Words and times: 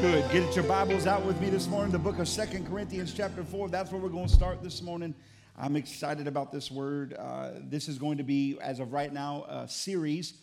Good. 0.00 0.30
Get 0.30 0.54
your 0.54 0.64
Bibles 0.66 1.06
out 1.06 1.24
with 1.24 1.40
me 1.40 1.48
this 1.48 1.68
morning. 1.68 1.90
The 1.90 1.98
book 1.98 2.18
of 2.18 2.28
Second 2.28 2.66
Corinthians, 2.66 3.14
chapter 3.14 3.42
4. 3.42 3.70
That's 3.70 3.90
where 3.90 3.98
we're 3.98 4.10
going 4.10 4.26
to 4.26 4.32
start 4.32 4.62
this 4.62 4.82
morning. 4.82 5.14
I'm 5.56 5.74
excited 5.74 6.26
about 6.26 6.52
this 6.52 6.70
word. 6.70 7.14
Uh, 7.14 7.52
this 7.62 7.88
is 7.88 7.96
going 7.96 8.18
to 8.18 8.22
be, 8.22 8.58
as 8.60 8.78
of 8.78 8.92
right 8.92 9.10
now, 9.10 9.46
a 9.48 9.66
series. 9.66 10.34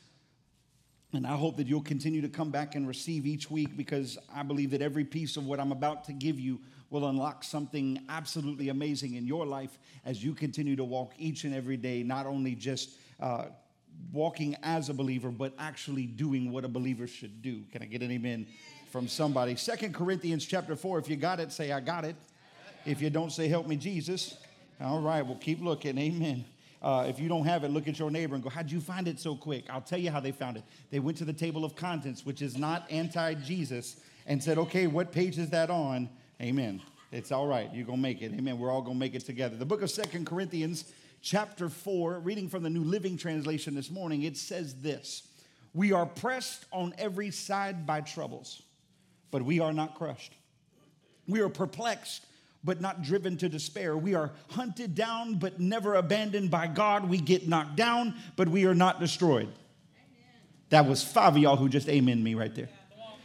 And 1.13 1.27
I 1.27 1.35
hope 1.35 1.57
that 1.57 1.67
you'll 1.67 1.83
continue 1.83 2.19
to 2.21 2.29
come 2.29 2.49
back 2.49 2.73
and 2.73 2.87
receive 2.87 3.27
each 3.27 3.51
week 3.51 3.77
because 3.77 4.17
I 4.33 4.41
believe 4.41 4.71
that 4.71 4.81
every 4.81 5.05
piece 5.05 5.37
of 5.37 5.45
what 5.45 5.59
I'm 5.59 5.71
about 5.71 6.05
to 6.05 6.13
give 6.13 6.39
you 6.39 6.59
will 6.89 7.07
unlock 7.07 7.43
something 7.43 7.99
absolutely 8.09 8.69
amazing 8.69 9.13
in 9.13 9.27
your 9.27 9.45
life 9.45 9.77
as 10.03 10.23
you 10.23 10.33
continue 10.33 10.75
to 10.77 10.83
walk 10.83 11.13
each 11.19 11.43
and 11.43 11.53
every 11.53 11.77
day, 11.77 12.01
not 12.01 12.25
only 12.25 12.55
just 12.55 12.97
uh, 13.19 13.45
walking 14.11 14.55
as 14.63 14.89
a 14.89 14.93
believer, 14.93 15.29
but 15.29 15.53
actually 15.59 16.05
doing 16.05 16.51
what 16.51 16.65
a 16.65 16.67
believer 16.67 17.07
should 17.07 17.41
do. 17.41 17.61
Can 17.71 17.81
I 17.81 17.85
get 17.85 18.01
an 18.01 18.11
amen? 18.11 18.47
From 18.93 19.07
somebody. 19.07 19.55
Second 19.55 19.95
Corinthians 19.95 20.45
chapter 20.45 20.75
4. 20.75 20.99
If 20.99 21.09
you 21.09 21.15
got 21.15 21.39
it, 21.39 21.51
say, 21.51 21.71
I 21.71 21.79
got 21.79 22.05
it. 22.05 22.15
If 22.85 23.01
you 23.01 23.09
don't, 23.09 23.31
say, 23.31 23.47
Help 23.47 23.65
me, 23.65 23.75
Jesus. 23.75 24.37
All 24.79 25.01
right, 25.01 25.25
well, 25.25 25.39
keep 25.41 25.63
looking. 25.63 25.97
Amen. 25.97 26.45
Uh, 26.79 27.05
if 27.09 27.19
you 27.19 27.27
don't 27.27 27.45
have 27.45 27.63
it, 27.63 27.69
look 27.69 27.87
at 27.87 27.97
your 27.97 28.11
neighbor 28.11 28.35
and 28.35 28.43
go, 28.43 28.51
How'd 28.51 28.71
you 28.71 28.79
find 28.79 29.07
it 29.07 29.19
so 29.19 29.35
quick? 29.35 29.65
I'll 29.67 29.81
tell 29.81 29.97
you 29.97 30.11
how 30.11 30.19
they 30.19 30.31
found 30.31 30.57
it. 30.57 30.63
They 30.91 30.99
went 30.99 31.17
to 31.17 31.25
the 31.25 31.33
table 31.33 31.65
of 31.65 31.75
contents, 31.75 32.23
which 32.23 32.43
is 32.43 32.55
not 32.55 32.85
anti 32.91 33.33
Jesus, 33.33 33.99
and 34.27 34.43
said, 34.43 34.59
Okay, 34.59 34.85
what 34.85 35.11
page 35.11 35.39
is 35.39 35.49
that 35.49 35.71
on? 35.71 36.07
Amen. 36.39 36.79
It's 37.11 37.31
all 37.31 37.47
right. 37.47 37.73
You're 37.73 37.87
going 37.87 37.97
to 37.97 38.03
make 38.03 38.21
it. 38.21 38.31
Amen. 38.31 38.59
We're 38.59 38.71
all 38.71 38.83
going 38.83 38.97
to 38.97 38.99
make 38.99 39.15
it 39.15 39.25
together. 39.25 39.55
The 39.55 39.65
book 39.65 39.81
of 39.81 39.89
Second 39.89 40.27
Corinthians, 40.27 40.85
chapter 41.23 41.67
4, 41.67 42.19
reading 42.19 42.47
from 42.47 42.61
the 42.61 42.69
New 42.69 42.83
Living 42.83 43.17
Translation 43.17 43.73
this 43.73 43.89
morning, 43.89 44.21
it 44.21 44.37
says 44.37 44.75
this 44.81 45.23
We 45.73 45.93
are 45.93 46.05
pressed 46.05 46.65
on 46.71 46.93
every 46.99 47.31
side 47.31 47.87
by 47.87 48.01
troubles 48.01 48.61
but 49.33 49.41
we 49.41 49.59
are 49.59 49.73
not 49.73 49.95
crushed. 49.95 50.35
We 51.27 51.41
are 51.41 51.49
perplexed, 51.49 52.23
but 52.63 52.79
not 52.79 53.01
driven 53.01 53.35
to 53.37 53.49
despair. 53.49 53.97
We 53.97 54.13
are 54.13 54.29
hunted 54.51 54.93
down, 54.93 55.39
but 55.39 55.59
never 55.59 55.95
abandoned 55.95 56.51
by 56.51 56.67
God. 56.67 57.09
We 57.09 57.17
get 57.17 57.47
knocked 57.47 57.75
down, 57.75 58.13
but 58.35 58.47
we 58.47 58.65
are 58.65 58.75
not 58.75 58.99
destroyed. 58.99 59.49
That 60.69 60.85
was 60.85 61.03
five 61.03 61.35
of 61.35 61.41
y'all 61.41 61.55
who 61.55 61.67
just 61.67 61.89
amen 61.89 62.23
me 62.23 62.35
right 62.35 62.53
there. 62.53 62.69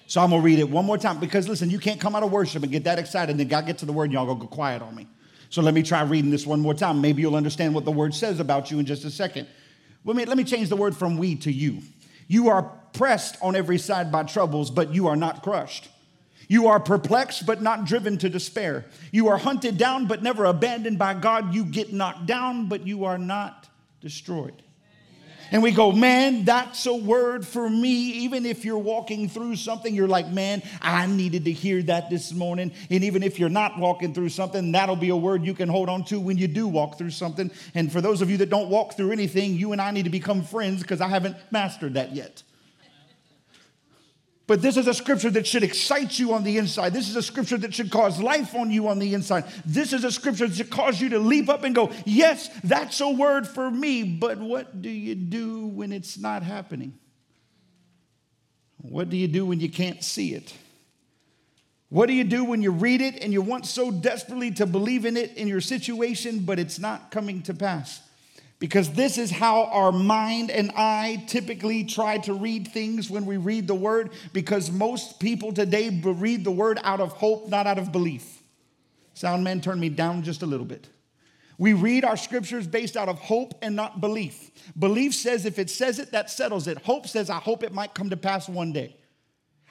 So 0.07 0.23
I'm 0.23 0.31
gonna 0.31 0.41
read 0.41 0.59
it 0.59 0.71
one 0.71 0.87
more 0.87 0.97
time 0.97 1.21
because 1.21 1.47
listen, 1.47 1.69
you 1.69 1.79
can't 1.79 2.01
come 2.01 2.17
out 2.17 2.23
of 2.23 2.33
worship 2.33 2.63
and 2.63 2.73
get 2.73 2.85
that 2.85 2.99
excited 2.99 3.31
and 3.31 3.39
then 3.39 3.49
God 3.49 3.67
get 3.67 3.77
to 3.79 3.87
the 3.87 3.93
word 3.93 4.05
and 4.05 4.15
y'all 4.15 4.25
go, 4.25 4.35
go 4.35 4.47
quiet 4.47 4.81
on 4.81 4.95
me. 4.95 5.07
So 5.51 5.61
let 5.61 5.75
me 5.75 5.83
try 5.83 6.01
reading 6.05 6.31
this 6.31 6.47
one 6.47 6.61
more 6.61 6.73
time. 6.73 7.03
Maybe 7.03 7.21
you'll 7.21 7.37
understand 7.37 7.75
what 7.75 7.85
the 7.85 7.93
word 7.93 8.15
says 8.15 8.41
about 8.41 8.71
you 8.71 8.79
in 8.79 8.87
just 8.87 9.05
a 9.05 9.11
second. 9.11 9.47
Let 10.07 10.17
me, 10.17 10.25
let 10.25 10.39
me 10.39 10.45
change 10.45 10.71
the 10.71 10.77
word 10.77 10.97
from 10.97 11.19
we 11.19 11.35
to 11.37 11.53
you. 11.53 11.83
You 12.29 12.49
are 12.49 12.63
pressed 12.95 13.37
on 13.43 13.55
every 13.55 13.77
side 13.77 14.11
by 14.11 14.23
troubles, 14.23 14.71
but 14.71 14.95
you 14.95 15.07
are 15.09 15.17
not 15.17 15.43
crushed. 15.43 15.91
You 16.49 16.69
are 16.69 16.81
perplexed, 16.81 17.45
but 17.47 17.63
not 17.63 17.85
driven 17.85 18.17
to 18.19 18.29
despair. 18.29 18.87
You 19.13 19.29
are 19.29 19.37
hunted 19.37 19.77
down, 19.77 20.07
but 20.07 20.23
never 20.23 20.47
abandoned 20.47 20.99
by 20.99 21.15
God. 21.15 21.55
You 21.55 21.65
get 21.65 21.93
knocked 21.93 22.27
down, 22.27 22.69
but 22.69 22.87
you 22.87 23.05
are 23.05 23.19
not 23.19 23.69
destroyed. 24.01 24.63
And 25.51 25.63
we 25.63 25.71
go, 25.71 25.93
man, 25.93 26.45
that's 26.45 26.85
a 26.87 26.95
word 26.95 27.47
for 27.47 27.69
me. 27.69 28.11
Even 28.25 28.45
if 28.45 28.65
you're 28.65 28.79
walking 28.79 29.29
through 29.29 29.57
something, 29.57 29.95
you're 29.95 30.09
like, 30.09 30.29
man, 30.29 30.63
I 30.83 31.07
needed 31.07 31.47
to 31.47 31.53
hear 31.53 31.83
that 31.85 32.11
this 32.11 32.33
morning. 32.33 32.73
And 32.91 33.03
even 33.05 33.23
if 33.23 33.39
you're 33.39 33.49
not 33.49 33.79
walking 33.79 34.13
through 34.13 34.29
something, 34.29 34.73
that'll 34.73 34.97
be 34.97 35.09
a 35.09 35.17
word 35.17 35.45
you 35.45 35.55
can 35.55 35.69
hold 35.69 35.89
on 35.89 36.05
to 36.05 36.21
when 36.21 36.37
you 36.37 36.49
do 36.49 36.69
walk 36.69 36.99
through 36.99 37.11
something. 37.11 37.51
And 37.75 37.91
for 37.91 38.03
those 38.03 38.21
of 38.21 38.31
you 38.31 38.37
that 38.39 38.51
don't 38.51 38.69
walk 38.69 38.95
through 38.95 39.13
anything, 39.13 39.55
you 39.55 39.73
and 39.73 39.81
I 39.81 39.91
need 39.91 40.05
to 40.05 40.11
become 40.11 40.43
friends 40.43 40.83
because 40.83 41.01
I 41.01 41.09
haven't 41.09 41.37
mastered 41.51 41.95
that 41.95 42.15
yet. 42.15 42.43
But 44.49 44.63
this 44.63 44.79
is 44.79 44.87
a 44.87 44.95
scripture 44.95 45.29
that 45.33 45.47
should 45.47 45.63
excite 45.63 46.19
you 46.19 46.33
on 46.33 46.43
the 46.43 46.57
inside. 46.57 46.95
This 46.95 47.11
is 47.11 47.17
a 47.17 47.23
scripture 47.23 47.59
that 47.59 47.75
should 47.75 47.91
cause 47.91 48.19
life 48.19 48.55
on 48.55 48.71
you 48.71 48.89
on 48.89 48.99
the 48.99 49.13
inside. 49.13 49.45
This 49.67 49.93
is 49.93 50.05
a 50.05 50.11
scripture 50.11 50.49
that 50.49 50.57
should 50.57 50.71
cause 50.71 50.99
you 51.03 51.11
to 51.11 51.19
leap 51.19 51.51
up 51.51 51.65
and 51.65 51.75
go, 51.75 51.93
Yes, 52.07 52.49
that's 52.65 52.99
a 53.03 53.11
word 53.11 53.47
for 53.47 53.71
me. 53.71 54.05
But 54.05 54.39
what 54.39 54.81
do 54.81 54.89
you 54.89 55.15
do 55.15 55.67
when 55.67 55.93
it's 55.93 56.17
not 56.17 56.43
happening? 56.43 56.99
What 58.79 59.11
do 59.11 59.19
you 59.19 59.29
do 59.29 59.45
when 59.45 59.61
you 59.61 59.69
can't 59.69 60.03
see 60.03 60.33
it? 60.33 60.55
What 61.91 62.07
do 62.07 62.15
you 62.15 62.25
do 62.25 62.43
when 62.43 62.63
you 62.63 62.71
read 62.71 63.03
it 63.03 63.23
and 63.23 63.35
you 63.35 63.43
want 63.43 63.67
so 63.67 63.91
desperately 63.91 64.51
to 64.53 64.65
believe 64.65 65.05
in 65.05 65.19
it 65.19 65.37
in 65.37 65.47
your 65.47 65.61
situation, 65.61 66.41
but 66.41 66.59
it's 66.59 66.79
not 66.79 67.11
coming 67.11 67.43
to 67.43 67.53
pass? 67.55 68.01
Because 68.59 68.93
this 68.93 69.19
is 69.19 69.31
how 69.31 69.65
our 69.65 69.93
mind 69.93 70.51
and 70.51 70.73
I 70.77 71.25
typically 71.29 71.85
try 71.85 72.19
to 72.19 72.35
read 72.35 72.69
things 72.69 73.09
when 73.09 73.25
we 73.25 73.37
read 73.37 73.69
the 73.69 73.75
word, 73.75 74.11
because 74.33 74.71
most 74.71 75.21
people 75.21 75.53
today 75.53 75.91
read 76.03 76.45
the 76.45 76.51
word 76.51 76.81
out 76.83 77.01
of 77.01 77.13
hope, 77.13 77.49
not 77.49 77.67
out 77.67 77.79
of 77.79 77.93
belief. 77.93 78.43
Sound 79.15 79.45
man, 79.45 79.61
turn 79.61 79.79
me 79.79 79.89
down 79.89 80.23
just 80.23 80.43
a 80.43 80.47
little 80.47 80.67
bit. 80.67 80.89
We 81.57 81.73
read 81.73 82.05
our 82.05 82.17
scriptures 82.17 82.67
based 82.69 82.97
out 82.97 83.09
of 83.09 83.19
hope 83.19 83.55
and 83.63 83.75
not 83.75 84.01
belief. 84.01 84.51
Belief 84.79 85.13
says 85.15 85.45
if 85.45 85.59
it 85.59 85.71
says 85.71 85.99
it, 85.99 86.13
that 86.13 86.31
settles 86.31 86.69
it. 86.69 86.79
Hope 86.79 87.09
says, 87.09 87.29
I 87.29 87.39
hope 87.39 87.65
it 87.65 87.73
might 87.73 87.95
come 87.95 88.11
to 88.11 88.17
pass 88.17 88.49
one 88.49 88.73
day. 88.73 88.97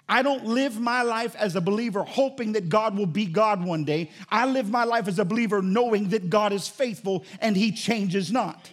I 0.10 0.22
don't 0.22 0.46
live 0.46 0.80
my 0.80 1.02
life 1.02 1.36
as 1.36 1.56
a 1.56 1.62
believer 1.62 2.04
hoping 2.04 2.54
that 2.54 2.70
God 2.70 2.98
will 2.98 3.06
be 3.06 3.26
God 3.26 3.64
one 3.64 3.84
day. 3.84 4.12
I 4.30 4.46
live 4.46 4.70
my 4.70 4.86
life 4.86 5.08
as 5.08 5.20
a 5.20 5.26
believer 5.26 5.62
knowing 5.62 6.10
that 6.10 6.30
God 6.30 6.54
is 6.54 6.68
faithful 6.68 7.26
and 7.42 7.56
he 7.56 7.72
changes 7.72 8.32
not. 8.32 8.70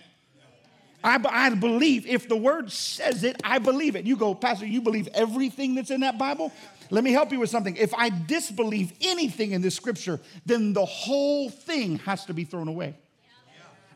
I, 1.04 1.22
I 1.28 1.54
believe 1.54 2.06
if 2.06 2.28
the 2.28 2.37
word 2.37 2.72
says 2.72 3.25
it, 3.25 3.38
I 3.44 3.59
believe 3.59 3.94
it. 3.94 4.06
You 4.06 4.16
go, 4.16 4.34
Pastor, 4.34 4.65
you 4.65 4.81
believe 4.81 5.06
everything 5.09 5.75
that's 5.75 5.91
in 5.91 6.00
that 6.00 6.19
Bible? 6.19 6.50
Let 6.91 7.04
me 7.04 7.12
help 7.12 7.31
you 7.31 7.41
with 7.41 7.50
something. 7.50 7.76
If 7.76 7.92
I 7.94 8.09
disbelieve 8.09 8.92
anything 9.03 9.53
in 9.53 9.60
this 9.60 9.75
scripture, 9.75 10.19
then 10.47 10.72
the 10.72 10.84
whole 10.84 11.50
thing 11.50 11.98
has 12.00 12.25
to 12.25 12.34
be 12.34 12.44
thrown 12.44 12.69
away. 12.69 12.97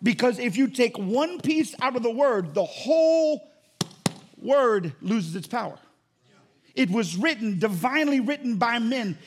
Because 0.02 0.38
if 0.38 0.56
you 0.56 0.68
take 0.68 0.98
one 0.98 1.40
piece 1.40 1.74
out 1.80 1.96
of 1.96 2.02
the 2.02 2.10
word, 2.10 2.54
the 2.54 2.64
whole 2.64 3.50
word 4.36 4.92
loses 5.00 5.34
its 5.34 5.48
power. 5.48 5.78
It 6.74 6.90
was 6.90 7.16
written, 7.16 7.58
divinely 7.58 8.20
written 8.20 8.56
by 8.56 8.78
men 8.78 9.18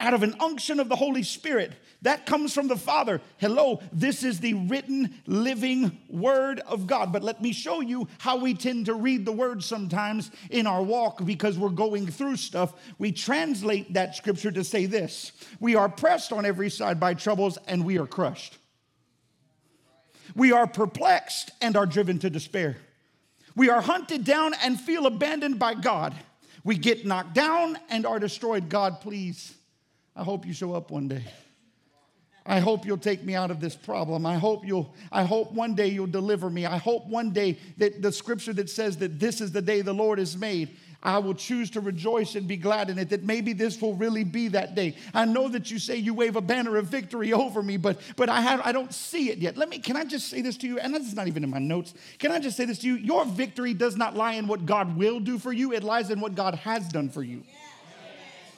out 0.00 0.14
of 0.14 0.22
an 0.22 0.34
unction 0.40 0.80
of 0.80 0.88
the 0.88 0.96
Holy 0.96 1.22
Spirit 1.22 1.72
that 2.04 2.26
comes 2.26 2.52
from 2.52 2.68
the 2.68 2.76
Father. 2.76 3.22
Hello, 3.38 3.80
this 3.90 4.24
is 4.24 4.38
the 4.38 4.52
written, 4.52 5.14
living 5.26 5.98
Word 6.10 6.60
of 6.60 6.86
God. 6.86 7.12
But 7.12 7.22
let 7.22 7.40
me 7.40 7.52
show 7.52 7.80
you 7.80 8.08
how 8.18 8.36
we 8.36 8.52
tend 8.52 8.86
to 8.86 8.94
read 8.94 9.24
the 9.24 9.32
Word 9.32 9.64
sometimes 9.64 10.30
in 10.50 10.66
our 10.66 10.82
walk 10.82 11.24
because 11.24 11.58
we're 11.58 11.70
going 11.70 12.06
through 12.06 12.36
stuff. 12.36 12.74
We 12.98 13.10
translate 13.10 13.94
that 13.94 14.16
scripture 14.16 14.52
to 14.52 14.62
say 14.62 14.84
this 14.84 15.32
We 15.60 15.76
are 15.76 15.88
pressed 15.88 16.30
on 16.30 16.44
every 16.44 16.68
side 16.68 17.00
by 17.00 17.14
troubles 17.14 17.56
and 17.66 17.86
we 17.86 17.98
are 17.98 18.06
crushed. 18.06 18.58
We 20.36 20.52
are 20.52 20.66
perplexed 20.66 21.52
and 21.62 21.74
are 21.74 21.86
driven 21.86 22.18
to 22.18 22.28
despair. 22.28 22.76
We 23.56 23.70
are 23.70 23.80
hunted 23.80 24.24
down 24.24 24.52
and 24.62 24.78
feel 24.78 25.06
abandoned 25.06 25.58
by 25.58 25.74
God. 25.74 26.14
We 26.64 26.76
get 26.76 27.06
knocked 27.06 27.34
down 27.34 27.78
and 27.88 28.04
are 28.04 28.18
destroyed. 28.18 28.68
God, 28.68 29.00
please, 29.00 29.54
I 30.16 30.22
hope 30.22 30.46
you 30.46 30.52
show 30.52 30.74
up 30.74 30.90
one 30.90 31.08
day. 31.08 31.24
I 32.46 32.60
hope 32.60 32.84
you'll 32.84 32.98
take 32.98 33.24
me 33.24 33.34
out 33.34 33.50
of 33.50 33.60
this 33.60 33.74
problem. 33.74 34.26
I 34.26 34.36
hope 34.36 34.66
you'll 34.66 34.94
I 35.10 35.24
hope 35.24 35.52
one 35.52 35.74
day 35.74 35.88
you'll 35.88 36.06
deliver 36.06 36.50
me. 36.50 36.66
I 36.66 36.76
hope 36.76 37.06
one 37.06 37.30
day 37.30 37.58
that 37.78 38.02
the 38.02 38.12
scripture 38.12 38.52
that 38.54 38.68
says 38.68 38.98
that 38.98 39.18
this 39.18 39.40
is 39.40 39.50
the 39.52 39.62
day 39.62 39.80
the 39.80 39.94
Lord 39.94 40.18
has 40.18 40.36
made, 40.36 40.76
I 41.04 41.18
will 41.18 41.34
choose 41.34 41.70
to 41.70 41.80
rejoice 41.80 42.34
and 42.34 42.48
be 42.48 42.56
glad 42.56 42.88
in 42.88 42.98
it, 42.98 43.10
that 43.10 43.24
maybe 43.24 43.52
this 43.52 43.80
will 43.80 43.94
really 43.94 44.24
be 44.24 44.48
that 44.48 44.74
day. 44.74 44.96
I 45.12 45.26
know 45.26 45.48
that 45.48 45.70
you 45.70 45.78
say 45.78 45.96
you 45.96 46.14
wave 46.14 46.36
a 46.36 46.40
banner 46.40 46.76
of 46.78 46.86
victory 46.86 47.32
over 47.32 47.62
me, 47.62 47.76
but, 47.76 48.00
but 48.16 48.30
I, 48.30 48.40
have, 48.40 48.62
I 48.64 48.72
don't 48.72 48.92
see 48.92 49.30
it 49.30 49.38
yet. 49.38 49.58
Let 49.58 49.68
me, 49.68 49.78
can 49.78 49.96
I 49.96 50.04
just 50.04 50.28
say 50.28 50.40
this 50.40 50.56
to 50.58 50.66
you? 50.66 50.78
And 50.78 50.94
this 50.94 51.06
is 51.06 51.14
not 51.14 51.28
even 51.28 51.44
in 51.44 51.50
my 51.50 51.58
notes. 51.58 51.92
Can 52.18 52.32
I 52.32 52.40
just 52.40 52.56
say 52.56 52.64
this 52.64 52.78
to 52.80 52.86
you? 52.86 52.96
Your 52.96 53.26
victory 53.26 53.74
does 53.74 53.96
not 53.96 54.16
lie 54.16 54.32
in 54.32 54.46
what 54.46 54.64
God 54.64 54.96
will 54.96 55.20
do 55.20 55.38
for 55.38 55.52
you, 55.52 55.72
it 55.72 55.82
lies 55.82 56.10
in 56.10 56.20
what 56.20 56.34
God 56.34 56.54
has 56.54 56.88
done 56.88 57.10
for 57.10 57.22
you. 57.22 57.42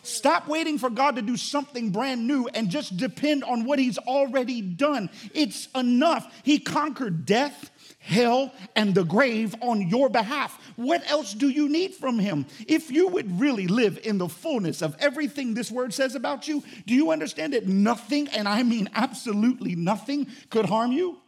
Stop 0.06 0.46
waiting 0.46 0.78
for 0.78 0.88
God 0.88 1.16
to 1.16 1.22
do 1.22 1.36
something 1.36 1.90
brand 1.90 2.26
new 2.26 2.46
and 2.54 2.70
just 2.70 2.96
depend 2.96 3.42
on 3.42 3.64
what 3.64 3.78
He's 3.78 3.98
already 3.98 4.60
done. 4.60 5.10
It's 5.34 5.68
enough. 5.74 6.32
He 6.44 6.58
conquered 6.60 7.26
death, 7.26 7.70
hell, 7.98 8.52
and 8.76 8.94
the 8.94 9.04
grave 9.04 9.54
on 9.60 9.88
your 9.88 10.08
behalf. 10.08 10.60
What 10.76 11.02
else 11.10 11.34
do 11.34 11.48
you 11.48 11.68
need 11.68 11.94
from 11.94 12.20
Him? 12.20 12.46
If 12.68 12.90
you 12.90 13.08
would 13.08 13.40
really 13.40 13.66
live 13.66 13.98
in 14.04 14.18
the 14.18 14.28
fullness 14.28 14.80
of 14.80 14.94
everything 15.00 15.54
this 15.54 15.72
word 15.72 15.92
says 15.92 16.14
about 16.14 16.46
you, 16.46 16.62
do 16.86 16.94
you 16.94 17.10
understand 17.10 17.54
that 17.54 17.66
nothing, 17.66 18.28
and 18.28 18.46
I 18.46 18.62
mean 18.62 18.88
absolutely 18.94 19.74
nothing, 19.74 20.28
could 20.50 20.66
harm 20.66 20.92
you? 20.92 21.18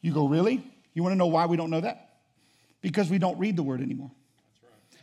You 0.00 0.12
go, 0.12 0.26
really? 0.26 0.64
You 0.94 1.02
want 1.04 1.12
to 1.12 1.16
know 1.16 1.28
why 1.28 1.46
we 1.46 1.56
don't 1.56 1.70
know 1.70 1.80
that? 1.80 2.10
Because 2.80 3.08
we 3.08 3.18
don't 3.18 3.38
read 3.38 3.56
the 3.56 3.62
word 3.62 3.80
anymore. 3.80 4.10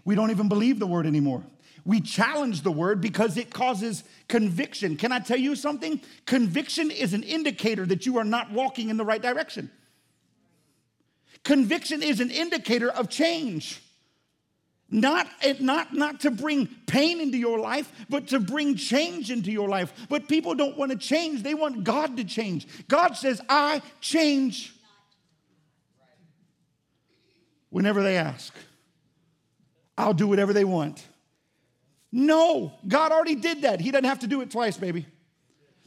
We 0.04 0.16
don't 0.16 0.32
even 0.32 0.50
believe 0.50 0.80
the 0.80 0.88
word 0.88 1.06
anymore. 1.06 1.44
We 1.86 2.02
challenge 2.02 2.62
the 2.62 2.72
word 2.72 3.02
because 3.02 3.38
it 3.38 3.52
causes 3.52 4.04
conviction. 4.28 4.96
Can 4.96 5.12
I 5.12 5.20
tell 5.20 5.38
you 5.38 5.56
something? 5.56 6.02
Conviction 6.26 6.92
is 6.92 7.14
an 7.14 7.24
indicator 7.24 7.86
that 7.86 8.06
you 8.06 8.18
are 8.18 8.24
not 8.24 8.52
walking 8.52 8.90
in 8.90 8.98
the 8.98 9.06
right 9.06 9.22
direction. 9.22 9.72
Conviction 11.44 12.04
is 12.04 12.20
an 12.20 12.32
indicator 12.32 12.90
of 12.90 13.10
change. 13.10 13.82
Not, 14.92 15.28
not, 15.60 15.94
not 15.94 16.22
to 16.22 16.32
bring 16.32 16.68
pain 16.88 17.22
into 17.22 17.38
your 17.38 17.60
life, 17.60 17.92
but 18.10 18.28
to 18.30 18.40
bring 18.40 18.76
change 18.76 19.30
into 19.30 19.52
your 19.52 19.70
life. 19.70 19.94
But 20.10 20.28
people 20.28 20.56
don't 20.56 20.78
want 20.78 20.92
to 20.92 20.98
change, 20.98 21.44
they 21.44 21.54
want 21.54 21.84
God 21.84 22.18
to 22.18 22.24
change. 22.24 22.68
God 22.88 23.16
says, 23.16 23.40
I 23.48 23.84
change 24.02 24.74
whenever 27.70 28.02
they 28.02 28.18
ask. 28.18 28.54
I'll 29.96 30.14
do 30.14 30.28
whatever 30.28 30.54
they 30.54 30.66
want. 30.66 31.06
No, 32.12 32.74
God 32.88 33.12
already 33.12 33.36
did 33.36 33.64
that. 33.64 33.80
He 33.80 33.92
doesn't 33.92 34.06
have 34.06 34.20
to 34.20 34.28
do 34.28 34.42
it 34.42 34.50
twice, 34.50 34.78
baby. 34.78 35.06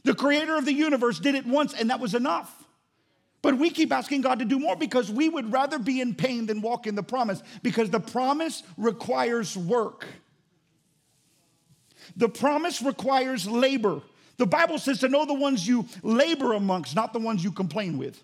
The 0.03 0.13
creator 0.13 0.57
of 0.57 0.65
the 0.65 0.73
universe 0.73 1.19
did 1.19 1.35
it 1.35 1.45
once, 1.45 1.73
and 1.73 1.89
that 1.89 1.99
was 1.99 2.13
enough. 2.13 2.63
But 3.41 3.57
we 3.57 3.69
keep 3.69 3.91
asking 3.91 4.21
God 4.21 4.39
to 4.39 4.45
do 4.45 4.57
more 4.57 4.77
because 4.77 5.11
we 5.11 5.27
would 5.27 5.51
rather 5.51 5.77
be 5.77 5.99
in 5.99 6.15
pain 6.15 6.45
than 6.45 6.61
walk 6.61 6.87
in 6.87 6.95
the 6.95 7.03
promise 7.03 7.43
because 7.61 7.89
the 7.89 7.99
promise 7.99 8.63
requires 8.77 9.57
work. 9.57 10.05
The 12.15 12.29
promise 12.29 12.81
requires 12.81 13.45
labor. 13.47 14.01
The 14.37 14.45
Bible 14.45 14.77
says 14.77 14.99
to 14.99 15.09
know 15.09 15.25
the 15.25 15.33
ones 15.33 15.67
you 15.67 15.85
labor 16.03 16.53
amongst, 16.53 16.95
not 16.95 17.11
the 17.11 17.19
ones 17.19 17.43
you 17.43 17.51
complain 17.51 17.97
with, 17.97 18.21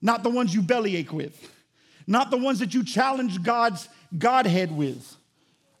not 0.00 0.22
the 0.22 0.30
ones 0.30 0.54
you 0.54 0.62
bellyache 0.62 1.12
with, 1.12 1.52
not 2.06 2.30
the 2.30 2.36
ones 2.36 2.60
that 2.60 2.74
you 2.74 2.84
challenge 2.84 3.42
God's 3.42 3.88
Godhead 4.16 4.70
with 4.70 5.15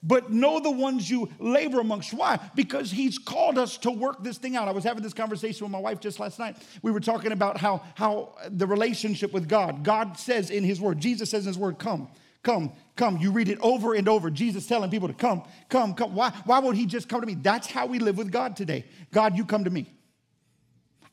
but 0.06 0.30
know 0.30 0.60
the 0.60 0.70
ones 0.70 1.10
you 1.10 1.28
labor 1.40 1.80
amongst. 1.80 2.14
Why? 2.14 2.38
Because 2.54 2.92
he's 2.92 3.18
called 3.18 3.58
us 3.58 3.76
to 3.78 3.90
work 3.90 4.22
this 4.22 4.38
thing 4.38 4.54
out. 4.54 4.68
I 4.68 4.70
was 4.70 4.84
having 4.84 5.02
this 5.02 5.12
conversation 5.12 5.64
with 5.64 5.72
my 5.72 5.80
wife 5.80 5.98
just 5.98 6.20
last 6.20 6.38
night. 6.38 6.56
We 6.82 6.92
were 6.92 7.00
talking 7.00 7.32
about 7.32 7.58
how, 7.58 7.82
how 7.96 8.34
the 8.48 8.68
relationship 8.68 9.32
with 9.32 9.48
God. 9.48 9.82
God 9.82 10.16
says 10.16 10.50
in 10.50 10.62
his 10.62 10.80
word, 10.80 11.00
Jesus 11.00 11.30
says 11.30 11.44
in 11.44 11.48
his 11.48 11.58
word, 11.58 11.80
come, 11.80 12.08
come, 12.44 12.72
come. 12.94 13.16
You 13.18 13.32
read 13.32 13.48
it 13.48 13.58
over 13.60 13.94
and 13.94 14.08
over. 14.08 14.30
Jesus 14.30 14.68
telling 14.68 14.90
people 14.90 15.08
to 15.08 15.14
come, 15.14 15.42
come, 15.68 15.94
come. 15.94 16.14
Why, 16.14 16.30
why 16.44 16.60
won't 16.60 16.76
he 16.76 16.86
just 16.86 17.08
come 17.08 17.20
to 17.20 17.26
me? 17.26 17.34
That's 17.34 17.66
how 17.66 17.86
we 17.86 17.98
live 17.98 18.16
with 18.16 18.30
God 18.30 18.54
today. 18.54 18.84
God, 19.12 19.36
you 19.36 19.44
come 19.44 19.64
to 19.64 19.70
me. 19.70 19.92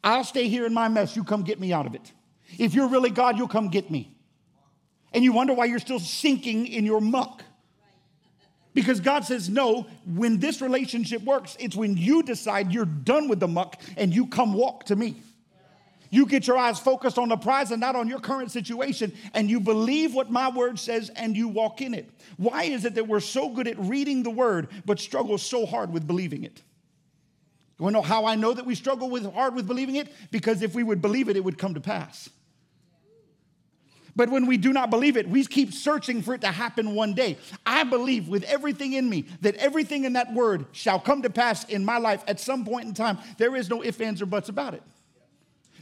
I'll 0.04 0.24
stay 0.24 0.50
here 0.50 0.68
in 0.68 0.74
my 0.74 0.88
mess. 0.88 1.16
You 1.16 1.24
come 1.24 1.42
get 1.44 1.60
me 1.60 1.74
out 1.74 1.88
of 1.88 1.96
it. 1.96 2.12
If 2.60 2.76
you're 2.76 2.90
really 2.90 3.10
God, 3.10 3.40
you'll 3.40 3.48
come 3.48 3.70
get 3.70 3.90
me. 3.90 4.16
And 5.14 5.24
you 5.24 5.32
wonder 5.32 5.54
why 5.54 5.66
you're 5.66 5.80
still 5.80 6.00
sinking 6.00 6.68
in 6.68 6.86
your 6.86 7.02
muck. 7.02 7.44
Because 8.74 9.00
God 9.00 9.24
says, 9.24 9.50
no, 9.50 9.86
when 10.06 10.40
this 10.40 10.62
relationship 10.62 11.22
works, 11.24 11.56
it's 11.60 11.76
when 11.76 11.96
you 11.96 12.24
decide 12.24 12.72
you're 12.72 12.86
done 12.86 13.28
with 13.28 13.40
the 13.40 13.48
muck 13.48 13.80
and 13.98 14.14
you 14.14 14.28
come 14.28 14.54
walk 14.54 14.86
to 14.86 14.96
me. 14.96 15.22
You 16.10 16.28
get 16.28 16.46
your 16.46 16.58
eyes 16.58 16.80
focused 16.80 17.18
on 17.18 17.30
the 17.30 17.38
prize 17.38 17.72
and 17.72 17.82
not 17.82 17.96
on 17.96 18.08
your 18.08 18.20
current 18.20 18.52
situation, 18.52 19.12
and 19.34 19.50
you 19.50 19.60
believe 19.60 20.14
what 20.14 20.30
my 20.30 20.48
word 20.50 20.78
says 20.78 21.10
and 21.16 21.36
you 21.36 21.48
walk 21.48 21.82
in 21.82 21.96
it. 21.96 22.08
Why 22.38 22.64
is 22.66 22.86
it 22.86 22.94
that 22.96 23.08
we're 23.08 23.20
so 23.20 23.50
good 23.50 23.68
at 23.68 23.80
reading 23.80 24.22
the 24.22 24.30
word 24.30 24.68
but 24.86 25.00
struggle 25.00 25.40
so 25.40 25.66
hard 25.66 25.92
with 25.92 26.06
believing 26.06 26.44
it? 26.44 26.62
You 27.80 27.84
want 27.84 27.96
to 27.96 28.02
know 28.02 28.08
how 28.08 28.26
I 28.26 28.36
know 28.36 28.54
that 28.54 28.66
we 28.66 28.76
struggle 28.76 29.10
with 29.10 29.32
hard 29.34 29.56
with 29.56 29.66
believing 29.68 29.96
it? 29.96 30.14
Because 30.30 30.62
if 30.62 30.76
we 30.76 30.84
would 30.84 31.02
believe 31.02 31.30
it, 31.30 31.36
it 31.36 31.44
would 31.44 31.58
come 31.58 31.74
to 31.74 31.82
pass. 31.82 32.30
But 34.16 34.30
when 34.30 34.46
we 34.46 34.58
do 34.58 34.74
not 34.74 34.90
believe 34.90 35.18
it, 35.18 35.28
we 35.28 35.44
keep 35.46 35.74
searching 35.74 36.22
for 36.22 36.36
it 36.36 36.42
to 36.42 36.52
happen 36.52 36.94
one 36.94 37.14
day. 37.14 37.38
I 37.66 37.84
believe 37.84 38.28
with 38.28 38.44
everything 38.44 38.94
in 38.94 39.10
me 39.10 39.26
that 39.42 39.56
everything 39.56 40.06
in 40.06 40.14
that 40.14 40.34
word 40.34 40.66
shall 40.72 41.00
come 41.00 41.24
to 41.24 41.30
pass 41.30 41.64
in 41.66 41.84
my 41.84 41.98
life 41.98 42.24
at 42.28 42.40
some 42.40 42.64
point 42.64 42.86
in 42.86 42.94
time. 42.94 43.18
There 43.38 43.56
is 43.56 43.70
no 43.70 43.84
ifs, 43.84 44.00
ands, 44.00 44.22
or 44.22 44.28
buts 44.28 44.50
about 44.50 44.76
it. 44.76 44.84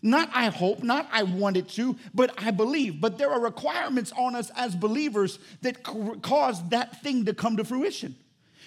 Not 0.02 0.30
I 0.34 0.46
hope, 0.48 0.82
not 0.82 1.08
I 1.12 1.24
want 1.24 1.58
it 1.58 1.70
to, 1.70 1.96
but 2.14 2.34
I 2.38 2.52
believe. 2.52 3.00
But 3.00 3.18
there 3.18 3.30
are 3.32 3.40
requirements 3.40 4.12
on 4.18 4.36
us 4.36 4.50
as 4.56 4.76
believers 4.76 5.38
that 5.62 5.84
cause 5.84 6.68
that 6.70 7.04
thing 7.04 7.26
to 7.26 7.34
come 7.34 7.58
to 7.58 7.64
fruition. 7.64 8.16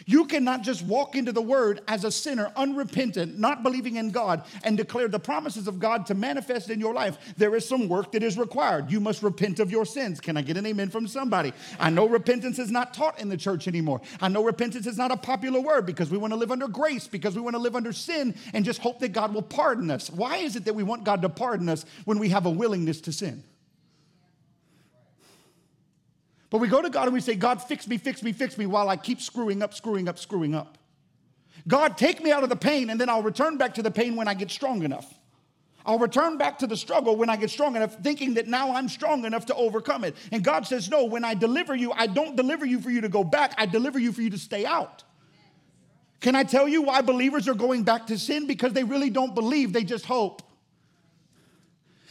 You 0.06 0.26
cannot 0.26 0.62
just 0.62 0.82
walk 0.82 1.17
into 1.17 1.32
the 1.32 1.43
word 1.43 1.81
as 1.88 2.05
a 2.05 2.11
sinner, 2.11 2.52
unrepentant, 2.56 3.38
not 3.38 3.62
believing 3.62 3.96
in 3.96 4.11
God, 4.11 4.44
and 4.62 4.76
declare 4.76 5.08
the 5.08 5.19
promises 5.19 5.67
of 5.67 5.79
God 5.79 6.06
to 6.06 6.14
manifest 6.14 6.70
in 6.70 6.81
your 6.81 6.94
life. 6.94 7.17
There 7.37 7.55
is 7.55 7.67
some 7.67 7.88
work 7.88 8.12
that 8.12 8.23
is 8.23 8.38
required. 8.38 8.91
You 8.91 9.00
must 9.00 9.23
repent 9.23 9.61
of 9.61 9.70
your 9.70 9.85
sins. 9.85 10.20
Can 10.20 10.37
I 10.37 10.43
get 10.43 10.56
an 10.56 10.67
amen 10.67 10.91
from 10.91 11.06
somebody? 11.06 11.52
I 11.79 11.91
know 11.91 12.08
repentance 12.08 12.58
is 12.58 12.70
not 12.70 12.94
taught 12.94 13.20
in 13.20 13.29
the 13.29 13.37
church 13.37 13.69
anymore. 13.69 14.00
I 14.20 14.29
know 14.29 14.44
repentance 14.44 14.87
is 14.87 14.99
not 14.99 15.11
a 15.11 15.17
popular 15.17 15.61
word 15.61 15.87
because 15.87 16.11
we 16.11 16.19
want 16.19 16.32
to 16.32 16.38
live 16.38 16.50
under 16.50 16.69
grace, 16.69 17.06
because 17.06 17.35
we 17.35 17.41
want 17.41 17.55
to 17.55 17.61
live 17.62 17.76
under 17.76 17.93
sin 17.93 18.35
and 18.52 18.64
just 18.64 18.81
hope 18.81 19.00
that 19.00 19.12
God 19.12 19.32
will 19.32 19.43
pardon 19.43 19.91
us. 19.91 20.11
Why 20.11 20.37
is 20.37 20.56
it 20.56 20.64
that 20.67 20.75
we 20.75 20.82
want 20.82 21.05
God 21.05 21.23
to 21.23 21.29
pardon 21.29 21.69
us 21.69 21.85
when 22.05 22.19
we 22.19 22.29
have 22.31 22.46
a 22.46 22.50
willingness 22.50 23.00
to 23.02 23.12
sin? 23.12 23.44
But 26.55 26.61
we 26.61 26.69
go 26.69 26.81
to 26.81 26.89
God 26.89 27.06
and 27.06 27.12
we 27.12 27.21
say, 27.21 27.35
God, 27.35 27.61
fix 27.61 27.89
me, 27.89 27.99
fix 27.99 28.23
me, 28.23 28.31
fix 28.31 28.56
me, 28.56 28.67
while 28.67 28.89
I 28.89 28.97
keep 28.97 29.21
screwing 29.21 29.61
up, 29.61 29.75
screwing 29.75 30.06
up, 30.06 30.21
screwing 30.21 30.55
up. 30.55 30.79
God, 31.67 31.99
take 31.99 32.23
me 32.23 32.31
out 32.31 32.45
of 32.45 32.49
the 32.49 32.55
pain, 32.55 32.91
and 32.91 33.01
then 33.01 33.09
I'll 33.09 33.25
return 33.25 33.56
back 33.56 33.75
to 33.75 33.83
the 33.83 33.91
pain 33.91 34.15
when 34.15 34.29
I 34.29 34.35
get 34.35 34.53
strong 34.53 34.85
enough. 34.85 35.12
I'll 35.85 35.99
return 35.99 36.39
back 36.39 36.61
to 36.61 36.69
the 36.69 36.77
struggle 36.77 37.17
when 37.17 37.29
I 37.29 37.35
get 37.35 37.51
strong 37.51 37.75
enough, 37.75 37.97
thinking 38.05 38.35
that 38.35 38.47
now 38.47 38.73
I'm 38.73 38.89
strong 38.89 39.25
enough 39.25 39.47
to 39.47 39.55
overcome 39.56 40.05
it. 40.05 40.15
And 40.31 40.45
God 40.45 40.65
says, 40.65 40.89
No, 40.89 41.06
when 41.06 41.25
I 41.25 41.35
deliver 41.35 41.75
you, 41.75 41.91
I 41.91 42.06
don't 42.06 42.37
deliver 42.37 42.65
you 42.65 42.81
for 42.81 42.91
you 42.91 43.01
to 43.01 43.09
go 43.09 43.25
back, 43.25 43.55
I 43.59 43.67
deliver 43.67 43.99
you 43.99 44.12
for 44.12 44.23
you 44.23 44.31
to 44.31 44.39
stay 44.39 44.65
out. 44.65 45.03
Can 46.21 46.37
I 46.37 46.45
tell 46.45 46.69
you 46.69 46.83
why 46.83 47.03
believers 47.03 47.49
are 47.49 47.55
going 47.55 47.83
back 47.83 48.06
to 48.06 48.17
sin? 48.17 48.47
Because 48.47 48.75
they 48.75 48.85
really 48.85 49.11
don't 49.11 49.35
believe, 49.35 49.73
they 49.73 49.83
just 49.83 50.06
hope. 50.06 50.41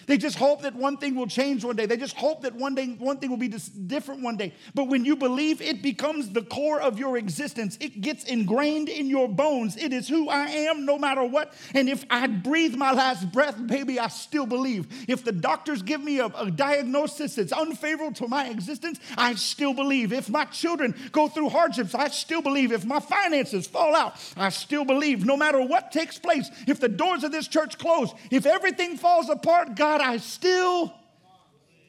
They 0.07 0.17
just 0.17 0.37
hope 0.37 0.61
that 0.63 0.75
one 0.75 0.97
thing 0.97 1.15
will 1.15 1.27
change 1.27 1.63
one 1.63 1.75
day. 1.75 1.85
They 1.85 1.97
just 1.97 2.15
hope 2.15 2.41
that 2.41 2.55
one 2.55 2.75
day 2.75 2.87
one 2.99 3.17
thing 3.17 3.29
will 3.29 3.37
be 3.37 3.47
different 3.47 4.21
one 4.21 4.37
day. 4.37 4.53
But 4.73 4.85
when 4.85 5.05
you 5.05 5.15
believe, 5.15 5.61
it 5.61 5.81
becomes 5.81 6.29
the 6.29 6.41
core 6.41 6.81
of 6.81 6.99
your 6.99 7.17
existence. 7.17 7.77
It 7.79 8.01
gets 8.01 8.23
ingrained 8.25 8.89
in 8.89 9.07
your 9.07 9.27
bones. 9.27 9.77
It 9.77 9.93
is 9.93 10.07
who 10.07 10.29
I 10.29 10.45
am 10.45 10.85
no 10.85 10.97
matter 10.97 11.23
what. 11.23 11.53
And 11.73 11.89
if 11.89 12.05
I 12.09 12.27
breathe 12.27 12.75
my 12.75 12.91
last 12.91 13.31
breath, 13.31 13.55
baby, 13.65 13.99
I 13.99 14.07
still 14.07 14.45
believe. 14.45 14.87
If 15.07 15.23
the 15.23 15.31
doctors 15.31 15.81
give 15.81 16.03
me 16.03 16.19
a, 16.19 16.27
a 16.27 16.51
diagnosis 16.51 17.35
that's 17.35 17.51
unfavorable 17.51 18.13
to 18.15 18.27
my 18.27 18.49
existence, 18.49 18.99
I 19.17 19.35
still 19.35 19.73
believe. 19.73 20.13
If 20.13 20.29
my 20.29 20.45
children 20.45 20.95
go 21.11 21.27
through 21.27 21.49
hardships, 21.49 21.95
I 21.95 22.09
still 22.09 22.41
believe. 22.41 22.71
If 22.71 22.85
my 22.85 22.99
finances 22.99 23.67
fall 23.67 23.95
out, 23.95 24.15
I 24.35 24.49
still 24.49 24.85
believe. 24.85 25.25
No 25.25 25.37
matter 25.37 25.61
what 25.61 25.91
takes 25.91 26.19
place, 26.19 26.49
if 26.67 26.79
the 26.79 26.89
doors 26.89 27.23
of 27.23 27.31
this 27.31 27.47
church 27.47 27.77
close, 27.77 28.13
if 28.31 28.45
everything 28.45 28.97
falls 28.97 29.29
apart, 29.29 29.75
God, 29.75 29.92
I 30.01 30.17
still 30.17 30.93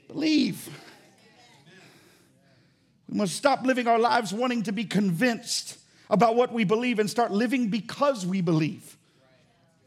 believe. 0.08 0.68
We 3.08 3.18
must 3.18 3.36
stop 3.36 3.64
living 3.64 3.86
our 3.86 3.98
lives 3.98 4.32
wanting 4.32 4.64
to 4.64 4.72
be 4.72 4.84
convinced 4.84 5.78
about 6.10 6.36
what 6.36 6.52
we 6.52 6.64
believe 6.64 6.98
and 6.98 7.08
start 7.08 7.32
living 7.32 7.68
because 7.68 8.26
we 8.26 8.40
believe. 8.40 8.96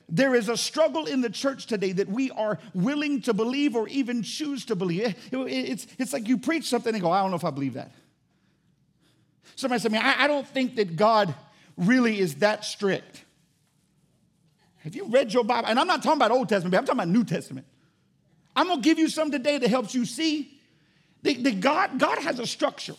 There 0.10 0.36
is 0.36 0.48
a 0.48 0.56
struggle 0.56 1.06
in 1.06 1.22
the 1.22 1.30
church 1.30 1.66
today 1.66 1.92
that 1.92 2.08
we 2.08 2.32
are 2.32 2.60
willing 2.74 3.22
to 3.24 3.34
believe 3.34 3.76
or 3.76 3.88
even 3.90 4.24
choose 4.24 4.66
to 4.66 4.76
believe. 4.76 5.16
It's, 5.32 5.88
it's 6.00 6.14
like 6.14 6.28
you 6.28 6.38
preach 6.38 6.66
something 6.66 6.94
and 6.94 7.02
go, 7.02 7.12
I 7.12 7.22
don't 7.22 7.32
know 7.32 7.36
if 7.36 7.44
I 7.44 7.50
believe 7.50 7.74
that. 7.74 7.92
Somebody 9.56 9.82
said 9.82 9.90
to 9.90 9.94
me, 9.94 10.00
I, 10.00 10.24
I 10.24 10.28
don't 10.28 10.48
think 10.48 10.76
that 10.76 10.96
God 10.96 11.34
really 11.76 12.20
is 12.20 12.36
that 12.36 12.64
strict. 12.64 13.24
Have 14.78 14.96
you 14.96 15.06
read 15.08 15.34
your 15.34 15.44
Bible? 15.44 15.68
And 15.68 15.80
I'm 15.80 15.88
not 15.88 16.02
talking 16.02 16.20
about 16.20 16.32
Old 16.32 16.48
Testament, 16.48 16.76
I'm 16.76 16.86
talking 16.86 17.00
about 17.00 17.10
New 17.10 17.26
Testament. 17.26 17.68
I'm 18.58 18.68
to 18.70 18.78
give 18.78 18.98
you 18.98 19.08
some 19.08 19.30
today 19.30 19.60
that 19.60 19.70
helps 19.70 19.94
you 19.94 20.04
see 20.04 20.60
that, 21.22 21.60
God, 21.60 22.00
God 22.00 22.18
has 22.18 22.40
a 22.40 22.48
structure. 22.48 22.96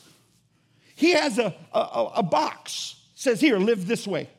He 0.95 1.11
has 1.11 1.39
a, 1.39 1.53
a, 1.73 2.11
a 2.17 2.23
box, 2.23 2.95
says 3.17 3.41
here, 3.41 3.59
live 3.59 3.89
this 3.89 4.07
way. 4.07 4.31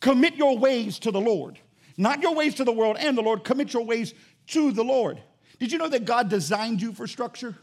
Commit 0.00 0.36
your 0.36 0.56
ways 0.56 0.98
to 1.00 1.10
the 1.10 1.20
Lord. 1.20 1.58
Not 1.98 2.22
your 2.22 2.34
ways 2.34 2.54
to 2.56 2.64
the 2.64 2.72
world 2.72 2.96
and 2.98 3.16
the 3.16 3.22
Lord, 3.22 3.44
commit 3.44 3.74
your 3.74 3.84
ways 3.84 4.14
to 4.48 4.72
the 4.72 4.82
Lord. 4.82 5.20
Did 5.58 5.70
you 5.70 5.76
know 5.76 5.88
that 5.88 6.06
God 6.06 6.30
designed 6.30 6.80
you 6.80 6.94
for 6.94 7.06
structure? 7.06 7.54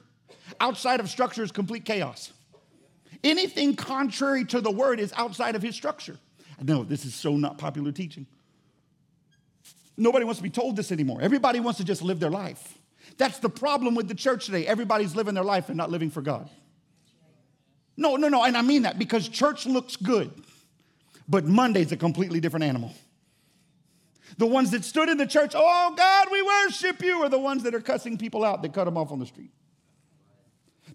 Outside 0.60 1.00
of 1.00 1.10
structure 1.10 1.44
is 1.44 1.52
complete 1.52 1.86
chaos. 1.86 2.34
Anything 3.24 3.76
contrary 3.76 4.46
to 4.46 4.62
the 4.62 4.72
word 4.72 5.00
is 5.00 5.12
outside 5.18 5.56
of 5.56 5.64
his 5.64 5.76
structure. 5.76 6.18
I 6.60 6.64
know 6.64 6.84
this 6.84 7.04
is 7.04 7.16
so 7.16 7.36
not 7.36 7.58
popular 7.58 7.92
teaching. 7.92 8.28
Nobody 10.02 10.26
wants 10.26 10.40
to 10.40 10.44
be 10.44 10.50
told 10.50 10.76
this 10.76 10.92
anymore. 10.92 11.22
Everybody 11.22 11.60
wants 11.60 11.78
to 11.78 11.84
just 11.84 12.02
live 12.02 12.20
their 12.20 12.32
life. 12.32 12.80
That's 13.20 13.38
the 13.38 13.50
problem 13.50 13.94
with 13.94 14.08
the 14.08 14.16
church 14.16 14.48
today. 14.48 14.66
Everybody's 14.66 15.16
living 15.16 15.36
their 15.36 15.44
life 15.44 15.70
and 15.70 15.78
not 15.78 15.92
living 15.92 16.10
for 16.10 16.24
God. 16.24 16.50
No, 17.96 18.16
no, 18.16 18.28
no. 18.28 18.44
And 18.44 18.58
I 18.58 18.64
mean 18.64 18.82
that 18.82 18.98
because 18.98 19.30
church 19.30 19.68
looks 19.68 19.96
good, 19.96 20.32
but 21.28 21.46
Monday's 21.46 21.92
a 21.92 21.98
completely 21.98 22.40
different 22.40 22.64
animal. 22.64 22.92
The 24.40 24.48
ones 24.48 24.72
that 24.72 24.84
stood 24.84 25.08
in 25.08 25.20
the 25.20 25.28
church, 25.28 25.54
oh 25.56 25.94
God, 25.96 26.30
we 26.32 26.42
worship 26.42 27.04
you, 27.04 27.22
are 27.22 27.30
the 27.30 27.38
ones 27.38 27.62
that 27.62 27.76
are 27.76 27.82
cussing 27.82 28.18
people 28.18 28.44
out 28.44 28.64
that 28.64 28.74
cut 28.74 28.86
them 28.86 28.98
off 28.98 29.12
on 29.12 29.20
the 29.20 29.28
street. 29.28 29.52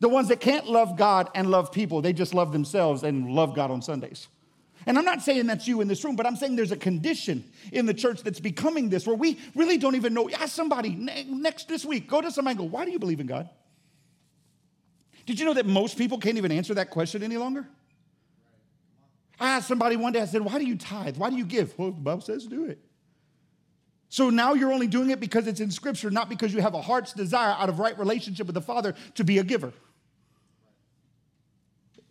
The 0.01 0.09
ones 0.09 0.27
that 0.29 0.41
can't 0.41 0.67
love 0.67 0.97
God 0.97 1.31
and 1.33 1.49
love 1.49 1.71
people, 1.71 2.03
they 2.03 2.13
just 2.13 2.35
love 2.35 2.51
themselves 2.51 3.05
and 3.05 3.31
love 3.31 3.55
God 3.55 3.71
on 3.71 3.83
Sundays. 3.83 4.27
And 4.87 4.97
I'm 4.97 5.05
not 5.05 5.21
saying 5.21 5.47
that's 5.49 5.67
you 5.67 5.81
in 5.81 5.89
this 5.89 6.05
room, 6.05 6.15
but 6.15 6.27
I'm 6.27 6.37
saying 6.37 6.55
there's 6.55 6.71
a 6.71 6.77
condition 6.77 7.45
in 7.73 7.87
the 7.87 7.95
church 7.95 8.23
that's 8.23 8.39
becoming 8.39 8.89
this 8.89 9.05
where 9.05 9.17
we 9.17 9.39
really 9.57 9.79
don't 9.79 9.97
even 9.97 10.15
know. 10.15 10.31
Ask 10.31 10.55
somebody 10.55 10.91
next 10.91 11.69
this 11.69 11.85
week, 11.85 12.09
go 12.09 12.21
to 12.21 12.31
somebody 12.31 12.53
and 12.53 12.59
go, 12.61 12.77
Why 12.77 12.85
do 12.85 12.93
you 12.93 13.01
believe 13.01 13.19
in 13.19 13.27
God? 13.27 13.51
Did 15.27 15.41
you 15.41 15.45
know 15.45 15.55
that 15.55 15.67
most 15.67 15.99
people 15.99 16.19
can't 16.19 16.39
even 16.39 16.53
answer 16.53 16.75
that 16.75 16.91
question 16.91 17.25
any 17.25 17.37
longer? 17.37 17.67
I 19.41 19.51
asked 19.51 19.67
somebody 19.67 19.97
one 19.97 20.13
day, 20.13 20.21
I 20.21 20.27
said, 20.27 20.43
Why 20.43 20.59
do 20.59 20.65
you 20.65 20.77
tithe? 20.77 21.17
Why 21.17 21.31
do 21.31 21.37
you 21.37 21.45
give? 21.45 21.77
Well, 21.77 21.91
the 21.91 22.01
Bible 22.01 22.23
says 22.23 22.47
do 22.47 22.67
it. 22.67 22.79
So 24.09 24.31
now 24.31 24.55
you're 24.55 24.73
only 24.73 24.87
doing 24.87 25.11
it 25.11 25.19
because 25.19 25.49
it's 25.49 25.61
in 25.61 25.73
Scripture, 25.73 26.11
not 26.11 26.29
because 26.29 26.55
you 26.55 26.61
have 26.61 26.75
a 26.75 26.81
heart's 26.81 27.13
desire 27.13 27.55
out 27.59 27.69
of 27.69 27.81
right 27.81 27.99
relationship 27.99 28.47
with 28.47 28.55
the 28.55 28.61
Father 28.61 28.95
to 29.17 29.25
be 29.25 29.39
a 29.39 29.45
giver. 29.45 29.73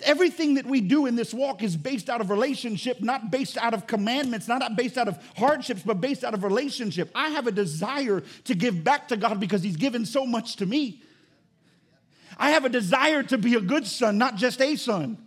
Everything 0.02 0.56
that 0.56 0.66
we 0.66 0.82
do 0.82 1.06
in 1.06 1.16
this 1.16 1.34
walk 1.34 1.64
is 1.64 1.78
based 1.78 2.10
out 2.10 2.20
of 2.20 2.30
relationship, 2.30 3.02
not 3.02 3.32
based 3.32 3.58
out 3.58 3.74
of 3.74 3.88
commandments, 3.88 4.48
not 4.48 4.76
based 4.76 4.98
out 4.98 5.08
of 5.08 5.18
hardships, 5.38 5.84
but 5.84 6.02
based 6.02 6.24
out 6.24 6.34
of 6.34 6.44
relationship. 6.44 7.10
I 7.16 7.30
have 7.30 7.48
a 7.48 7.52
desire 7.52 8.22
to 8.44 8.56
give 8.56 8.84
back 8.84 9.08
to 9.08 9.18
God 9.18 9.40
because 9.40 9.64
He's 9.64 9.78
given 9.78 10.06
so 10.06 10.26
much 10.26 10.58
to 10.58 10.66
me. 10.66 11.02
I 12.38 12.52
have 12.52 12.66
a 12.66 12.70
desire 12.70 13.24
to 13.24 13.38
be 13.38 13.56
a 13.56 13.62
good 13.62 13.88
son, 13.88 14.18
not 14.18 14.36
just 14.36 14.62
a 14.62 14.76
son. 14.76 15.18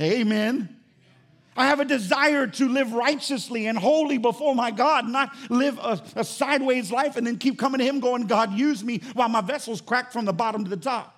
Amen. 0.00 0.74
I 1.58 1.66
have 1.66 1.80
a 1.80 1.84
desire 1.84 2.46
to 2.46 2.68
live 2.68 2.92
righteously 2.92 3.66
and 3.66 3.76
holy 3.76 4.16
before 4.16 4.54
my 4.54 4.70
God, 4.70 5.08
not 5.08 5.34
live 5.50 5.76
a, 5.78 6.00
a, 6.14 6.24
sideways 6.24 6.92
life 6.92 7.16
and 7.16 7.26
then 7.26 7.36
keep 7.36 7.58
coming 7.58 7.80
to 7.80 7.84
Him 7.84 7.98
going, 7.98 8.28
God, 8.28 8.52
use 8.52 8.84
me 8.84 9.02
while 9.14 9.28
my 9.28 9.40
vessel's 9.40 9.80
cracked 9.80 10.12
from 10.12 10.24
the 10.24 10.32
bottom 10.32 10.62
to 10.62 10.70
the 10.70 10.76
top. 10.76 11.17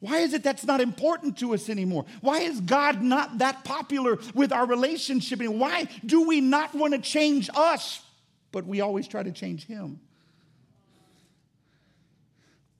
Why 0.00 0.18
is 0.18 0.32
it 0.32 0.44
that's 0.44 0.64
not 0.64 0.80
important 0.80 1.38
to 1.38 1.54
us 1.54 1.68
anymore? 1.68 2.04
Why 2.20 2.40
is 2.40 2.60
God 2.60 3.02
not 3.02 3.38
that 3.38 3.64
popular 3.64 4.18
with 4.34 4.52
our 4.52 4.66
relationship? 4.66 5.40
And 5.40 5.58
why 5.58 5.88
do 6.06 6.26
we 6.26 6.40
not 6.40 6.74
want 6.74 6.94
to 6.94 7.00
change 7.00 7.50
us, 7.54 8.00
but 8.52 8.64
we 8.64 8.80
always 8.80 9.08
try 9.08 9.22
to 9.22 9.32
change 9.32 9.66
Him? 9.66 10.00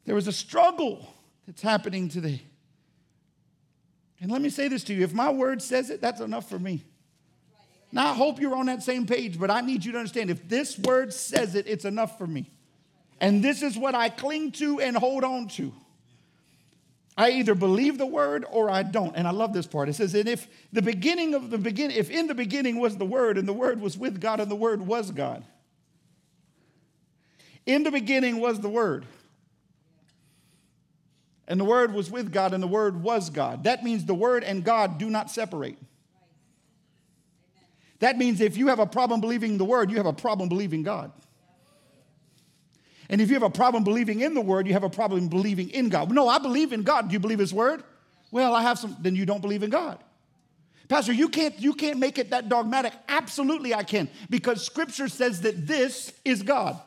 There 0.05 0.17
is 0.17 0.29
a 0.29 0.33
struggle 0.33 1.13
that's 1.47 1.61
happening 1.61 2.09
today. 2.09 2.43
And 4.21 4.31
let 4.31 4.41
me 4.41 4.49
say 4.49 4.69
this 4.69 4.85
to 4.85 4.95
you 4.95 5.03
if 5.05 5.13
my 5.13 5.31
word 5.31 5.61
says 5.61 5.91
it, 5.91 6.01
that's 6.01 6.21
enough 6.21 6.49
for 6.49 6.59
me. 6.59 6.85
Now, 7.91 8.11
I 8.11 8.15
hope 8.15 8.41
you're 8.41 8.55
on 8.55 8.67
that 8.67 8.83
same 8.83 9.07
page, 9.07 9.39
but 9.39 9.51
I 9.51 9.61
need 9.61 9.85
you 9.85 9.93
to 9.93 9.99
understand 9.99 10.31
if 10.31 10.49
this 10.49 10.79
word 10.79 11.13
says 11.13 11.55
it, 11.55 11.67
it's 11.67 11.85
enough 11.85 12.19
for 12.19 12.27
me. 12.27 12.51
And 13.21 13.43
this 13.43 13.63
is 13.63 13.77
what 13.77 13.95
I 13.95 14.09
cling 14.09 14.53
to 14.53 14.81
and 14.81 14.97
hold 14.97 15.25
on 15.25 15.49
to. 15.49 15.73
I 17.19 17.33
either 17.33 17.55
believe 17.55 17.99
the 17.99 18.07
word 18.07 18.47
or 18.49 18.71
I 18.71 18.83
don't. 18.83 19.15
And 19.17 19.29
I 19.29 19.33
love 19.33 19.53
this 19.53 19.67
part. 19.67 19.91
It 19.91 19.95
says, 19.95 20.15
and 20.15 20.29
if 20.29 20.47
the 20.73 20.81
beginning 20.81 21.35
of 21.35 21.51
the 21.51 21.59
beginning, 21.59 21.97
if 21.97 22.11
in 22.11 22.29
the 22.29 22.35
beginning 22.35 22.79
was 22.79 22.97
the 22.97 23.05
word, 23.05 23.37
and 23.37 23.47
the 23.47 23.53
word 23.53 23.81
was 23.81 23.99
with 23.99 24.21
God, 24.21 24.39
and 24.39 24.51
the 24.51 24.57
word 24.57 24.87
was 24.87 25.11
God. 25.11 25.45
In 27.67 27.83
the 27.83 27.91
beginning 27.91 28.41
was 28.41 28.61
the 28.61 28.69
word. 28.69 29.05
And 31.49 31.59
the 31.59 31.65
Word 31.65 31.95
was 31.95 32.11
with 32.11 32.31
God, 32.31 32.53
and 32.53 32.63
the 32.63 32.69
Word 32.69 33.03
was 33.03 33.31
God. 33.31 33.65
That 33.65 33.83
means 33.83 34.05
the 34.05 34.15
Word 34.15 34.45
and 34.45 34.63
God 34.63 34.99
do 34.99 35.09
not 35.09 35.31
separate. 35.31 35.79
That 38.01 38.19
means 38.19 38.43
if 38.43 38.59
you 38.59 38.69
have 38.69 38.79
a 38.79 38.87
problem 38.87 39.23
believing 39.23 39.57
the 39.57 39.65
Word, 39.65 39.91
you 39.91 39.97
have 39.97 40.07
a 40.07 40.13
problem 40.13 40.51
believing 40.51 40.83
God. 40.83 41.11
And 43.09 43.21
if 43.21 43.29
you 43.29 43.35
have 43.35 43.43
a 43.43 43.51
problem 43.51 43.85
believing 43.85 44.21
in 44.21 44.35
the 44.35 44.41
Word, 44.41 44.67
you 44.67 44.75
have 44.75 44.85
a 44.85 44.91
problem 44.91 45.29
believing 45.29 45.71
in 45.71 45.89
God. 45.89 46.11
No, 46.13 46.29
I 46.29 46.39
believe 46.39 46.73
in 46.73 46.83
God. 46.83 47.09
Do 47.09 47.13
you 47.15 47.21
believe 47.21 47.39
His 47.39 47.55
Word? 47.55 47.83
Well, 48.31 48.55
I 48.55 48.63
have 48.63 48.79
some, 48.79 48.97
then 49.01 49.17
you 49.17 49.25
don't 49.25 49.41
believe 49.41 49.63
in 49.63 49.71
God. 49.71 49.99
Pastor, 50.89 51.13
you 51.13 51.29
can't, 51.29 51.59
you 51.59 51.75
can't 51.75 51.99
make 51.99 52.19
it 52.19 52.31
that 52.31 52.49
dogmatic. 52.49 52.93
Absolutely, 53.09 53.75
I 53.75 53.83
can, 53.83 54.09
because 54.31 54.65
Scripture 54.65 55.09
says 55.09 55.43
that 55.43 55.67
this 55.67 56.13
is 56.25 56.43
God. 56.43 56.79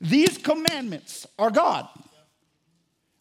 These 0.00 0.38
commandments 0.38 1.26
are 1.38 1.50
God. 1.50 1.88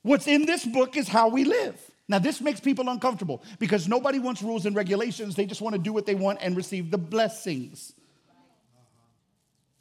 What's 0.04 0.28
in 0.28 0.46
this 0.46 0.66
book 0.66 0.96
is 0.96 1.08
how 1.08 1.30
we 1.30 1.44
live. 1.44 1.80
Now, 2.08 2.20
this 2.20 2.40
makes 2.40 2.60
people 2.60 2.88
uncomfortable 2.88 3.44
because 3.60 3.88
nobody 3.88 4.20
wants 4.20 4.42
rules 4.42 4.66
and 4.66 4.76
regulations. 4.76 5.36
They 5.36 5.46
just 5.46 5.62
want 5.62 5.76
to 5.76 5.82
do 5.82 5.92
what 5.92 6.06
they 6.06 6.16
want 6.16 6.40
and 6.42 6.56
receive 6.56 6.90
the 6.90 6.98
blessings. 6.98 7.94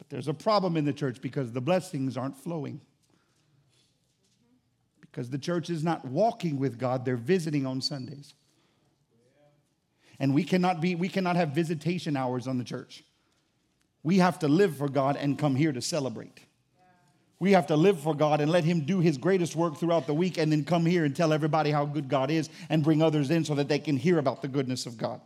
There's 0.09 0.27
a 0.27 0.33
problem 0.33 0.77
in 0.77 0.85
the 0.85 0.93
church 0.93 1.21
because 1.21 1.51
the 1.51 1.61
blessings 1.61 2.17
aren't 2.17 2.37
flowing. 2.37 2.81
Because 5.01 5.29
the 5.29 5.37
church 5.37 5.69
is 5.69 5.83
not 5.83 6.05
walking 6.05 6.59
with 6.59 6.77
God, 6.77 7.03
they're 7.03 7.17
visiting 7.17 7.65
on 7.65 7.81
Sundays. 7.81 8.33
And 10.19 10.33
we 10.33 10.43
cannot 10.43 10.81
be, 10.81 10.95
we 10.95 11.09
cannot 11.09 11.35
have 11.35 11.49
visitation 11.49 12.17
hours 12.17 12.47
on 12.47 12.57
the 12.57 12.63
church. 12.63 13.03
We 14.03 14.17
have 14.17 14.39
to 14.39 14.47
live 14.47 14.77
for 14.77 14.89
God 14.89 15.17
and 15.17 15.37
come 15.37 15.55
here 15.55 15.71
to 15.71 15.81
celebrate. 15.81 16.39
We 17.39 17.51
have 17.51 17.67
to 17.67 17.75
live 17.75 17.99
for 17.99 18.15
God 18.15 18.41
and 18.41 18.51
let 18.51 18.63
Him 18.63 18.85
do 18.85 18.99
His 18.99 19.17
greatest 19.17 19.55
work 19.55 19.77
throughout 19.77 20.07
the 20.07 20.13
week 20.13 20.37
and 20.37 20.51
then 20.51 20.63
come 20.63 20.85
here 20.85 21.05
and 21.05 21.15
tell 21.15 21.33
everybody 21.33 21.69
how 21.69 21.85
good 21.85 22.09
God 22.09 22.31
is 22.31 22.49
and 22.69 22.83
bring 22.83 23.01
others 23.01 23.29
in 23.29 23.45
so 23.45 23.53
that 23.55 23.67
they 23.67 23.79
can 23.79 23.97
hear 23.97 24.17
about 24.17 24.41
the 24.41 24.47
goodness 24.47 24.85
of 24.85 24.97
God. 24.97 25.21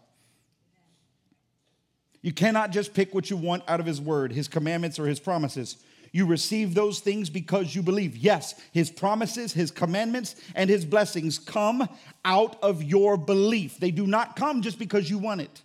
You 2.22 2.32
cannot 2.32 2.72
just 2.72 2.94
pick 2.94 3.14
what 3.16 3.30
you 3.30 3.38
want 3.38 3.64
out 3.68 3.80
of 3.80 3.86
His 3.86 4.00
word, 4.00 4.32
His 4.32 4.48
commandments, 4.48 5.00
or 5.00 5.08
His 5.08 5.20
promises. 5.20 5.78
You 6.12 6.26
receive 6.26 6.74
those 6.74 7.00
things 7.00 7.30
because 7.30 7.74
you 7.74 7.82
believe. 7.82 8.18
Yes, 8.18 8.56
His 8.72 8.92
promises, 8.92 9.54
His 9.54 9.72
commandments, 9.72 10.36
and 10.54 10.70
His 10.70 10.86
blessings 10.86 11.40
come 11.40 11.88
out 12.26 12.62
of 12.62 12.84
your 12.84 13.18
belief. 13.18 13.80
They 13.80 13.92
do 13.92 14.06
not 14.06 14.36
come 14.36 14.62
just 14.62 14.78
because 14.78 15.10
you 15.10 15.18
want 15.18 15.42
it, 15.42 15.62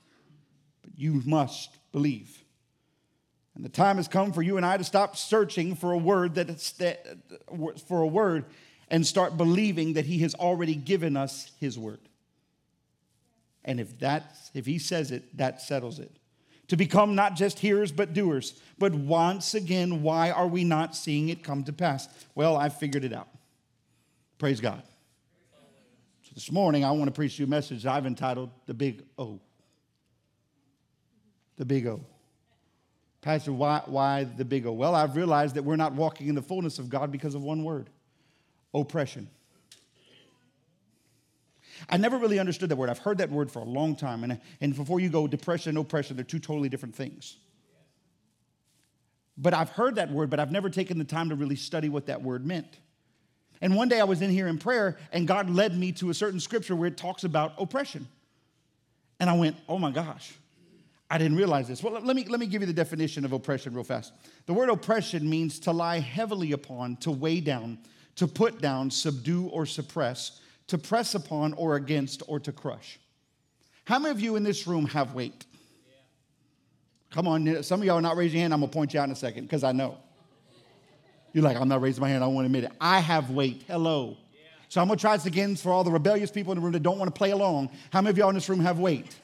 but 0.82 0.92
you 0.96 1.22
must 1.26 1.76
believe. 1.92 2.42
And 3.56 3.64
the 3.64 3.70
time 3.70 3.96
has 3.96 4.06
come 4.06 4.32
for 4.32 4.42
you 4.42 4.58
and 4.58 4.66
I 4.66 4.76
to 4.76 4.84
stop 4.84 5.16
searching 5.16 5.76
for 5.76 5.92
a 5.92 5.98
word 5.98 6.34
that 6.34 6.60
for 7.88 8.02
a 8.02 8.06
word 8.06 8.44
and 8.88 9.04
start 9.04 9.38
believing 9.38 9.94
that 9.94 10.04
he 10.04 10.18
has 10.18 10.34
already 10.34 10.74
given 10.74 11.16
us 11.16 11.50
his 11.58 11.78
word. 11.78 12.00
And 13.64 13.80
if 13.80 13.98
that 14.00 14.36
if 14.52 14.66
he 14.66 14.78
says 14.78 15.10
it, 15.10 15.36
that 15.38 15.62
settles 15.62 15.98
it. 15.98 16.14
To 16.68 16.76
become 16.76 17.14
not 17.14 17.36
just 17.36 17.58
hearers 17.58 17.92
but 17.92 18.12
doers. 18.12 18.60
But 18.78 18.94
once 18.94 19.54
again, 19.54 20.02
why 20.02 20.30
are 20.30 20.48
we 20.48 20.64
not 20.64 20.96
seeing 20.96 21.28
it 21.28 21.44
come 21.44 21.64
to 21.64 21.72
pass? 21.72 22.08
Well, 22.34 22.56
I 22.56 22.68
figured 22.68 23.04
it 23.04 23.12
out. 23.12 23.28
Praise 24.38 24.60
God. 24.60 24.82
So 26.22 26.32
this 26.34 26.50
morning 26.50 26.84
I 26.84 26.90
want 26.90 27.06
to 27.06 27.12
preach 27.12 27.38
you 27.38 27.46
a 27.46 27.48
message 27.48 27.86
I've 27.86 28.06
entitled 28.06 28.50
The 28.66 28.74
Big 28.74 29.04
O. 29.18 29.40
The 31.56 31.64
Big 31.64 31.86
O. 31.86 32.00
Pastor, 33.26 33.52
why, 33.52 33.82
why 33.86 34.22
the 34.22 34.44
big 34.44 34.66
O? 34.66 34.72
Well, 34.72 34.94
I've 34.94 35.16
realized 35.16 35.56
that 35.56 35.64
we're 35.64 35.74
not 35.74 35.94
walking 35.94 36.28
in 36.28 36.36
the 36.36 36.42
fullness 36.42 36.78
of 36.78 36.88
God 36.88 37.10
because 37.10 37.34
of 37.34 37.42
one 37.42 37.64
word 37.64 37.90
oppression. 38.72 39.28
I 41.88 41.96
never 41.96 42.18
really 42.18 42.38
understood 42.38 42.68
that 42.70 42.76
word. 42.76 42.90
I've 42.90 42.98
heard 42.98 43.18
that 43.18 43.30
word 43.30 43.50
for 43.50 43.60
a 43.60 43.64
long 43.64 43.96
time. 43.96 44.24
And, 44.24 44.40
and 44.60 44.74
before 44.74 45.00
you 45.00 45.08
go, 45.08 45.26
depression 45.26 45.70
and 45.70 45.78
oppression, 45.78 46.16
they're 46.16 46.24
two 46.24 46.38
totally 46.38 46.68
different 46.68 46.94
things. 46.94 47.36
But 49.38 49.54
I've 49.54 49.70
heard 49.70 49.96
that 49.96 50.10
word, 50.10 50.30
but 50.30 50.40
I've 50.40 50.52
never 50.52 50.70
taken 50.70 50.98
the 50.98 51.04
time 51.04 51.28
to 51.28 51.34
really 51.34 51.56
study 51.56 51.88
what 51.88 52.06
that 52.06 52.22
word 52.22 52.46
meant. 52.46 52.78
And 53.60 53.74
one 53.74 53.88
day 53.88 54.00
I 54.00 54.04
was 54.04 54.22
in 54.22 54.30
here 54.30 54.48
in 54.48 54.58
prayer, 54.58 54.96
and 55.12 55.26
God 55.26 55.50
led 55.50 55.76
me 55.76 55.92
to 55.92 56.10
a 56.10 56.14
certain 56.14 56.40
scripture 56.40 56.76
where 56.76 56.88
it 56.88 56.96
talks 56.96 57.24
about 57.24 57.54
oppression. 57.58 58.06
And 59.18 59.30
I 59.30 59.34
went, 59.34 59.56
oh 59.68 59.78
my 59.78 59.90
gosh. 59.90 60.34
I 61.08 61.18
didn't 61.18 61.36
realize 61.36 61.68
this. 61.68 61.82
Well, 61.82 62.00
let 62.00 62.16
me, 62.16 62.24
let 62.24 62.40
me 62.40 62.46
give 62.46 62.62
you 62.62 62.66
the 62.66 62.72
definition 62.72 63.24
of 63.24 63.32
oppression 63.32 63.74
real 63.74 63.84
fast. 63.84 64.12
The 64.46 64.52
word 64.52 64.68
oppression 64.68 65.28
means 65.28 65.60
to 65.60 65.70
lie 65.70 66.00
heavily 66.00 66.50
upon, 66.52 66.96
to 66.96 67.12
weigh 67.12 67.40
down, 67.40 67.78
to 68.16 68.26
put 68.26 68.60
down, 68.60 68.90
subdue, 68.90 69.46
or 69.46 69.66
suppress, 69.66 70.40
to 70.68 70.78
press 70.78 71.14
upon 71.14 71.52
or 71.54 71.76
against, 71.76 72.22
or 72.26 72.40
to 72.40 72.52
crush. 72.52 72.98
How 73.84 73.98
many 73.98 74.10
of 74.10 74.20
you 74.20 74.36
in 74.36 74.42
this 74.42 74.66
room 74.66 74.86
have 74.86 75.14
weight? 75.14 75.46
Come 77.10 77.28
on, 77.28 77.62
some 77.62 77.80
of 77.80 77.86
y'all 77.86 77.96
are 77.96 78.02
not 78.02 78.16
raising 78.16 78.38
your 78.38 78.42
hand. 78.42 78.52
I'm 78.52 78.60
gonna 78.60 78.72
point 78.72 78.92
you 78.92 79.00
out 79.00 79.04
in 79.04 79.12
a 79.12 79.16
second 79.16 79.44
because 79.44 79.64
I 79.64 79.72
know. 79.72 79.98
You're 81.32 81.44
like, 81.44 81.56
I'm 81.56 81.68
not 81.68 81.80
raising 81.80 82.00
my 82.00 82.08
hand. 82.08 82.24
I 82.24 82.26
won't 82.26 82.46
admit 82.46 82.64
it. 82.64 82.72
I 82.80 82.98
have 82.98 83.30
weight. 83.30 83.64
Hello. 83.66 84.16
So 84.68 84.80
I'm 84.80 84.88
gonna 84.88 84.98
try 84.98 85.16
this 85.16 85.26
again 85.26 85.54
for 85.54 85.70
all 85.70 85.84
the 85.84 85.90
rebellious 85.90 86.30
people 86.30 86.52
in 86.52 86.58
the 86.58 86.62
room 86.62 86.72
that 86.72 86.82
don't 86.82 86.98
want 86.98 87.14
to 87.14 87.16
play 87.16 87.30
along. 87.30 87.70
How 87.92 88.00
many 88.00 88.10
of 88.10 88.18
y'all 88.18 88.30
in 88.30 88.34
this 88.34 88.48
room 88.48 88.60
have 88.60 88.78
weight? 88.78 89.14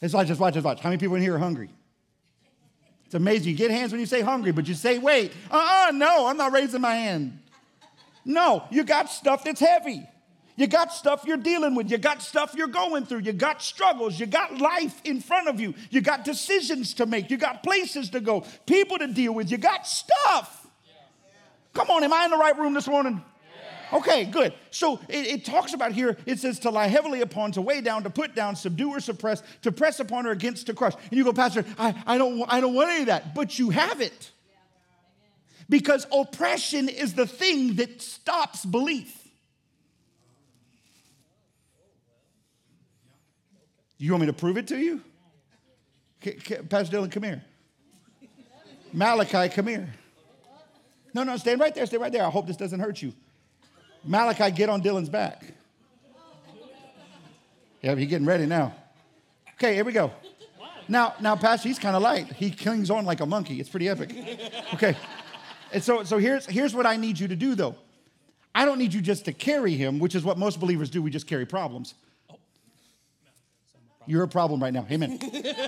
It's 0.00 0.14
like, 0.14 0.28
just 0.28 0.38
watch, 0.38 0.54
just 0.54 0.64
watch. 0.64 0.80
How 0.80 0.90
many 0.90 1.00
people 1.00 1.16
in 1.16 1.22
here 1.22 1.34
are 1.34 1.38
hungry? 1.38 1.70
It's 3.06 3.14
amazing. 3.14 3.48
You 3.50 3.56
get 3.56 3.70
hands 3.70 3.90
when 3.90 4.00
you 4.00 4.06
say 4.06 4.20
hungry, 4.20 4.52
but 4.52 4.68
you 4.68 4.74
say, 4.74 4.98
wait, 4.98 5.32
uh 5.50 5.86
uh 5.88 5.90
no, 5.92 6.26
I'm 6.26 6.36
not 6.36 6.52
raising 6.52 6.80
my 6.80 6.94
hand. 6.94 7.40
No, 8.28 8.64
you 8.70 8.84
got 8.84 9.08
stuff 9.08 9.42
that's 9.42 9.58
heavy. 9.58 10.06
You 10.54 10.66
got 10.66 10.92
stuff 10.92 11.24
you're 11.24 11.38
dealing 11.38 11.74
with. 11.74 11.90
You 11.90 11.96
got 11.96 12.20
stuff 12.20 12.52
you're 12.54 12.66
going 12.66 13.06
through. 13.06 13.20
You 13.20 13.32
got 13.32 13.62
struggles. 13.62 14.20
You 14.20 14.26
got 14.26 14.58
life 14.58 15.00
in 15.04 15.22
front 15.22 15.48
of 15.48 15.58
you. 15.58 15.72
You 15.88 16.02
got 16.02 16.26
decisions 16.26 16.92
to 16.94 17.06
make. 17.06 17.30
You 17.30 17.38
got 17.38 17.62
places 17.62 18.10
to 18.10 18.20
go, 18.20 18.44
people 18.66 18.98
to 18.98 19.06
deal 19.06 19.32
with. 19.32 19.50
You 19.50 19.56
got 19.56 19.86
stuff. 19.86 20.66
Come 21.72 21.88
on, 21.88 22.04
am 22.04 22.12
I 22.12 22.26
in 22.26 22.30
the 22.30 22.36
right 22.36 22.56
room 22.58 22.74
this 22.74 22.86
morning? 22.86 23.24
Okay, 23.94 24.26
good. 24.26 24.52
So 24.70 25.00
it, 25.08 25.26
it, 25.26 25.44
talks 25.46 25.72
about 25.72 25.92
here, 25.92 26.18
it 26.26 26.38
says 26.38 26.58
to 26.60 26.70
lie 26.70 26.88
heavily 26.88 27.22
upon, 27.22 27.52
to 27.52 27.62
weigh 27.62 27.80
down, 27.80 28.02
to 28.02 28.10
put 28.10 28.34
down, 28.34 28.56
subdue 28.56 28.90
or 28.90 29.00
suppress, 29.00 29.42
to 29.62 29.72
press 29.72 30.00
upon 30.00 30.26
or 30.26 30.32
against, 30.32 30.66
to 30.66 30.74
crush. 30.74 30.92
And 30.94 31.12
you 31.12 31.24
go, 31.24 31.32
Pastor, 31.32 31.64
I, 31.78 31.94
I, 32.06 32.18
don't, 32.18 32.44
I 32.48 32.60
don't 32.60 32.74
want 32.74 32.90
any 32.90 33.00
of 33.00 33.06
that, 33.06 33.34
but 33.34 33.58
you 33.58 33.70
have 33.70 34.02
it. 34.02 34.32
Because 35.68 36.06
oppression 36.12 36.88
is 36.88 37.14
the 37.14 37.26
thing 37.26 37.74
that 37.76 38.00
stops 38.00 38.64
belief. 38.64 39.14
You 43.98 44.12
want 44.12 44.22
me 44.22 44.26
to 44.28 44.32
prove 44.32 44.56
it 44.56 44.68
to 44.68 44.78
you? 44.78 45.02
Pastor 46.68 46.96
Dylan, 46.96 47.10
come 47.10 47.24
here. 47.24 47.42
Malachi, 48.92 49.48
come 49.54 49.66
here. 49.66 49.88
No, 51.12 51.24
no, 51.24 51.36
stand 51.36 51.60
right 51.60 51.74
there, 51.74 51.84
stay 51.84 51.98
right 51.98 52.12
there. 52.12 52.24
I 52.24 52.30
hope 52.30 52.46
this 52.46 52.56
doesn't 52.56 52.80
hurt 52.80 53.02
you. 53.02 53.12
Malachi, 54.04 54.50
get 54.52 54.68
on 54.68 54.82
Dylan's 54.82 55.08
back. 55.08 55.44
Yeah, 57.82 57.94
he's 57.94 58.08
getting 58.08 58.26
ready 58.26 58.46
now. 58.46 58.74
Okay, 59.54 59.74
here 59.74 59.84
we 59.84 59.92
go. 59.92 60.12
Now, 60.88 61.14
now, 61.20 61.36
Pastor, 61.36 61.68
he's 61.68 61.78
kind 61.78 61.94
of 61.94 62.02
light. 62.02 62.32
He 62.32 62.50
clings 62.50 62.90
on 62.90 63.04
like 63.04 63.20
a 63.20 63.26
monkey. 63.26 63.60
It's 63.60 63.68
pretty 63.68 63.88
epic. 63.88 64.14
Okay. 64.74 64.96
And 65.72 65.82
so, 65.82 66.04
so 66.04 66.18
here's, 66.18 66.46
here's 66.46 66.74
what 66.74 66.86
I 66.86 66.96
need 66.96 67.18
you 67.18 67.28
to 67.28 67.36
do, 67.36 67.54
though. 67.54 67.76
I 68.54 68.64
don't 68.64 68.78
need 68.78 68.92
you 68.92 69.00
just 69.00 69.24
to 69.26 69.32
carry 69.32 69.74
him, 69.74 69.98
which 69.98 70.14
is 70.14 70.24
what 70.24 70.38
most 70.38 70.58
believers 70.58 70.90
do. 70.90 71.02
We 71.02 71.10
just 71.10 71.26
carry 71.26 71.46
problems. 71.46 71.94
You're 74.06 74.22
a 74.22 74.28
problem 74.28 74.62
right 74.62 74.72
now. 74.72 74.86
Amen. 74.90 75.20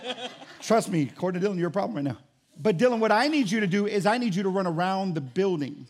Trust 0.62 0.88
me, 0.88 1.10
according 1.14 1.42
to 1.42 1.48
Dylan, 1.48 1.58
you're 1.58 1.68
a 1.68 1.72
problem 1.72 1.96
right 1.96 2.04
now. 2.04 2.18
But 2.58 2.78
Dylan, 2.78 2.98
what 2.98 3.12
I 3.12 3.28
need 3.28 3.50
you 3.50 3.60
to 3.60 3.66
do 3.66 3.86
is 3.86 4.06
I 4.06 4.18
need 4.18 4.34
you 4.34 4.42
to 4.42 4.48
run 4.48 4.66
around 4.66 5.14
the 5.14 5.20
building. 5.20 5.86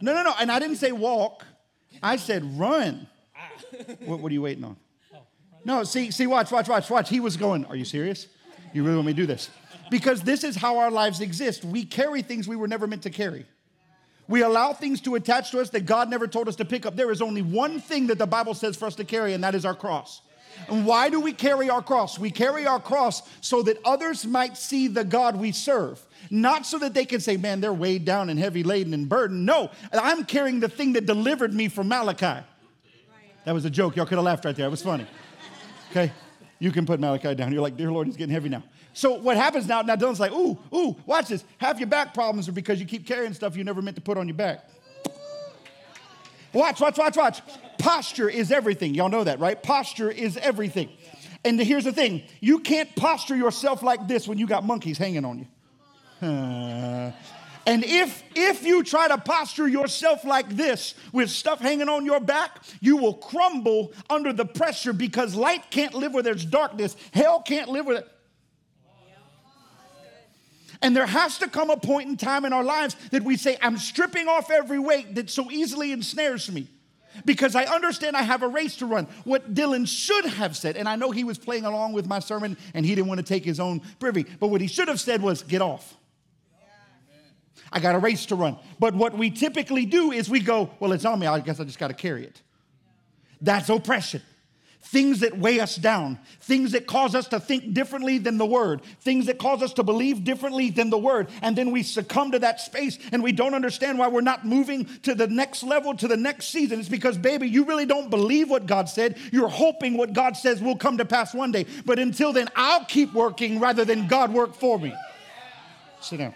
No, 0.00 0.14
no, 0.14 0.22
no. 0.22 0.32
And 0.38 0.50
I 0.50 0.58
didn't 0.58 0.76
say 0.76 0.92
walk. 0.92 1.44
I 2.02 2.16
said 2.16 2.58
run. 2.58 3.06
Ah. 3.36 3.48
What, 4.04 4.20
what 4.20 4.30
are 4.30 4.32
you 4.32 4.42
waiting 4.42 4.64
on? 4.64 4.76
Oh, 5.12 5.18
no, 5.64 5.84
see, 5.84 6.10
see, 6.10 6.26
watch, 6.26 6.50
watch, 6.50 6.68
watch, 6.68 6.88
watch. 6.90 7.08
He 7.08 7.20
was 7.20 7.36
going, 7.36 7.64
Are 7.66 7.76
you 7.76 7.84
serious? 7.84 8.28
You 8.72 8.82
really 8.82 8.96
want 8.96 9.06
me 9.06 9.12
to 9.12 9.16
do 9.16 9.26
this? 9.26 9.50
Because 9.90 10.22
this 10.22 10.44
is 10.44 10.56
how 10.56 10.78
our 10.78 10.90
lives 10.90 11.20
exist. 11.20 11.64
We 11.64 11.84
carry 11.84 12.22
things 12.22 12.48
we 12.48 12.56
were 12.56 12.68
never 12.68 12.86
meant 12.86 13.02
to 13.02 13.10
carry. 13.10 13.46
We 14.26 14.42
allow 14.42 14.72
things 14.72 15.00
to 15.02 15.16
attach 15.16 15.50
to 15.50 15.60
us 15.60 15.70
that 15.70 15.84
God 15.84 16.08
never 16.08 16.26
told 16.26 16.48
us 16.48 16.56
to 16.56 16.64
pick 16.64 16.86
up. 16.86 16.96
There 16.96 17.10
is 17.10 17.20
only 17.20 17.42
one 17.42 17.80
thing 17.80 18.06
that 18.06 18.18
the 18.18 18.26
Bible 18.26 18.54
says 18.54 18.76
for 18.76 18.86
us 18.86 18.94
to 18.96 19.04
carry, 19.04 19.34
and 19.34 19.44
that 19.44 19.54
is 19.54 19.64
our 19.64 19.74
cross. 19.74 20.22
And 20.68 20.86
why 20.86 21.10
do 21.10 21.20
we 21.20 21.32
carry 21.32 21.68
our 21.68 21.82
cross? 21.82 22.18
We 22.18 22.30
carry 22.30 22.66
our 22.66 22.80
cross 22.80 23.22
so 23.40 23.62
that 23.62 23.78
others 23.84 24.24
might 24.24 24.56
see 24.56 24.88
the 24.88 25.04
God 25.04 25.36
we 25.36 25.52
serve. 25.52 26.00
Not 26.30 26.64
so 26.64 26.78
that 26.78 26.94
they 26.94 27.04
can 27.04 27.20
say, 27.20 27.36
man, 27.36 27.60
they're 27.60 27.72
weighed 27.72 28.04
down 28.04 28.30
and 28.30 28.38
heavy 28.38 28.62
laden 28.62 28.94
and 28.94 29.08
burdened. 29.08 29.44
No, 29.44 29.70
I'm 29.92 30.24
carrying 30.24 30.60
the 30.60 30.68
thing 30.68 30.94
that 30.94 31.06
delivered 31.06 31.52
me 31.52 31.68
from 31.68 31.88
Malachi. 31.88 32.46
That 33.44 33.52
was 33.52 33.64
a 33.66 33.70
joke. 33.70 33.96
Y'all 33.96 34.06
could 34.06 34.16
have 34.16 34.24
laughed 34.24 34.44
right 34.44 34.56
there. 34.56 34.66
It 34.66 34.70
was 34.70 34.82
funny. 34.82 35.06
Okay? 35.90 36.12
You 36.60 36.72
can 36.72 36.86
put 36.86 36.98
Malachi 36.98 37.34
down. 37.34 37.52
You're 37.52 37.60
like, 37.60 37.76
dear 37.76 37.92
Lord, 37.92 38.06
he's 38.06 38.16
getting 38.16 38.32
heavy 38.32 38.48
now. 38.48 38.62
So 38.94 39.14
what 39.14 39.36
happens 39.36 39.66
now? 39.66 39.82
Now 39.82 39.96
Dylan's 39.96 40.20
like, 40.20 40.32
ooh, 40.32 40.56
ooh, 40.72 40.96
watch 41.04 41.28
this. 41.28 41.44
Half 41.58 41.80
your 41.80 41.88
back 41.88 42.14
problems 42.14 42.48
are 42.48 42.52
because 42.52 42.80
you 42.80 42.86
keep 42.86 43.06
carrying 43.06 43.34
stuff 43.34 43.56
you 43.56 43.64
never 43.64 43.82
meant 43.82 43.96
to 43.96 44.02
put 44.02 44.16
on 44.16 44.28
your 44.28 44.36
back. 44.36 44.70
Watch, 46.52 46.80
watch, 46.80 46.96
watch, 46.96 47.16
watch. 47.16 47.42
Posture 47.78 48.28
is 48.28 48.52
everything. 48.52 48.94
Y'all 48.94 49.08
know 49.08 49.24
that, 49.24 49.40
right? 49.40 49.60
Posture 49.60 50.10
is 50.10 50.36
everything. 50.36 50.88
And 51.44 51.60
here's 51.60 51.84
the 51.84 51.92
thing 51.92 52.22
you 52.40 52.60
can't 52.60 52.94
posture 52.94 53.36
yourself 53.36 53.82
like 53.82 54.06
this 54.06 54.28
when 54.28 54.38
you 54.38 54.46
got 54.46 54.64
monkeys 54.64 54.96
hanging 54.96 55.24
on 55.24 55.40
you. 55.40 55.46
And 57.66 57.84
if 57.84 58.22
if 58.34 58.64
you 58.64 58.84
try 58.84 59.08
to 59.08 59.18
posture 59.18 59.66
yourself 59.66 60.24
like 60.24 60.48
this 60.50 60.94
with 61.12 61.30
stuff 61.30 61.60
hanging 61.60 61.88
on 61.88 62.06
your 62.06 62.20
back, 62.20 62.62
you 62.80 62.96
will 62.96 63.14
crumble 63.14 63.92
under 64.08 64.32
the 64.32 64.44
pressure 64.44 64.92
because 64.92 65.34
light 65.34 65.70
can't 65.70 65.94
live 65.94 66.14
where 66.14 66.22
there's 66.22 66.44
darkness. 66.44 66.96
Hell 67.12 67.42
can't 67.42 67.68
live 67.68 67.88
it. 67.88 68.08
And 70.82 70.96
there 70.96 71.06
has 71.06 71.38
to 71.38 71.48
come 71.48 71.70
a 71.70 71.76
point 71.76 72.08
in 72.08 72.16
time 72.16 72.44
in 72.44 72.52
our 72.52 72.64
lives 72.64 72.96
that 73.10 73.22
we 73.22 73.36
say, 73.36 73.56
I'm 73.62 73.78
stripping 73.78 74.28
off 74.28 74.50
every 74.50 74.78
weight 74.78 75.14
that 75.14 75.30
so 75.30 75.50
easily 75.50 75.92
ensnares 75.92 76.50
me. 76.50 76.68
Because 77.24 77.54
I 77.54 77.64
understand 77.64 78.16
I 78.16 78.22
have 78.22 78.42
a 78.42 78.48
race 78.48 78.76
to 78.76 78.86
run. 78.86 79.06
What 79.22 79.54
Dylan 79.54 79.86
should 79.86 80.24
have 80.24 80.56
said, 80.56 80.76
and 80.76 80.88
I 80.88 80.96
know 80.96 81.12
he 81.12 81.22
was 81.22 81.38
playing 81.38 81.64
along 81.64 81.92
with 81.92 82.06
my 82.06 82.18
sermon 82.18 82.56
and 82.74 82.84
he 82.84 82.94
didn't 82.94 83.06
want 83.06 83.18
to 83.18 83.24
take 83.24 83.44
his 83.44 83.60
own 83.60 83.82
privy, 84.00 84.24
but 84.40 84.48
what 84.48 84.60
he 84.60 84.66
should 84.66 84.88
have 84.88 85.00
said 85.00 85.22
was, 85.22 85.42
Get 85.42 85.62
off. 85.62 85.96
I 87.72 87.80
got 87.80 87.94
a 87.94 87.98
race 87.98 88.26
to 88.26 88.34
run. 88.34 88.56
But 88.78 88.94
what 88.94 89.16
we 89.16 89.30
typically 89.30 89.86
do 89.86 90.10
is 90.10 90.28
we 90.28 90.40
go, 90.40 90.70
Well, 90.80 90.92
it's 90.92 91.04
on 91.04 91.20
me. 91.20 91.28
I 91.28 91.38
guess 91.38 91.60
I 91.60 91.64
just 91.64 91.78
got 91.78 91.88
to 91.88 91.94
carry 91.94 92.24
it. 92.24 92.42
That's 93.40 93.68
oppression 93.68 94.22
things 94.84 95.20
that 95.20 95.36
weigh 95.36 95.60
us 95.60 95.76
down, 95.76 96.18
things 96.40 96.72
that 96.72 96.86
cause 96.86 97.14
us 97.14 97.26
to 97.28 97.40
think 97.40 97.72
differently 97.72 98.18
than 98.18 98.38
the 98.38 98.46
word, 98.46 98.82
things 99.00 99.26
that 99.26 99.38
cause 99.38 99.62
us 99.62 99.72
to 99.72 99.82
believe 99.82 100.24
differently 100.24 100.70
than 100.70 100.90
the 100.90 100.98
word. 100.98 101.28
And 101.42 101.56
then 101.56 101.70
we 101.70 101.82
succumb 101.82 102.32
to 102.32 102.38
that 102.40 102.60
space 102.60 102.98
and 103.10 103.22
we 103.22 103.32
don't 103.32 103.54
understand 103.54 103.98
why 103.98 104.08
we're 104.08 104.20
not 104.20 104.46
moving 104.46 104.84
to 105.02 105.14
the 105.14 105.26
next 105.26 105.62
level, 105.62 105.96
to 105.96 106.06
the 106.06 106.16
next 106.16 106.46
season. 106.46 106.78
It's 106.78 106.88
because, 106.88 107.16
baby, 107.16 107.48
you 107.48 107.64
really 107.64 107.86
don't 107.86 108.10
believe 108.10 108.50
what 108.50 108.66
God 108.66 108.88
said. 108.88 109.18
You're 109.32 109.48
hoping 109.48 109.96
what 109.96 110.12
God 110.12 110.36
says 110.36 110.60
will 110.60 110.76
come 110.76 110.98
to 110.98 111.04
pass 111.04 111.34
one 111.34 111.50
day. 111.50 111.66
But 111.86 111.98
until 111.98 112.32
then, 112.32 112.48
I'll 112.54 112.84
keep 112.84 113.14
working 113.14 113.60
rather 113.60 113.84
than 113.84 114.06
God 114.06 114.32
work 114.32 114.54
for 114.54 114.78
me. 114.78 114.94
Sit 116.00 116.18
down. 116.18 116.34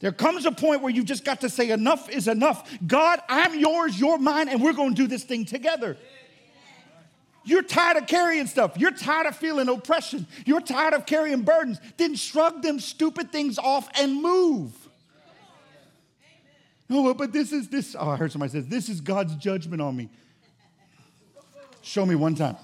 There 0.00 0.12
comes 0.12 0.46
a 0.46 0.52
point 0.52 0.82
where 0.82 0.90
you've 0.90 1.06
just 1.06 1.24
got 1.24 1.40
to 1.42 1.48
say, 1.50 1.70
enough 1.70 2.08
is 2.08 2.28
enough. 2.28 2.70
God, 2.86 3.20
I'm 3.28 3.58
yours, 3.58 3.98
you're 3.98 4.18
mine, 4.18 4.48
and 4.48 4.62
we're 4.62 4.72
going 4.72 4.94
to 4.94 5.02
do 5.02 5.06
this 5.06 5.24
thing 5.24 5.44
together. 5.44 5.96
You're 7.50 7.64
tired 7.64 7.96
of 7.96 8.06
carrying 8.06 8.46
stuff. 8.46 8.78
You're 8.78 8.92
tired 8.92 9.26
of 9.26 9.34
feeling 9.34 9.68
oppression. 9.68 10.24
You're 10.46 10.60
tired 10.60 10.94
of 10.94 11.04
carrying 11.04 11.42
burdens. 11.42 11.80
Then 11.96 12.14
shrug 12.14 12.62
them 12.62 12.78
stupid 12.78 13.32
things 13.32 13.58
off 13.58 13.88
and 13.98 14.22
move. 14.22 14.72
No, 16.88 17.12
but 17.12 17.32
this 17.32 17.50
is 17.50 17.66
this. 17.68 17.96
Oh, 17.98 18.08
I 18.08 18.14
heard 18.14 18.30
somebody 18.30 18.52
says, 18.52 18.68
This 18.68 18.88
is 18.88 19.00
God's 19.00 19.34
judgment 19.34 19.82
on 19.82 19.96
me. 19.96 20.10
Show 21.82 22.06
me 22.06 22.14
one 22.14 22.36
time. 22.36 22.56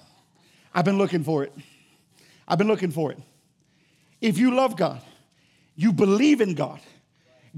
I've 0.73 0.85
been 0.85 0.99
looking 0.99 1.25
for 1.25 1.43
it. 1.43 1.53
I've 2.47 2.59
been 2.59 2.69
looking 2.69 2.93
for 2.93 3.11
it. 3.11 3.19
If 4.21 4.39
you 4.39 4.55
love 4.55 4.77
God, 4.77 5.03
you 5.75 5.93
believe 5.93 6.41
in 6.41 6.55
God, 6.55 6.79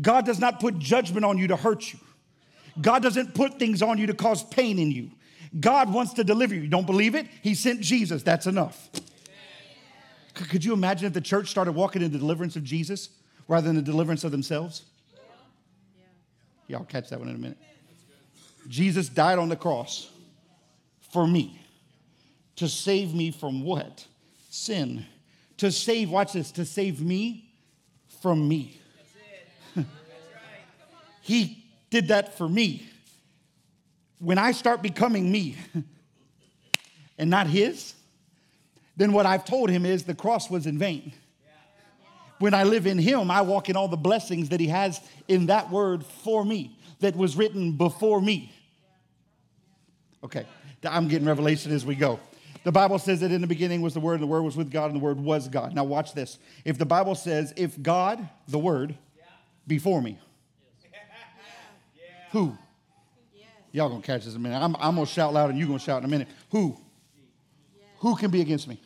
God 0.00 0.24
does 0.24 0.38
not 0.38 0.60
put 0.60 0.78
judgment 0.78 1.26
on 1.26 1.36
you 1.36 1.48
to 1.48 1.56
hurt 1.56 1.92
you. 1.92 1.98
God 2.80 3.02
doesn't 3.02 3.34
put 3.34 3.58
things 3.58 3.82
on 3.82 3.98
you 3.98 4.06
to 4.06 4.14
cause 4.14 4.42
pain 4.44 4.78
in 4.78 4.90
you. 4.90 5.10
God 5.58 5.92
wants 5.92 6.14
to 6.14 6.24
deliver 6.24 6.54
you. 6.54 6.62
You 6.62 6.68
don't 6.68 6.86
believe 6.86 7.14
it? 7.14 7.26
He 7.42 7.54
sent 7.54 7.80
Jesus. 7.80 8.22
That's 8.22 8.46
enough. 8.46 8.90
Could 10.34 10.64
you 10.64 10.72
imagine 10.72 11.06
if 11.06 11.12
the 11.12 11.20
church 11.20 11.48
started 11.48 11.72
walking 11.72 12.02
in 12.02 12.12
the 12.12 12.18
deliverance 12.18 12.54
of 12.56 12.62
Jesus 12.62 13.10
rather 13.48 13.66
than 13.66 13.76
the 13.76 13.82
deliverance 13.82 14.24
of 14.24 14.30
themselves? 14.30 14.84
Yeah, 16.68 16.78
Y'all 16.78 16.84
catch 16.84 17.10
that 17.10 17.18
one 17.18 17.28
in 17.28 17.34
a 17.34 17.38
minute. 17.38 17.58
Jesus 18.68 19.08
died 19.08 19.38
on 19.38 19.48
the 19.48 19.56
cross 19.56 20.10
for 21.10 21.26
me 21.26 21.60
to 22.56 22.68
save 22.68 23.14
me 23.14 23.30
from 23.30 23.64
what? 23.64 24.06
Sin. 24.50 25.06
To 25.58 25.72
save, 25.72 26.10
watch 26.10 26.34
this, 26.34 26.52
to 26.52 26.64
save 26.64 27.00
me 27.00 27.50
from 28.20 28.46
me. 28.46 28.80
he 31.22 31.64
did 31.90 32.08
that 32.08 32.36
for 32.36 32.48
me 32.48 32.88
when 34.18 34.38
I 34.38 34.52
start 34.52 34.82
becoming 34.82 35.30
me 35.30 35.56
and 37.18 37.30
not 37.30 37.46
his, 37.46 37.94
then 38.96 39.12
what 39.12 39.26
I've 39.26 39.44
told 39.44 39.70
him 39.70 39.86
is 39.86 40.04
the 40.04 40.14
cross 40.14 40.50
was 40.50 40.66
in 40.66 40.78
vain. 40.78 41.12
When 42.38 42.54
I 42.54 42.64
live 42.64 42.86
in 42.86 42.98
him, 42.98 43.30
I 43.30 43.42
walk 43.42 43.68
in 43.68 43.76
all 43.76 43.88
the 43.88 43.96
blessings 43.96 44.50
that 44.50 44.60
he 44.60 44.68
has 44.68 45.00
in 45.26 45.46
that 45.46 45.70
word 45.70 46.04
for 46.04 46.44
me, 46.44 46.78
that 47.00 47.16
was 47.16 47.36
written 47.36 47.72
before 47.72 48.20
me. 48.20 48.52
Okay, 50.22 50.46
I'm 50.84 51.08
getting 51.08 51.26
revelation 51.26 51.72
as 51.72 51.86
we 51.86 51.94
go. 51.94 52.18
The 52.64 52.72
Bible 52.72 52.98
says 52.98 53.20
that 53.20 53.30
in 53.30 53.40
the 53.40 53.46
beginning 53.46 53.82
was 53.82 53.94
the 53.94 54.00
Word, 54.00 54.14
and 54.14 54.22
the 54.22 54.26
Word 54.26 54.42
was 54.42 54.56
with 54.56 54.70
God, 54.70 54.86
and 54.86 54.96
the 54.96 55.02
Word 55.02 55.18
was 55.18 55.48
God. 55.48 55.74
Now, 55.74 55.84
watch 55.84 56.12
this. 56.12 56.38
If 56.64 56.76
the 56.76 56.84
Bible 56.84 57.14
says, 57.14 57.54
if 57.56 57.80
God, 57.80 58.28
the 58.48 58.58
Word, 58.58 58.96
before 59.66 60.02
me, 60.02 60.18
who? 62.32 62.58
Y'all 63.78 63.88
gonna 63.88 64.02
catch 64.02 64.24
this 64.24 64.34
in 64.34 64.40
a 64.40 64.42
minute. 64.42 64.60
I'm, 64.60 64.74
I'm 64.80 64.96
gonna 64.96 65.06
shout 65.06 65.32
loud 65.32 65.50
and 65.50 65.58
you're 65.58 65.68
gonna 65.68 65.78
shout 65.78 66.02
in 66.02 66.04
a 66.04 66.08
minute. 66.08 66.26
Who? 66.50 66.76
Who 67.98 68.16
can 68.16 68.28
be 68.28 68.40
against 68.40 68.66
me? 68.66 68.80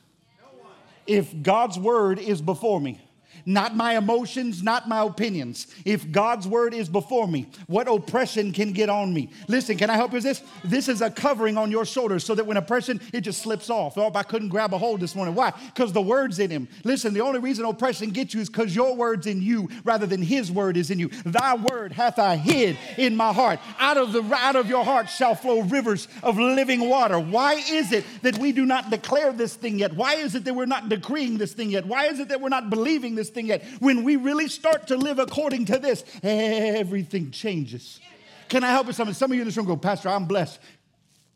If 1.07 1.33
God's 1.42 1.78
word 1.78 2.18
is 2.18 2.42
before 2.42 2.78
me, 2.78 3.00
not 3.46 3.76
my 3.76 3.96
emotions, 3.96 4.62
not 4.62 4.88
my 4.88 5.02
opinions. 5.02 5.66
If 5.85 6.11
God's 6.11 6.46
word 6.46 6.74
is 6.74 6.88
before 6.88 7.26
me, 7.26 7.48
what 7.66 7.88
oppression 7.88 8.52
can 8.52 8.72
get 8.72 8.88
on 8.88 9.12
me? 9.12 9.31
Listen, 9.48 9.76
can 9.76 9.90
I 9.90 9.96
help 9.96 10.12
you 10.12 10.16
with 10.16 10.24
this? 10.24 10.42
This 10.64 10.88
is 10.88 11.00
a 11.00 11.11
covering 11.11 11.57
on 11.57 11.70
your 11.70 11.85
shoulders 11.85 12.24
so 12.24 12.35
that 12.35 12.46
when 12.46 12.57
oppression, 12.57 13.00
it 13.12 13.22
just 13.22 13.42
slips 13.42 13.70
off. 13.70 13.98
Oh, 13.98 14.11
I 14.14 14.22
couldn't 14.22 14.48
grab 14.48 14.74
a 14.74 14.78
hold 14.78 15.00
this 15.00 15.14
morning. 15.14 15.35
Why? 15.35 15.52
Because 15.66 15.92
the 15.92 16.02
word's 16.02 16.38
in 16.38 16.50
him. 16.50 16.68
Listen, 16.85 17.14
the 17.14 17.20
only 17.20 17.40
reason 17.40 17.64
oppression 17.64 18.11
gets 18.11 18.35
you 18.35 18.40
is 18.40 18.48
because 18.48 18.74
your 18.74 18.94
word's 18.94 19.26
in 19.26 19.42
you 19.42 19.68
rather 19.85 20.07
than 20.07 20.22
his 20.22 20.50
word 20.50 20.76
is 20.76 20.90
in 20.90 20.98
you. 20.98 21.09
Thy 21.24 21.57
word 21.57 21.92
hath 21.92 22.18
I 22.18 22.37
hid 22.37 22.76
in 22.96 23.16
my 23.16 23.33
heart. 23.33 23.61
Out 23.78 23.96
of 23.96 24.12
the 24.12 24.22
out 24.33 24.57
of 24.57 24.68
your 24.68 24.85
heart 24.85 25.09
shall 25.09 25.35
flow 25.35 25.62
rivers 25.62 26.09
of 26.22 26.38
living 26.38 26.88
water. 26.88 27.18
Why 27.18 27.55
is 27.55 27.92
it 27.92 28.05
that 28.22 28.38
we 28.38 28.52
do 28.52 28.64
not 28.64 28.90
declare 28.90 29.33
this 29.33 29.55
thing 29.55 29.78
yet? 29.78 29.94
Why 29.94 30.14
is 30.14 30.35
it 30.35 30.44
that 30.44 30.55
we're 30.55 30.66
not 30.66 30.88
decreeing 30.88 31.38
this 31.38 31.52
thing 31.52 31.70
yet? 31.70 31.87
Why 31.87 32.07
is 32.07 32.20
it 32.20 32.28
that 32.28 32.40
we're 32.40 32.48
not 32.48 32.70
believing 32.70 33.14
this? 33.14 33.32
Yet. 33.40 33.64
When 33.81 34.05
we 34.05 34.16
really 34.16 34.49
start 34.49 34.88
to 34.88 34.97
live 34.97 35.18
according 35.18 35.66
to 35.66 35.79
this, 35.79 36.05
everything 36.23 37.31
changes. 37.31 38.01
Can 38.49 38.64
I 38.64 38.71
help 38.71 38.87
you? 38.87 38.92
Some, 38.92 39.12
some 39.14 39.31
of 39.31 39.35
you 39.35 39.42
in 39.42 39.49
this 39.49 39.57
room 39.57 39.66
go, 39.66 39.77
Pastor, 39.77 40.09
I'm 40.09 40.27
blessed. 40.27 40.61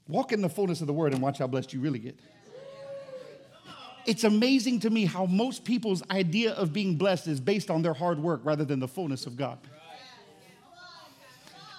Walk 0.08 0.32
in 0.32 0.42
the 0.42 0.48
fullness 0.48 0.80
of 0.80 0.86
the 0.86 0.92
word 0.92 1.12
and 1.12 1.22
watch 1.22 1.38
how 1.38 1.46
blessed 1.46 1.72
you 1.72 1.80
really 1.80 1.98
get. 1.98 2.18
It's 4.06 4.22
amazing 4.22 4.80
to 4.80 4.90
me 4.90 5.04
how 5.04 5.26
most 5.26 5.64
people's 5.64 6.02
idea 6.10 6.52
of 6.52 6.72
being 6.72 6.96
blessed 6.96 7.26
is 7.26 7.40
based 7.40 7.70
on 7.70 7.82
their 7.82 7.94
hard 7.94 8.20
work 8.20 8.40
rather 8.44 8.64
than 8.64 8.78
the 8.78 8.86
fullness 8.86 9.26
of 9.26 9.36
God. 9.36 9.58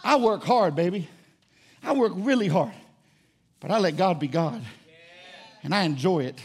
I 0.03 0.17
work 0.17 0.43
hard, 0.43 0.75
baby. 0.75 1.07
I 1.83 1.93
work 1.93 2.13
really 2.15 2.47
hard, 2.47 2.73
but 3.59 3.71
I 3.71 3.79
let 3.79 3.95
God 3.95 4.19
be 4.19 4.27
God. 4.27 4.61
And 5.63 5.73
I 5.73 5.83
enjoy 5.83 6.25
it. 6.25 6.39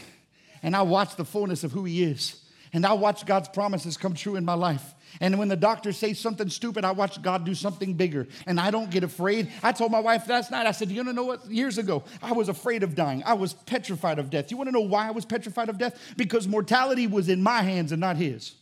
And 0.61 0.75
I 0.75 0.83
watch 0.83 1.15
the 1.15 1.25
fullness 1.25 1.63
of 1.63 1.71
who 1.71 1.83
He 1.83 2.03
is. 2.03 2.42
And 2.73 2.85
I 2.85 2.93
watch 2.93 3.25
God's 3.25 3.47
promises 3.49 3.97
come 3.97 4.15
true 4.15 4.35
in 4.35 4.43
my 4.43 4.55
life. 4.55 4.95
And 5.21 5.37
when 5.37 5.47
the 5.47 5.55
doctor 5.55 5.91
says 5.91 6.17
something 6.17 6.49
stupid, 6.49 6.83
I 6.83 6.91
watch 6.91 7.21
God 7.21 7.45
do 7.45 7.53
something 7.53 7.93
bigger. 7.93 8.27
And 8.47 8.59
I 8.59 8.71
don't 8.71 8.89
get 8.89 9.03
afraid. 9.03 9.51
I 9.61 9.71
told 9.71 9.91
my 9.91 9.99
wife 9.99 10.27
last 10.27 10.49
night, 10.49 10.65
I 10.65 10.71
said, 10.71 10.89
You 10.89 10.97
want 10.97 11.09
to 11.09 11.13
know 11.13 11.23
what? 11.23 11.45
Years 11.45 11.77
ago, 11.77 12.03
I 12.21 12.31
was 12.31 12.49
afraid 12.49 12.81
of 12.81 12.95
dying. 12.95 13.21
I 13.25 13.33
was 13.33 13.53
petrified 13.53 14.17
of 14.17 14.31
death. 14.31 14.49
You 14.49 14.57
want 14.57 14.69
to 14.69 14.71
know 14.71 14.81
why 14.81 15.07
I 15.07 15.11
was 15.11 15.23
petrified 15.23 15.69
of 15.69 15.77
death? 15.77 15.99
Because 16.17 16.47
mortality 16.47 17.05
was 17.05 17.29
in 17.29 17.43
my 17.43 17.61
hands 17.61 17.91
and 17.91 18.01
not 18.01 18.17
His. 18.17 18.55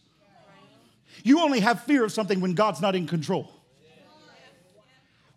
You 1.23 1.39
only 1.39 1.61
have 1.61 1.83
fear 1.83 2.03
of 2.03 2.11
something 2.11 2.41
when 2.41 2.53
God's 2.53 2.81
not 2.81 2.95
in 2.95 3.07
control. 3.07 3.49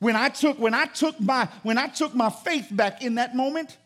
When 0.01 0.17
I 0.17 0.29
took, 0.29 0.59
when 0.59 0.75
I 0.75 0.87
took 0.87 1.19
my, 1.21 1.49
when 1.63 1.79
I 1.79 1.87
took 1.87 2.15
my 2.15 2.29
faith 2.29 2.69
back 2.71 3.03
in 3.03 3.15
that 3.15 3.37
moment, 3.37 3.77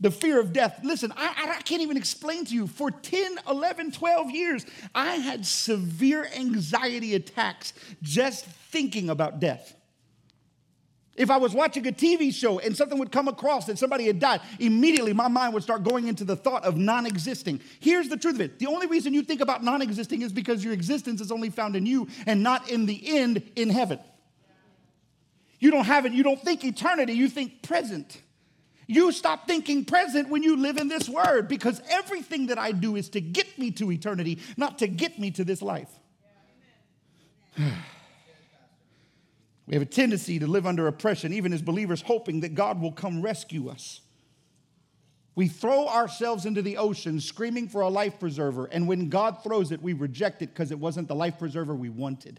the 0.00 0.10
fear 0.10 0.40
of 0.40 0.52
death. 0.52 0.80
Listen, 0.82 1.12
I, 1.16 1.54
I, 1.58 1.62
can't 1.62 1.82
even 1.82 1.96
explain 1.96 2.44
to 2.46 2.54
you. 2.54 2.66
For 2.66 2.90
10, 2.90 3.38
11, 3.48 3.92
12 3.92 4.30
years, 4.30 4.66
I 4.94 5.14
had 5.16 5.46
severe 5.46 6.28
anxiety 6.36 7.14
attacks 7.14 7.72
just 8.02 8.44
thinking 8.44 9.08
about 9.08 9.40
death. 9.40 9.74
If 11.16 11.30
I 11.30 11.36
was 11.36 11.54
watching 11.54 11.86
a 11.86 11.92
TV 11.92 12.34
show 12.34 12.58
and 12.58 12.76
something 12.76 12.98
would 12.98 13.12
come 13.12 13.28
across 13.28 13.66
that 13.66 13.78
somebody 13.78 14.06
had 14.06 14.18
died, 14.18 14.40
immediately 14.58 15.12
my 15.12 15.28
mind 15.28 15.54
would 15.54 15.62
start 15.62 15.84
going 15.84 16.08
into 16.08 16.24
the 16.24 16.34
thought 16.34 16.64
of 16.64 16.76
non 16.76 17.06
existing. 17.06 17.60
Here's 17.78 18.08
the 18.08 18.16
truth 18.16 18.34
of 18.34 18.40
it 18.40 18.58
the 18.58 18.66
only 18.66 18.88
reason 18.88 19.14
you 19.14 19.22
think 19.22 19.40
about 19.40 19.62
non 19.62 19.80
existing 19.80 20.22
is 20.22 20.32
because 20.32 20.64
your 20.64 20.72
existence 20.72 21.20
is 21.20 21.30
only 21.30 21.50
found 21.50 21.76
in 21.76 21.86
you 21.86 22.08
and 22.26 22.42
not 22.42 22.68
in 22.68 22.86
the 22.86 23.16
end 23.16 23.48
in 23.54 23.70
heaven. 23.70 24.00
You 25.60 25.70
don't 25.70 25.84
have 25.84 26.04
it, 26.04 26.12
you 26.12 26.24
don't 26.24 26.40
think 26.40 26.64
eternity, 26.64 27.12
you 27.12 27.28
think 27.28 27.62
present. 27.62 28.20
You 28.86 29.12
stop 29.12 29.46
thinking 29.46 29.84
present 29.84 30.28
when 30.28 30.42
you 30.42 30.56
live 30.56 30.76
in 30.76 30.88
this 30.88 31.08
word 31.08 31.48
because 31.48 31.80
everything 31.88 32.46
that 32.48 32.58
I 32.58 32.72
do 32.72 32.96
is 32.96 33.08
to 33.10 33.20
get 33.20 33.58
me 33.58 33.70
to 33.72 33.90
eternity, 33.90 34.40
not 34.56 34.78
to 34.78 34.88
get 34.88 35.18
me 35.18 35.30
to 35.32 35.44
this 35.44 35.62
life. 35.62 35.88
we 37.58 37.64
have 39.72 39.82
a 39.82 39.86
tendency 39.86 40.38
to 40.38 40.46
live 40.46 40.66
under 40.66 40.86
oppression, 40.86 41.32
even 41.32 41.52
as 41.52 41.62
believers, 41.62 42.02
hoping 42.02 42.40
that 42.40 42.54
God 42.54 42.80
will 42.80 42.92
come 42.92 43.22
rescue 43.22 43.68
us. 43.68 44.00
We 45.36 45.48
throw 45.48 45.88
ourselves 45.88 46.46
into 46.46 46.62
the 46.62 46.76
ocean 46.76 47.20
screaming 47.20 47.68
for 47.68 47.80
a 47.80 47.88
life 47.88 48.20
preserver, 48.20 48.66
and 48.66 48.86
when 48.86 49.08
God 49.08 49.42
throws 49.42 49.72
it, 49.72 49.82
we 49.82 49.92
reject 49.92 50.42
it 50.42 50.50
because 50.50 50.70
it 50.70 50.78
wasn't 50.78 51.08
the 51.08 51.14
life 51.14 51.38
preserver 51.38 51.74
we 51.74 51.88
wanted. 51.88 52.38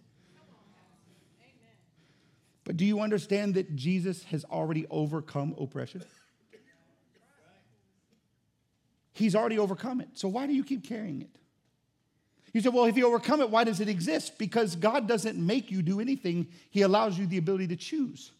But 2.63 2.77
do 2.77 2.85
you 2.85 3.01
understand 3.01 3.55
that 3.55 3.75
Jesus 3.75 4.23
has 4.25 4.45
already 4.45 4.87
overcome 4.89 5.55
oppression? 5.59 6.03
He's 9.15 9.33
already 9.33 9.57
overcome 9.57 10.01
it. 10.01 10.09
So 10.13 10.27
why 10.27 10.45
do 10.45 10.53
you 10.53 10.63
keep 10.63 10.83
carrying 10.83 11.21
it? 11.21 11.29
You 12.51 12.59
say, 12.61 12.69
well, 12.69 12.85
if 12.85 12.97
you 12.97 13.07
overcome 13.07 13.41
it, 13.41 13.49
why 13.49 13.63
does 13.63 13.79
it 13.79 13.87
exist? 13.87 14.37
Because 14.37 14.75
God 14.75 15.07
doesn't 15.07 15.37
make 15.37 15.71
you 15.71 15.81
do 15.81 16.01
anything, 16.01 16.47
He 16.69 16.81
allows 16.81 17.17
you 17.17 17.25
the 17.25 17.37
ability 17.37 17.67
to 17.67 17.77
choose. 17.77 18.31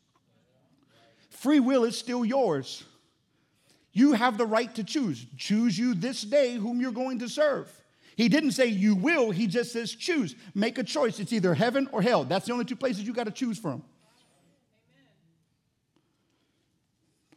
Free 1.29 1.61
will 1.61 1.85
is 1.85 1.97
still 1.97 2.25
yours. 2.25 2.83
You 3.93 4.13
have 4.13 4.38
the 4.38 4.45
right 4.45 4.73
to 4.75 4.83
choose. 4.83 5.25
Choose 5.38 5.79
you 5.79 5.93
this 5.93 6.21
day 6.21 6.55
whom 6.55 6.81
you're 6.81 6.91
going 6.91 7.19
to 7.19 7.29
serve. 7.29 7.71
He 8.17 8.27
didn't 8.27 8.51
say 8.51 8.67
you 8.67 8.95
will, 8.95 9.31
he 9.31 9.47
just 9.47 9.71
says 9.71 9.93
choose. 9.93 10.35
Make 10.53 10.77
a 10.77 10.83
choice. 10.83 11.19
It's 11.21 11.31
either 11.31 11.53
heaven 11.53 11.88
or 11.93 12.01
hell. 12.01 12.25
That's 12.25 12.47
the 12.47 12.53
only 12.53 12.65
two 12.65 12.75
places 12.75 13.03
you 13.03 13.13
got 13.13 13.25
to 13.25 13.31
choose 13.31 13.57
from. 13.57 13.81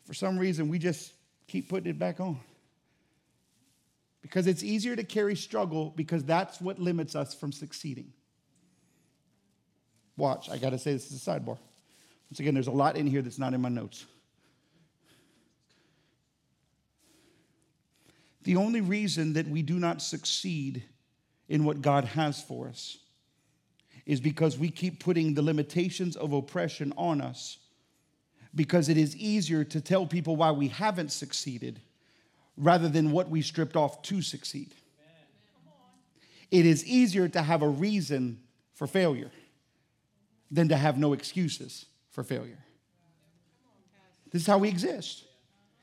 For 0.05 0.14
some 0.14 0.38
reason, 0.38 0.68
we 0.68 0.79
just 0.79 1.12
keep 1.46 1.68
putting 1.68 1.90
it 1.90 1.98
back 1.98 2.18
on. 2.18 2.40
Because 4.29 4.47
it's 4.47 4.62
easier 4.62 4.95
to 4.95 5.05
carry 5.05 5.35
struggle 5.35 5.91
because 5.97 6.23
that's 6.23 6.61
what 6.61 6.79
limits 6.79 7.17
us 7.17 7.33
from 7.33 7.51
succeeding. 7.51 8.12
Watch, 10.19 10.51
I 10.51 10.59
got 10.59 10.71
to 10.71 10.79
say 10.79 10.93
this 10.93 11.11
is 11.11 11.27
a 11.27 11.31
sidebar. 11.31 11.57
Once 12.31 12.38
again, 12.38 12.53
there's 12.53 12.67
a 12.67 12.73
lot 12.73 12.99
in 12.99 13.07
here 13.07 13.23
that's 13.23 13.38
not 13.38 13.55
in 13.55 13.62
my 13.62 13.71
notes. 13.71 14.05
The 18.43 18.57
only 18.57 18.83
reason 18.83 19.33
that 19.33 19.49
we 19.49 19.62
do 19.62 19.79
not 19.79 20.03
succeed 20.03 20.83
in 21.49 21.64
what 21.64 21.81
God 21.81 22.05
has 22.05 22.43
for 22.43 22.69
us 22.69 22.99
is 24.05 24.21
because 24.21 24.59
we 24.59 24.69
keep 24.69 25.03
putting 25.03 25.33
the 25.33 25.43
limitations 25.43 26.17
of 26.17 26.35
oppression 26.35 26.93
on 26.99 27.23
us 27.23 27.57
because 28.55 28.91
it 28.91 28.99
is 28.99 29.17
easier 29.17 29.64
to 29.64 29.81
tell 29.81 30.05
people 30.05 30.37
why 30.37 30.51
we 30.51 30.69
haven't 30.69 31.12
succeeded 31.12 31.81
rather 32.59 32.88
than 32.88 33.12
what 33.12 33.31
we 33.31 33.40
stripped 33.40 33.77
off 33.77 34.03
to 34.03 34.21
succeed. 34.21 34.75
It 36.51 36.66
is 36.66 36.85
easier 36.85 37.29
to 37.29 37.42
have 37.42 37.62
a 37.62 37.68
reason 37.68 38.40
for 38.75 38.87
failure 38.87 39.31
than 40.51 40.68
to 40.68 40.77
have 40.77 40.99
no 40.99 41.12
excuses 41.12 41.87
for 42.11 42.25
failure. 42.25 42.59
This 44.31 44.42
is 44.42 44.47
how 44.47 44.59
we 44.59 44.68
exist. 44.68 45.25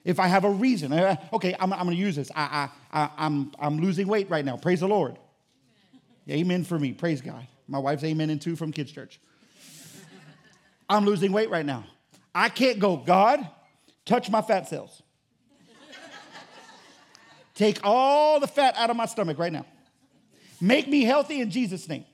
If 0.03 0.19
I 0.19 0.27
have 0.27 0.43
a 0.43 0.49
reason, 0.49 0.93
okay, 1.33 1.55
I'm, 1.59 1.73
I'm 1.73 1.85
going 1.85 1.91
to 1.91 1.95
use 1.95 2.15
this. 2.15 2.29
I, 2.35 2.69
I, 2.91 3.01
I, 3.01 3.09
I'm, 3.17 3.51
I'm 3.59 3.79
losing 3.79 4.07
weight 4.07 4.29
right 4.29 4.45
now. 4.45 4.57
Praise 4.57 4.81
the 4.81 4.87
Lord. 4.87 5.17
Amen 6.29 6.63
for 6.63 6.77
me. 6.77 6.93
Praise 6.93 7.21
God. 7.21 7.47
My 7.67 7.79
wife's 7.79 8.03
amen 8.03 8.29
and 8.29 8.41
two 8.41 8.55
from 8.55 8.71
kids' 8.71 8.91
church. 8.91 9.19
I'm 10.87 11.05
losing 11.05 11.31
weight 11.31 11.49
right 11.49 11.65
now. 11.65 11.85
I 12.33 12.49
can't 12.49 12.79
go, 12.79 12.97
God, 12.97 13.47
touch 14.05 14.29
my 14.29 14.41
fat 14.41 14.67
cells. 14.67 15.01
Take 17.55 17.79
all 17.83 18.39
the 18.39 18.47
fat 18.47 18.75
out 18.75 18.89
of 18.89 18.97
my 18.97 19.05
stomach 19.05 19.39
right 19.39 19.51
now. 19.51 19.65
Make 20.61 20.87
me 20.87 21.03
healthy 21.03 21.39
in 21.39 21.49
Jesus' 21.49 21.87
name. 21.87 22.05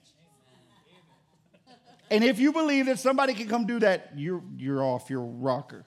And 2.11 2.23
if 2.23 2.39
you 2.39 2.51
believe 2.51 2.85
that 2.87 2.99
somebody 2.99 3.33
can 3.33 3.47
come 3.47 3.65
do 3.65 3.79
that, 3.79 4.11
you're, 4.15 4.43
you're 4.57 4.83
off 4.83 5.09
your 5.09 5.21
rocker. 5.21 5.85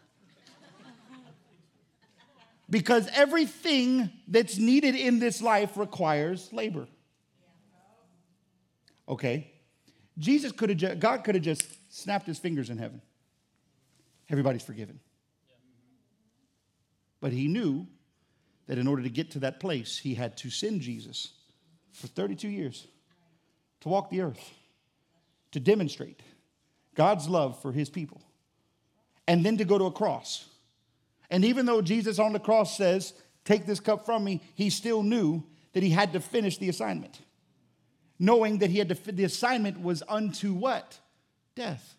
Because 2.69 3.09
everything 3.13 4.11
that's 4.27 4.57
needed 4.57 4.95
in 4.95 5.19
this 5.19 5.43
life 5.43 5.77
requires 5.77 6.51
labor. 6.53 6.89
Okay. 9.09 9.53
Jesus 10.19 10.51
could 10.51 10.81
have, 10.81 10.99
God 10.99 11.25
could 11.25 11.35
have 11.35 11.45
just 11.45 11.63
snapped 11.95 12.27
his 12.27 12.39
fingers 12.39 12.71
in 12.71 12.79
heaven. 12.79 13.03
Everybody's 14.31 14.63
forgiven. 14.63 15.01
But 17.21 17.33
he 17.33 17.49
knew 17.49 17.87
that 18.67 18.79
in 18.79 18.87
order 18.87 19.03
to 19.03 19.11
get 19.11 19.31
to 19.33 19.41
that 19.41 19.61
place, 19.61 19.99
he 19.99 20.15
had 20.15 20.37
to 20.39 20.51
send 20.51 20.81
Jesus 20.81 21.33
for 21.93 22.07
32 22.07 22.49
years 22.49 22.87
to 23.81 23.89
walk 23.89 24.11
the 24.11 24.23
earth, 24.23 24.51
to 25.53 25.61
demonstrate 25.61 26.21
God's 26.95 27.29
love 27.29 27.61
for 27.61 27.73
his 27.73 27.91
people, 27.91 28.23
and 29.29 29.45
then 29.45 29.59
to 29.59 29.65
go 29.65 29.79
to 29.79 29.85
a 29.85 29.93
cross. 29.93 30.49
And 31.31 31.45
even 31.45 31.67
though 31.67 31.83
Jesus 31.83 32.19
on 32.19 32.33
the 32.33 32.41
cross 32.41 32.77
says, 32.77 33.15
Take 33.45 33.67
this 33.67 33.81
cup 33.81 34.07
from 34.07 34.25
me, 34.25 34.41
he 34.55 34.71
still 34.71 35.03
knew 35.03 35.45
that 35.75 35.83
he 35.83 35.91
had 35.91 36.15
to 36.15 36.21
finish 36.21 36.57
the 36.59 36.71
assignment, 36.71 37.21
knowing 38.19 38.59
that 38.59 38.71
he 38.71 38.79
had 38.79 38.89
to, 38.89 39.13
the 39.13 39.25
assignment 39.25 39.83
was 39.83 40.03
unto 40.09 40.55
what? 40.55 40.99
Death. 41.55 41.97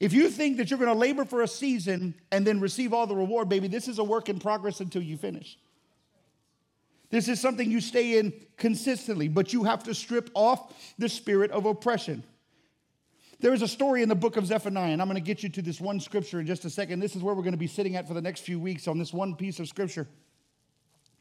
If 0.00 0.12
you 0.12 0.30
think 0.30 0.58
that 0.58 0.70
you're 0.70 0.78
going 0.78 0.92
to 0.92 0.98
labor 0.98 1.24
for 1.24 1.42
a 1.42 1.48
season 1.48 2.14
and 2.30 2.46
then 2.46 2.60
receive 2.60 2.92
all 2.92 3.06
the 3.06 3.16
reward, 3.16 3.48
baby, 3.48 3.66
this 3.66 3.88
is 3.88 3.98
a 3.98 4.04
work 4.04 4.28
in 4.28 4.38
progress 4.38 4.80
until 4.80 5.02
you 5.02 5.16
finish. 5.16 5.58
This 7.10 7.26
is 7.28 7.40
something 7.40 7.70
you 7.70 7.80
stay 7.80 8.18
in 8.18 8.32
consistently, 8.56 9.28
but 9.28 9.52
you 9.52 9.64
have 9.64 9.82
to 9.84 9.94
strip 9.94 10.30
off 10.34 10.72
the 10.98 11.08
spirit 11.08 11.50
of 11.50 11.64
oppression. 11.66 12.22
There 13.40 13.54
is 13.54 13.62
a 13.62 13.68
story 13.68 14.02
in 14.02 14.08
the 14.08 14.14
book 14.14 14.36
of 14.36 14.46
Zephaniah, 14.46 14.92
and 14.92 15.00
I'm 15.00 15.08
going 15.08 15.14
to 15.20 15.24
get 15.26 15.42
you 15.42 15.48
to 15.48 15.62
this 15.62 15.80
one 15.80 16.00
scripture 16.00 16.40
in 16.40 16.46
just 16.46 16.64
a 16.64 16.70
second. 16.70 17.00
This 17.00 17.16
is 17.16 17.22
where 17.22 17.34
we're 17.34 17.42
going 17.42 17.52
to 17.52 17.58
be 17.58 17.66
sitting 17.66 17.96
at 17.96 18.06
for 18.06 18.14
the 18.14 18.20
next 18.20 18.40
few 18.40 18.58
weeks 18.58 18.86
on 18.88 18.98
this 18.98 19.12
one 19.12 19.34
piece 19.36 19.58
of 19.58 19.68
scripture. 19.68 20.06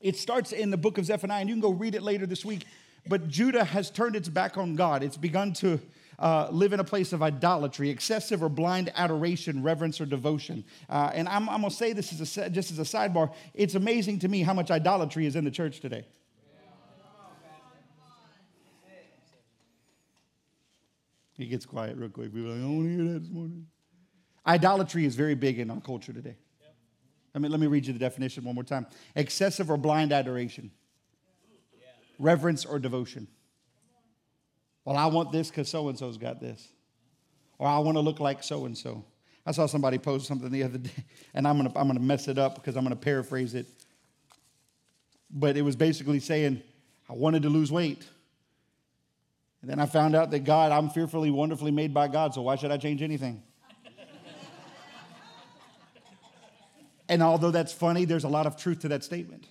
It 0.02 0.18
starts 0.18 0.52
in 0.52 0.72
the 0.72 0.78
book 0.78 0.98
of 0.98 1.06
Zephaniah, 1.06 1.42
and 1.42 1.50
you 1.50 1.56
can 1.56 1.62
go 1.62 1.72
read 1.72 1.96
it 1.96 2.04
later 2.04 2.26
this 2.26 2.44
week. 2.44 2.66
But 3.08 3.28
Judah 3.28 3.64
has 3.64 3.90
turned 3.90 4.16
its 4.16 4.30
back 4.30 4.58
on 4.58 4.76
God. 4.76 5.04
It's 5.04 5.16
begun 5.16 5.54
to 5.54 5.80
uh, 6.20 6.48
live 6.52 6.74
in 6.74 6.80
a 6.80 6.84
place 6.84 7.14
of 7.14 7.22
idolatry, 7.22 7.90
excessive 7.90 8.42
or 8.42 8.50
blind 8.50 8.92
adoration, 8.96 9.62
reverence, 9.62 10.02
or 10.02 10.06
devotion. 10.06 10.64
Uh, 10.90 11.12
and 11.14 11.28
I'm, 11.30 11.48
I'm 11.50 11.62
going 11.62 11.70
to 11.70 11.76
say 11.76 11.94
this 11.94 12.12
as 12.20 12.38
a, 12.38 12.50
just 12.50 12.72
as 12.72 12.80
a 12.80 12.84
sidebar. 12.84 13.34
It's 13.54 13.76
amazing 13.76 14.20
to 14.20 14.28
me 14.28 14.42
how 14.42 14.54
much 14.54 14.72
idolatry 14.72 15.26
is 15.26 15.36
in 15.36 15.44
the 15.44 15.52
church 15.52 15.80
today. 15.80 16.06
He 21.38 21.46
gets 21.46 21.68
quiet 21.68 21.96
real 21.98 22.10
quick. 22.10 22.34
People 22.34 22.52
are 22.52 22.56
like, 22.56 22.58
I 22.58 22.62
don't 22.62 22.78
want 22.78 22.88
to 22.90 23.04
hear 23.04 23.14
that 23.14 23.20
this 23.20 23.30
morning. 23.30 23.68
Idolatry 24.46 25.06
is 25.06 25.16
very 25.16 25.36
big 25.36 25.60
in 25.60 25.70
our 25.70 25.80
culture 25.82 26.12
today. 26.12 26.36
I 27.36 27.40
mean, 27.40 27.52
let 27.52 27.60
me 27.60 27.68
read 27.68 27.86
you 27.86 27.94
the 27.94 28.00
definition 28.00 28.44
one 28.44 28.56
more 28.56 28.64
time 28.64 28.88
excessive 29.16 29.70
or 29.70 29.78
blind 29.78 30.12
adoration, 30.12 30.72
reverence 32.18 32.66
or 32.66 32.80
devotion. 32.80 33.28
Well, 34.88 34.96
I 34.96 35.08
want 35.08 35.34
this 35.34 35.50
because 35.50 35.68
so 35.68 35.90
and 35.90 36.00
so's 36.00 36.18
got 36.18 36.40
this. 36.40 36.66
Or 37.60 37.68
I 37.68 37.78
want 37.80 37.98
to 37.98 38.00
look 38.00 38.22
like 38.22 38.42
so 38.42 38.64
and 38.64 38.78
so. 38.78 39.04
I 39.46 39.52
saw 39.52 39.66
somebody 39.66 39.98
post 39.98 40.28
something 40.28 40.50
the 40.50 40.64
other 40.64 40.78
day, 40.78 41.04
and 41.34 41.46
I'm 41.46 41.58
going 41.58 41.70
to 41.70 41.78
I'm 41.78 41.88
going 41.88 42.00
to 42.00 42.04
mess 42.04 42.30
it 42.30 42.38
up 42.38 42.56
because 42.56 42.78
I'm 42.78 42.86
going 42.86 42.96
to 42.96 43.04
paraphrase 43.04 43.54
it. 43.54 43.66
But 45.30 45.58
it 45.58 45.62
was 45.64 45.76
basically 45.76 46.22
saying, 46.22 46.62
I 47.10 47.14
wanted 47.16 47.44
to 47.44 47.50
lose 47.50 47.70
weight. 47.70 48.08
And 49.62 49.70
then 49.70 49.82
I 49.82 49.88
found 49.88 50.16
out 50.16 50.32
that 50.32 50.46
God, 50.46 50.72
I'm 50.72 50.90
fearfully, 50.90 51.32
wonderfully 51.32 51.72
made 51.72 51.94
by 51.94 52.08
God, 52.08 52.34
so 52.34 52.44
why 52.44 52.56
should 52.56 52.72
I 52.72 52.78
change 52.78 53.02
anything? 53.02 53.44
and 57.10 57.22
although 57.22 57.52
that's 57.52 57.74
funny, 57.74 58.06
there's 58.06 58.24
a 58.24 58.30
lot 58.30 58.46
of 58.46 58.56
truth 58.56 58.80
to 58.80 58.88
that 58.88 59.04
statement. 59.04 59.48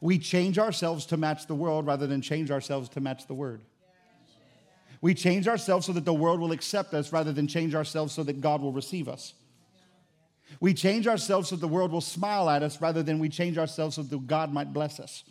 We 0.00 0.18
change 0.18 0.58
ourselves 0.58 1.06
to 1.06 1.16
match 1.16 1.46
the 1.46 1.54
world 1.54 1.86
rather 1.86 2.08
than 2.08 2.22
change 2.22 2.50
ourselves 2.50 2.88
to 2.88 3.00
match 3.00 3.28
the 3.28 3.34
word. 3.34 3.60
We 5.02 5.14
change 5.14 5.48
ourselves 5.48 5.84
so 5.84 5.92
that 5.92 6.06
the 6.06 6.14
world 6.14 6.40
will 6.40 6.52
accept 6.52 6.94
us 6.94 7.12
rather 7.12 7.32
than 7.32 7.48
change 7.48 7.74
ourselves 7.74 8.14
so 8.14 8.22
that 8.22 8.40
God 8.40 8.62
will 8.62 8.72
receive 8.72 9.08
us. 9.08 9.34
We 10.60 10.74
change 10.74 11.08
ourselves 11.08 11.48
so 11.48 11.56
the 11.56 11.68
world 11.68 11.92
will 11.92 12.00
smile 12.00 12.48
at 12.48 12.62
us 12.62 12.80
rather 12.80 13.02
than 13.02 13.18
we 13.18 13.28
change 13.28 13.58
ourselves 13.58 13.96
so 13.96 14.02
that 14.02 14.26
God 14.26 14.52
might 14.52 14.72
bless 14.72 15.00
us. 15.00 15.24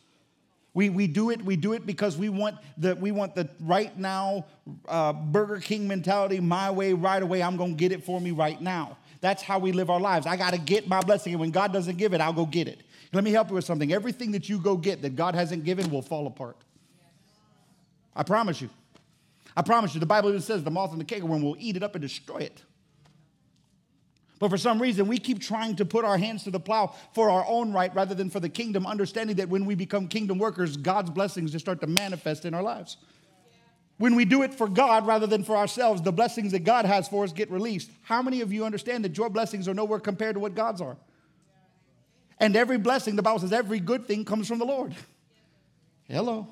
We, 0.74 0.90
we 0.90 1.08
do 1.08 1.32
it 1.32 1.44
we 1.44 1.58
do 1.58 1.74
it 1.74 1.86
because 1.86 2.18
we 2.18 2.30
want 2.30 2.56
the 2.78 2.96
we 2.96 3.12
want 3.12 3.36
the 3.36 3.50
right 3.60 3.98
now 3.98 4.46
uh, 4.88 5.12
Burger 5.12 5.60
King 5.60 5.86
mentality 5.86 6.40
my 6.40 6.72
way 6.72 6.94
right 6.94 7.22
away 7.22 7.44
I'm 7.44 7.58
gonna 7.58 7.74
get 7.74 7.92
it 7.92 8.06
for 8.06 8.22
me 8.22 8.32
right 8.32 8.60
now. 8.62 8.98
That's 9.20 9.44
how 9.44 9.60
we 9.60 9.72
live 9.72 9.90
our 9.90 10.00
lives. 10.00 10.26
I 10.26 10.36
got 10.36 10.54
to 10.54 10.60
get 10.60 10.88
my 10.88 11.00
blessing, 11.00 11.34
and 11.34 11.40
when 11.40 11.52
God 11.52 11.72
doesn't 11.72 11.98
give 11.98 12.14
it, 12.14 12.22
I'll 12.22 12.34
go 12.34 12.46
get 12.46 12.68
it. 12.68 12.82
Let 13.14 13.24
me 13.24 13.32
help 13.32 13.50
you 13.50 13.56
with 13.56 13.66
something. 13.66 13.94
Everything 13.94 14.32
that 14.32 14.50
you 14.50 14.58
go 14.58 14.76
get 14.76 15.02
that 15.04 15.16
God 15.16 15.36
hasn't 15.36 15.64
given 15.64 15.92
will 15.92 16.02
fall 16.02 16.26
apart. 16.26 16.58
I 18.16 18.24
promise 18.24 18.62
you. 18.62 18.70
I 19.56 19.62
promise 19.62 19.94
you. 19.94 20.00
The 20.00 20.06
Bible 20.06 20.30
even 20.30 20.42
says 20.42 20.64
the 20.64 20.72
moth 20.72 20.92
and 20.92 21.02
the 21.02 21.06
cankerworm 21.06 21.44
will 21.44 21.56
eat 21.60 21.76
it 21.76 21.84
up 21.84 21.96
and 21.96 22.02
destroy 22.02 22.38
it. 22.38 22.62
But 24.40 24.50
for 24.50 24.58
some 24.58 24.82
reason, 24.82 25.08
we 25.08 25.20
keep 25.20 25.40
trying 25.40 25.76
to 25.76 25.86
put 25.86 26.04
our 26.04 26.18
hands 26.18 26.46
to 26.46 26.52
the 26.52 26.60
plow 26.60 26.96
for 27.14 27.30
our 27.30 27.46
own 27.48 27.72
right 27.72 27.94
rather 27.94 28.16
than 28.16 28.32
for 28.32 28.40
the 28.40 28.50
kingdom, 28.50 28.88
understanding 28.88 29.36
that 29.36 29.50
when 29.50 29.66
we 29.66 29.76
become 29.76 30.08
kingdom 30.08 30.40
workers, 30.40 30.78
God's 30.78 31.12
blessings 31.12 31.52
just 31.52 31.64
start 31.64 31.80
to 31.82 31.88
manifest 31.88 32.46
in 32.46 32.56
our 32.56 32.64
lives. 32.64 32.98
When 34.00 34.16
we 34.16 34.26
do 34.26 34.42
it 34.42 34.52
for 34.52 34.68
God 34.68 35.06
rather 35.06 35.28
than 35.28 35.44
for 35.44 35.56
ourselves, 35.56 36.02
the 36.02 36.12
blessings 36.12 36.54
that 36.54 36.64
God 36.64 36.86
has 36.86 37.08
for 37.08 37.24
us 37.24 37.32
get 37.32 37.52
released. 37.52 37.92
How 38.02 38.24
many 38.24 38.42
of 38.42 38.52
you 38.52 38.66
understand 38.66 39.06
that 39.06 39.16
your 39.16 39.30
blessings 39.30 39.68
are 39.68 39.76
nowhere 39.76 40.00
compared 40.00 40.34
to 40.34 40.40
what 40.40 40.56
God's 40.56 40.82
are? 40.82 40.98
And 42.40 42.56
every 42.56 42.80
blessing, 42.80 43.16
the 43.16 43.22
Bible 43.22 43.42
says, 43.42 43.54
every 43.54 43.80
good 43.80 44.08
thing 44.08 44.26
comes 44.26 44.48
from 44.48 44.58
the 44.58 44.66
Lord. 44.66 44.96
Hello. 46.08 46.48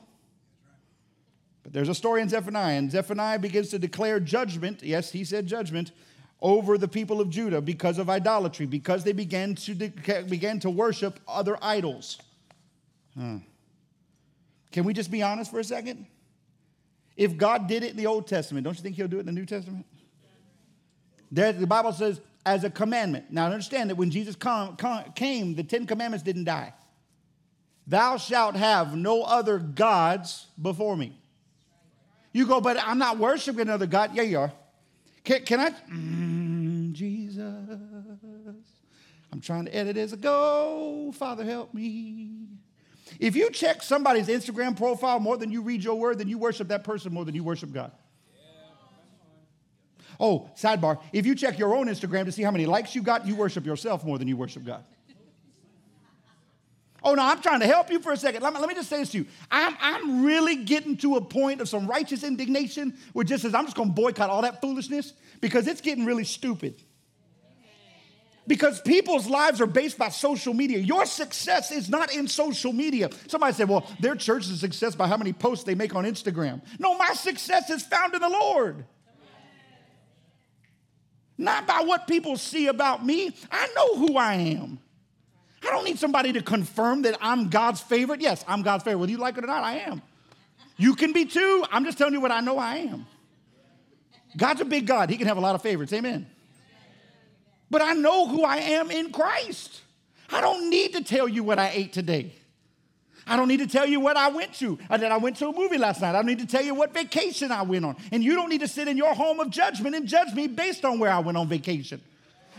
But 1.64 1.74
there's 1.74 1.90
a 1.90 1.96
story 1.96 2.22
in 2.22 2.30
Zephaniah, 2.30 2.78
and 2.78 2.92
Zephaniah 2.92 3.40
begins 3.40 3.70
to 3.70 3.80
declare 3.80 4.20
judgment. 4.20 4.82
Yes, 4.84 5.12
he 5.12 5.24
said 5.24 5.46
judgment 5.46 5.92
over 6.42 6.78
the 6.78 6.88
people 6.88 7.20
of 7.20 7.30
Judah 7.30 7.62
because 7.62 7.98
of 7.98 8.10
idolatry, 8.10 8.66
because 8.66 9.04
they 9.04 9.12
began 9.12 9.56
to, 9.56 9.74
de- 9.74 10.24
began 10.24 10.60
to 10.62 10.70
worship 10.70 11.20
other 11.28 11.58
idols. 11.62 12.18
Huh. 13.18 13.40
Can 14.72 14.86
we 14.86 14.94
just 14.94 15.12
be 15.12 15.22
honest 15.22 15.52
for 15.52 15.60
a 15.60 15.64
second? 15.64 16.06
If 17.18 17.36
God 17.36 17.68
did 17.68 17.84
it 17.84 17.92
in 17.92 17.98
the 17.98 18.08
Old 18.08 18.28
Testament, 18.28 18.64
don't 18.64 18.78
you 18.78 18.84
think 18.84 18.96
He'll 18.96 19.10
do 19.10 19.18
it 19.18 19.22
in 19.22 19.26
the 19.26 19.32
New 19.34 19.46
Testament? 19.46 19.86
There, 21.32 21.52
the 21.52 21.68
Bible 21.68 21.92
says, 21.92 22.22
as 22.46 22.64
a 22.64 22.70
commandment. 22.70 23.26
Now, 23.30 23.46
understand 23.46 23.90
that 23.90 23.96
when 23.96 24.10
Jesus 24.10 24.36
came, 24.36 25.56
the 25.56 25.66
Ten 25.68 25.86
Commandments 25.86 26.24
didn't 26.24 26.46
die. 26.46 26.74
Thou 27.86 28.18
shalt 28.18 28.56
have 28.56 28.96
no 28.96 29.24
other 29.24 29.60
gods 29.60 30.48
before 30.60 30.96
me. 30.96 31.20
You 32.32 32.46
go, 32.46 32.62
but 32.62 32.78
I'm 32.80 32.98
not 32.98 33.18
worshiping 33.18 33.62
another 33.62 33.88
God. 33.88 34.12
Yeah, 34.14 34.24
you 34.24 34.40
are. 34.40 34.52
Can, 35.24 35.44
can 35.46 35.60
I? 35.60 35.70
Mm, 35.92 36.94
Jesus. 36.94 37.44
I'm 39.32 39.42
trying 39.42 39.66
to 39.66 39.76
edit 39.76 39.98
as 39.98 40.14
I 40.14 40.18
go. 40.18 41.12
Father, 41.16 41.44
help 41.44 41.74
me. 41.74 42.48
If 43.20 43.36
you 43.36 43.50
check 43.50 43.82
somebody's 43.82 44.28
Instagram 44.28 44.78
profile 44.78 45.20
more 45.20 45.38
than 45.38 45.52
you 45.52 45.62
read 45.62 45.84
your 45.84 45.96
word, 45.96 46.20
then 46.20 46.28
you 46.28 46.38
worship 46.38 46.68
that 46.70 46.84
person 46.84 47.14
more 47.14 47.26
than 47.26 47.36
you 47.36 47.44
worship 47.44 47.72
God. 47.72 47.92
Oh, 50.20 50.50
sidebar. 50.56 51.00
If 51.14 51.26
you 51.26 51.34
check 51.34 51.58
your 51.58 51.74
own 51.74 51.88
Instagram 51.88 52.26
to 52.26 52.32
see 52.32 52.44
how 52.44 52.52
many 52.52 52.66
likes 52.66 52.94
you 52.94 53.02
got, 53.02 53.26
you 53.26 53.36
worship 53.36 53.66
yourself 53.66 54.04
more 54.04 54.18
than 54.18 54.28
you 54.28 54.36
worship 54.36 54.66
God. 54.66 54.84
Oh, 57.04 57.16
no, 57.16 57.24
I'm 57.24 57.42
trying 57.42 57.62
to 57.62 57.66
help 57.66 57.90
you 57.90 58.00
for 58.00 58.12
a 58.12 58.18
second. 58.18 58.42
Let 58.42 58.54
me, 58.54 58.60
let 58.60 58.68
me 58.68 58.76
just 58.76 58.90
say 58.90 58.98
this 58.98 59.12
to 59.12 59.20
you. 59.20 59.26
I'm, 59.50 59.76
I'm 59.80 60.26
really 60.26 60.58
getting 60.58 60.98
to 60.98 61.16
a 61.16 61.22
point 61.22 61.62
of 61.62 61.70
some 61.70 61.88
righteous 61.88 62.24
indignation 62.24 62.98
where 63.14 63.24
just 63.24 63.44
says, 63.44 63.54
I'm 63.54 63.66
just 63.66 63.78
going 63.78 63.90
to 63.90 63.96
boycott 63.96 64.30
all 64.30 64.42
that 64.42 64.62
foolishness 64.62 65.14
because 65.42 65.68
it's 65.68 65.82
getting 65.82 66.06
really 66.06 66.26
stupid. 66.26 66.82
Because 68.48 68.82
people's 68.82 69.28
lives 69.28 69.62
are 69.62 69.68
based 69.68 69.98
by 69.98 70.10
social 70.10 70.56
media. 70.56 70.80
Your 70.80 71.06
success 71.06 71.72
is 71.72 71.88
not 71.88 72.14
in 72.14 72.28
social 72.28 72.74
media. 72.74 73.12
Somebody 73.28 73.54
said, 73.54 73.70
well, 73.70 73.86
their 74.00 74.16
church 74.16 74.50
is 74.50 74.60
success 74.60 74.96
by 74.96 75.08
how 75.08 75.18
many 75.18 75.34
posts 75.34 75.66
they 75.66 75.76
make 75.76 75.94
on 75.94 76.04
Instagram. 76.04 76.62
No, 76.80 76.98
my 76.98 77.14
success 77.14 77.70
is 77.70 77.84
found 77.84 78.16
in 78.16 78.22
the 78.22 78.30
Lord. 78.30 78.86
Not 81.38 81.68
by 81.68 81.82
what 81.86 82.08
people 82.08 82.38
see 82.38 82.68
about 82.68 83.06
me. 83.06 83.34
I 83.52 83.70
know 83.76 83.96
who 83.96 84.18
I 84.18 84.34
am. 84.34 84.80
I 85.64 85.72
don't 85.72 85.84
need 85.84 86.00
somebody 86.00 86.34
to 86.34 86.42
confirm 86.42 87.02
that 87.04 87.18
I'm 87.22 87.50
God's 87.50 87.82
favorite. 87.82 88.22
Yes, 88.22 88.44
I'm 88.48 88.62
God's 88.62 88.84
favorite. 88.84 89.00
Whether 89.00 89.12
you 89.12 89.18
like 89.18 89.38
it 89.38 89.44
or 89.44 89.48
not, 89.48 89.64
I 89.64 89.80
am. 89.80 90.02
You 90.78 90.96
can 90.96 91.12
be 91.12 91.26
too. 91.26 91.66
I'm 91.72 91.84
just 91.84 91.98
telling 91.98 92.14
you 92.14 92.22
what 92.22 92.32
I 92.32 92.40
know 92.40 92.58
I 92.58 92.78
am. 92.78 93.06
God's 94.38 94.62
a 94.62 94.66
big 94.66 94.88
God. 94.88 95.10
He 95.10 95.18
can 95.18 95.28
have 95.28 95.38
a 95.38 95.42
lot 95.42 95.56
of 95.56 95.62
favorites. 95.62 95.92
Amen. 95.92 96.28
But 97.70 97.82
I 97.82 97.94
know 97.94 98.28
who 98.28 98.44
I 98.44 98.58
am 98.58 98.90
in 98.90 99.12
Christ. 99.12 99.82
I 100.32 100.42
don't 100.42 100.70
need 100.70 100.94
to 100.94 101.04
tell 101.04 101.28
you 101.28 101.44
what 101.44 101.60
I 101.60 101.72
ate 101.74 101.92
today. 101.94 102.34
I 103.28 103.36
don't 103.36 103.48
need 103.48 103.60
to 103.60 103.68
tell 103.68 103.86
you 103.86 104.00
what 104.00 104.18
I 104.18 104.30
went 104.30 104.54
to. 104.56 104.80
Uh, 104.90 104.98
I 105.00 105.06
I 105.06 105.18
went 105.18 105.38
to 105.38 105.50
a 105.50 105.54
movie 105.54 105.78
last 105.78 106.02
night. 106.02 106.12
I 106.12 106.14
don't 106.14 106.26
need 106.26 106.40
to 106.40 106.48
tell 106.48 106.64
you 106.64 106.74
what 106.74 106.94
vacation 106.94 107.52
I 107.52 107.62
went 107.62 107.86
on. 107.86 107.96
And 108.12 108.24
you 108.24 108.34
don't 108.34 108.50
need 108.50 108.62
to 108.62 108.68
sit 108.68 108.88
in 108.88 108.98
your 108.98 109.14
home 109.14 109.40
of 109.40 109.52
judgment 109.52 109.96
and 109.96 110.08
judge 110.08 110.34
me 110.34 110.48
based 110.48 110.84
on 110.84 110.98
where 110.98 111.12
I 111.12 111.20
went 111.20 111.38
on 111.38 111.48
vacation 111.48 112.02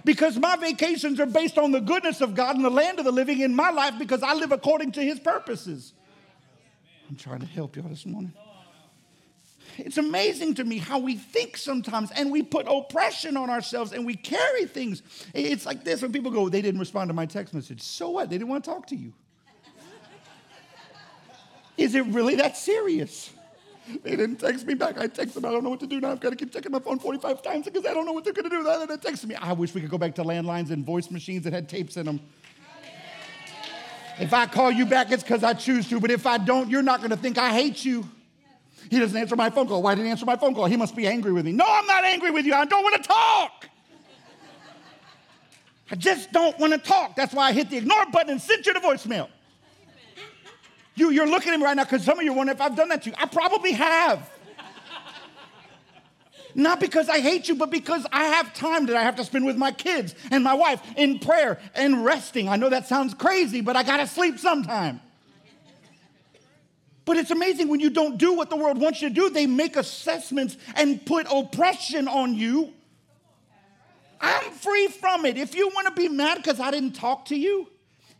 because 0.04 0.38
my 0.38 0.56
vacations 0.56 1.20
are 1.20 1.26
based 1.26 1.58
on 1.58 1.72
the 1.72 1.80
goodness 1.80 2.20
of 2.20 2.34
God 2.34 2.56
and 2.56 2.64
the 2.64 2.70
land 2.70 2.98
of 2.98 3.04
the 3.04 3.12
living 3.12 3.40
in 3.40 3.54
my 3.54 3.70
life 3.70 3.94
because 3.98 4.22
I 4.22 4.34
live 4.34 4.52
according 4.52 4.92
to 4.92 5.02
his 5.02 5.20
purposes. 5.20 5.92
I'm 7.08 7.16
trying 7.16 7.40
to 7.40 7.46
help 7.46 7.76
y'all 7.76 7.88
this 7.88 8.06
morning. 8.06 8.32
It's 9.78 9.98
amazing 9.98 10.54
to 10.56 10.64
me 10.64 10.78
how 10.78 10.98
we 10.98 11.16
think 11.16 11.56
sometimes 11.56 12.10
and 12.10 12.30
we 12.30 12.42
put 12.42 12.66
oppression 12.68 13.36
on 13.36 13.50
ourselves 13.50 13.92
and 13.92 14.04
we 14.04 14.14
carry 14.14 14.66
things. 14.66 15.02
It's 15.34 15.64
like 15.64 15.84
this 15.84 16.02
when 16.02 16.12
people 16.12 16.30
go, 16.30 16.48
they 16.48 16.62
didn't 16.62 16.80
respond 16.80 17.08
to 17.08 17.14
my 17.14 17.26
text 17.26 17.54
message. 17.54 17.80
So 17.80 18.10
what? 18.10 18.28
They 18.30 18.36
didn't 18.36 18.50
want 18.50 18.64
to 18.64 18.70
talk 18.70 18.86
to 18.88 18.96
you. 18.96 19.12
Is 21.76 21.94
it 21.94 22.04
really 22.06 22.34
that 22.36 22.56
serious? 22.58 23.30
They 24.02 24.16
didn't 24.16 24.36
text 24.36 24.66
me 24.66 24.74
back. 24.74 24.98
I 24.98 25.06
text 25.06 25.34
them. 25.34 25.44
I 25.44 25.50
don't 25.50 25.64
know 25.64 25.70
what 25.70 25.80
to 25.80 25.86
do 25.86 26.00
now. 26.00 26.12
I've 26.12 26.20
got 26.20 26.30
to 26.30 26.36
keep 26.36 26.52
checking 26.52 26.72
my 26.72 26.78
phone 26.78 26.98
45 26.98 27.42
times 27.42 27.66
because 27.66 27.84
I 27.86 27.94
don't 27.94 28.06
know 28.06 28.12
what 28.12 28.24
they're 28.24 28.32
going 28.32 28.48
to 28.48 28.56
do. 28.56 28.62
They 28.62 28.86
didn't 28.86 29.02
text 29.02 29.26
me. 29.26 29.34
I 29.34 29.52
wish 29.52 29.74
we 29.74 29.80
could 29.80 29.90
go 29.90 29.98
back 29.98 30.14
to 30.16 30.22
landlines 30.22 30.70
and 30.70 30.84
voice 30.84 31.10
machines 31.10 31.44
that 31.44 31.52
had 31.52 31.68
tapes 31.68 31.96
in 31.96 32.06
them. 32.06 32.20
If 34.18 34.34
I 34.34 34.46
call 34.46 34.70
you 34.70 34.84
back, 34.84 35.10
it's 35.10 35.22
because 35.22 35.42
I 35.42 35.54
choose 35.54 35.88
to. 35.88 35.98
But 35.98 36.10
if 36.10 36.26
I 36.26 36.36
don't, 36.38 36.68
you're 36.68 36.82
not 36.82 37.00
going 37.00 37.10
to 37.10 37.16
think 37.16 37.38
I 37.38 37.52
hate 37.52 37.84
you. 37.84 38.08
He 38.90 38.98
doesn't 38.98 39.16
answer 39.16 39.36
my 39.36 39.50
phone 39.50 39.66
call. 39.66 39.82
Why 39.82 39.94
didn't 39.94 40.06
he 40.06 40.10
answer 40.10 40.26
my 40.26 40.36
phone 40.36 40.54
call? 40.54 40.66
He 40.66 40.76
must 40.76 40.94
be 40.94 41.06
angry 41.06 41.32
with 41.32 41.46
me. 41.46 41.52
No, 41.52 41.64
I'm 41.66 41.86
not 41.86 42.04
angry 42.04 42.30
with 42.30 42.44
you. 42.44 42.54
I 42.54 42.64
don't 42.64 42.82
want 42.82 43.02
to 43.02 43.08
talk. 43.08 43.68
I 45.90 45.96
just 45.96 46.32
don't 46.32 46.58
want 46.58 46.72
to 46.72 46.78
talk. 46.78 47.16
That's 47.16 47.34
why 47.34 47.48
I 47.48 47.52
hit 47.52 47.70
the 47.70 47.78
ignore 47.78 48.06
button 48.12 48.30
and 48.30 48.40
sent 48.40 48.66
you 48.66 48.74
the 48.74 48.80
voicemail. 48.80 49.28
You, 51.00 51.10
you're 51.10 51.26
looking 51.26 51.50
at 51.50 51.58
me 51.58 51.64
right 51.64 51.74
now 51.74 51.84
because 51.84 52.04
some 52.04 52.18
of 52.18 52.24
you 52.26 52.30
are 52.30 52.36
wondering 52.36 52.58
if 52.58 52.60
I've 52.60 52.76
done 52.76 52.90
that 52.90 53.04
to 53.04 53.08
you. 53.08 53.16
I 53.18 53.24
probably 53.24 53.72
have. 53.72 54.30
Not 56.54 56.78
because 56.78 57.08
I 57.08 57.20
hate 57.20 57.48
you, 57.48 57.54
but 57.54 57.70
because 57.70 58.04
I 58.12 58.24
have 58.24 58.52
time 58.52 58.84
that 58.84 58.96
I 58.96 59.02
have 59.02 59.16
to 59.16 59.24
spend 59.24 59.46
with 59.46 59.56
my 59.56 59.72
kids 59.72 60.14
and 60.30 60.44
my 60.44 60.52
wife 60.52 60.82
in 60.98 61.18
prayer 61.18 61.58
and 61.74 62.04
resting. 62.04 62.50
I 62.50 62.56
know 62.56 62.68
that 62.68 62.86
sounds 62.86 63.14
crazy, 63.14 63.62
but 63.62 63.76
I 63.76 63.82
gotta 63.82 64.06
sleep 64.06 64.38
sometime. 64.38 65.00
But 67.06 67.16
it's 67.16 67.30
amazing 67.30 67.68
when 67.68 67.80
you 67.80 67.88
don't 67.88 68.18
do 68.18 68.34
what 68.34 68.50
the 68.50 68.56
world 68.56 68.78
wants 68.78 69.00
you 69.00 69.08
to 69.08 69.14
do, 69.14 69.30
they 69.30 69.46
make 69.46 69.76
assessments 69.76 70.58
and 70.74 71.02
put 71.06 71.26
oppression 71.32 72.08
on 72.08 72.34
you. 72.34 72.74
I'm 74.20 74.52
free 74.52 74.88
from 74.88 75.24
it. 75.24 75.38
If 75.38 75.54
you 75.54 75.70
wanna 75.74 75.92
be 75.92 76.08
mad 76.10 76.36
because 76.36 76.60
I 76.60 76.70
didn't 76.70 76.92
talk 76.92 77.24
to 77.26 77.36
you, 77.36 77.68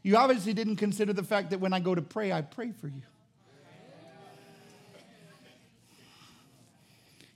you 0.02 0.16
obviously 0.16 0.54
didn't 0.54 0.76
consider 0.76 1.12
the 1.12 1.22
fact 1.22 1.50
that 1.50 1.60
when 1.60 1.72
I 1.72 1.80
go 1.80 1.94
to 1.94 2.02
pray, 2.02 2.32
I 2.32 2.40
pray 2.40 2.72
for 2.72 2.86
you. 2.88 3.02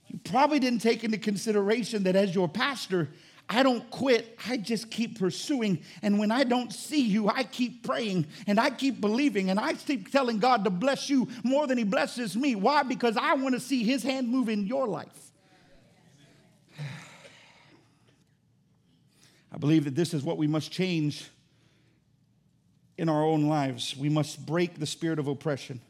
You 0.07 0.19
probably 0.23 0.59
didn't 0.59 0.79
take 0.79 1.03
into 1.03 1.17
consideration 1.17 2.03
that 2.03 2.15
as 2.15 2.33
your 2.33 2.47
pastor, 2.47 3.09
I 3.47 3.61
don't 3.61 3.87
quit. 3.91 4.39
I 4.47 4.57
just 4.57 4.89
keep 4.89 5.19
pursuing. 5.19 5.83
And 6.01 6.17
when 6.17 6.31
I 6.31 6.43
don't 6.43 6.73
see 6.73 7.01
you, 7.01 7.29
I 7.29 7.43
keep 7.43 7.83
praying 7.83 8.25
and 8.47 8.59
I 8.59 8.71
keep 8.71 8.99
believing 8.99 9.51
and 9.51 9.59
I 9.59 9.73
keep 9.73 10.11
telling 10.11 10.39
God 10.39 10.63
to 10.63 10.71
bless 10.71 11.09
you 11.09 11.27
more 11.43 11.67
than 11.67 11.77
He 11.77 11.83
blesses 11.83 12.35
me. 12.35 12.55
Why? 12.55 12.81
Because 12.83 13.17
I 13.17 13.35
want 13.35 13.53
to 13.53 13.59
see 13.59 13.83
His 13.83 14.01
hand 14.01 14.29
move 14.29 14.49
in 14.49 14.65
your 14.65 14.87
life. 14.87 15.31
I 19.51 19.57
believe 19.59 19.83
that 19.85 19.93
this 19.95 20.15
is 20.15 20.23
what 20.23 20.37
we 20.37 20.47
must 20.47 20.71
change 20.71 21.29
in 22.97 23.09
our 23.09 23.23
own 23.23 23.47
lives. 23.47 23.95
We 23.97 24.09
must 24.09 24.45
break 24.45 24.79
the 24.79 24.85
spirit 24.85 25.19
of 25.19 25.27
oppression. 25.27 25.81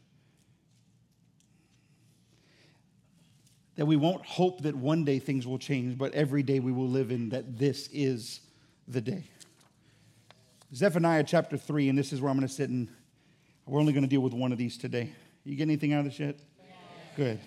That 3.76 3.86
we 3.86 3.96
won't 3.96 4.24
hope 4.24 4.62
that 4.62 4.74
one 4.74 5.04
day 5.04 5.18
things 5.18 5.46
will 5.46 5.58
change, 5.58 5.98
but 5.98 6.14
every 6.14 6.42
day 6.42 6.60
we 6.60 6.72
will 6.72 6.88
live 6.88 7.10
in 7.10 7.28
that 7.30 7.58
this 7.58 7.88
is 7.92 8.40
the 8.88 9.00
day. 9.00 9.24
Zephaniah 10.74 11.24
chapter 11.24 11.56
3, 11.56 11.90
and 11.90 11.98
this 11.98 12.12
is 12.12 12.20
where 12.20 12.30
I'm 12.30 12.36
going 12.36 12.48
to 12.48 12.52
sit, 12.52 12.70
and 12.70 12.88
we're 13.66 13.80
only 13.80 13.92
going 13.92 14.04
to 14.04 14.08
deal 14.08 14.20
with 14.20 14.32
one 14.32 14.50
of 14.50 14.58
these 14.58 14.78
today. 14.78 15.12
You 15.44 15.54
get 15.56 15.64
anything 15.64 15.92
out 15.92 16.00
of 16.00 16.06
this 16.06 16.18
yet? 16.18 16.36
Good. 17.16 17.38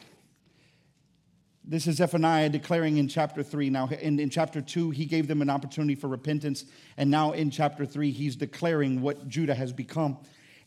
This 1.63 1.87
is 1.87 1.97
Zephaniah 1.97 2.49
declaring 2.49 2.97
in 2.97 3.07
chapter 3.07 3.43
3. 3.43 3.69
Now, 3.69 3.87
in, 3.87 4.19
in 4.19 4.29
chapter 4.29 4.61
2, 4.61 4.91
he 4.91 5.05
gave 5.05 5.27
them 5.27 5.41
an 5.41 5.49
opportunity 5.49 5.95
for 5.95 6.07
repentance. 6.07 6.65
And 6.97 7.11
now 7.11 7.33
in 7.33 7.51
chapter 7.51 7.85
3, 7.85 8.11
he's 8.11 8.35
declaring 8.35 9.01
what 9.01 9.27
Judah 9.27 9.53
has 9.53 9.73
become. 9.73 10.17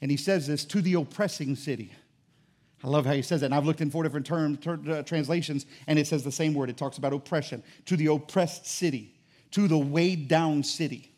And 0.01 0.11
he 0.11 0.17
says 0.17 0.47
this 0.47 0.65
to 0.67 0.81
the 0.81 0.95
oppressing 0.95 1.57
city. 1.57 1.93
I 2.85 2.89
love 2.89 3.07
how 3.07 3.13
he 3.13 3.23
says 3.23 3.41
that. 3.41 3.47
And 3.47 3.55
I've 3.55 3.65
looked 3.65 3.81
in 3.81 3.91
four 3.91 4.03
different 4.03 4.27
term, 4.27 4.57
ter, 4.57 4.79
uh, 4.89 5.03
translations, 5.03 5.67
and 5.87 5.99
it 5.99 6.07
says 6.07 6.25
the 6.25 6.33
same 6.33 6.53
word. 6.55 6.69
It 6.69 6.77
talks 6.77 6.99
about 6.99 7.13
oppression. 7.13 7.63
To 7.87 7.97
the 7.97 8.07
oppressed 8.07 8.67
city, 8.67 9.15
to 9.53 9.69
the 9.69 9.79
weighed 9.79 10.29
down 10.29 10.63
city. 10.63 11.15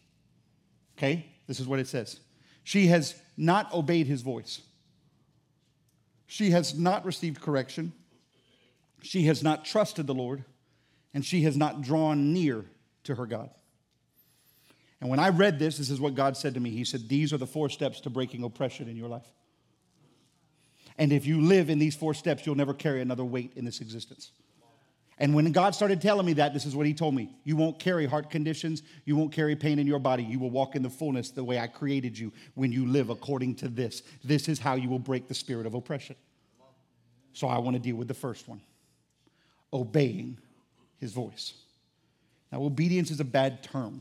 Okay? 0.98 1.26
This 1.46 1.60
is 1.60 1.66
what 1.66 1.78
it 1.78 1.88
says. 1.88 2.20
She 2.64 2.86
has 2.88 3.14
not 3.36 3.72
obeyed 3.72 4.06
his 4.06 4.22
voice. 4.22 4.60
She 6.26 6.50
has 6.50 6.78
not 6.78 7.04
received 7.04 7.40
correction. 7.40 7.92
She 9.04 9.24
has 9.24 9.42
not 9.42 9.66
trusted 9.66 10.06
the 10.06 10.14
Lord, 10.14 10.44
and 11.12 11.22
she 11.24 11.42
has 11.42 11.58
not 11.58 11.82
drawn 11.82 12.32
near 12.32 12.64
to 13.04 13.14
her 13.14 13.26
God. 13.26 13.50
And 14.98 15.10
when 15.10 15.20
I 15.20 15.28
read 15.28 15.58
this, 15.58 15.76
this 15.76 15.90
is 15.90 16.00
what 16.00 16.14
God 16.14 16.38
said 16.38 16.54
to 16.54 16.60
me. 16.60 16.70
He 16.70 16.84
said, 16.84 17.06
These 17.06 17.30
are 17.34 17.36
the 17.36 17.46
four 17.46 17.68
steps 17.68 18.00
to 18.00 18.10
breaking 18.10 18.42
oppression 18.42 18.88
in 18.88 18.96
your 18.96 19.08
life. 19.08 19.26
And 20.96 21.12
if 21.12 21.26
you 21.26 21.42
live 21.42 21.68
in 21.68 21.78
these 21.78 21.94
four 21.94 22.14
steps, 22.14 22.46
you'll 22.46 22.54
never 22.54 22.72
carry 22.72 23.02
another 23.02 23.24
weight 23.24 23.52
in 23.56 23.66
this 23.66 23.82
existence. 23.82 24.32
And 25.18 25.34
when 25.34 25.52
God 25.52 25.74
started 25.74 26.00
telling 26.00 26.24
me 26.24 26.32
that, 26.34 26.54
this 26.54 26.64
is 26.64 26.74
what 26.74 26.86
He 26.86 26.94
told 26.94 27.14
me 27.14 27.30
You 27.44 27.56
won't 27.56 27.78
carry 27.78 28.06
heart 28.06 28.30
conditions, 28.30 28.82
you 29.04 29.16
won't 29.16 29.32
carry 29.32 29.54
pain 29.54 29.78
in 29.78 29.86
your 29.86 29.98
body. 29.98 30.22
You 30.22 30.38
will 30.38 30.50
walk 30.50 30.76
in 30.76 30.82
the 30.82 30.88
fullness 30.88 31.30
the 31.30 31.44
way 31.44 31.58
I 31.58 31.66
created 31.66 32.18
you 32.18 32.32
when 32.54 32.72
you 32.72 32.86
live 32.86 33.10
according 33.10 33.56
to 33.56 33.68
this. 33.68 34.02
This 34.24 34.48
is 34.48 34.58
how 34.58 34.76
you 34.76 34.88
will 34.88 34.98
break 34.98 35.28
the 35.28 35.34
spirit 35.34 35.66
of 35.66 35.74
oppression. 35.74 36.16
So 37.34 37.48
I 37.48 37.58
want 37.58 37.74
to 37.74 37.80
deal 37.82 37.96
with 37.96 38.08
the 38.08 38.14
first 38.14 38.48
one 38.48 38.62
obeying 39.74 40.38
his 40.98 41.12
voice. 41.12 41.54
Now, 42.50 42.62
obedience 42.62 43.10
is 43.10 43.20
a 43.20 43.24
bad 43.24 43.62
term 43.62 44.00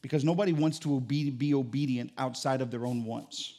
because 0.00 0.24
nobody 0.24 0.52
wants 0.52 0.78
to 0.80 1.00
be 1.00 1.54
obedient 1.54 2.10
outside 2.18 2.60
of 2.60 2.70
their 2.70 2.86
own 2.86 3.04
wants. 3.04 3.58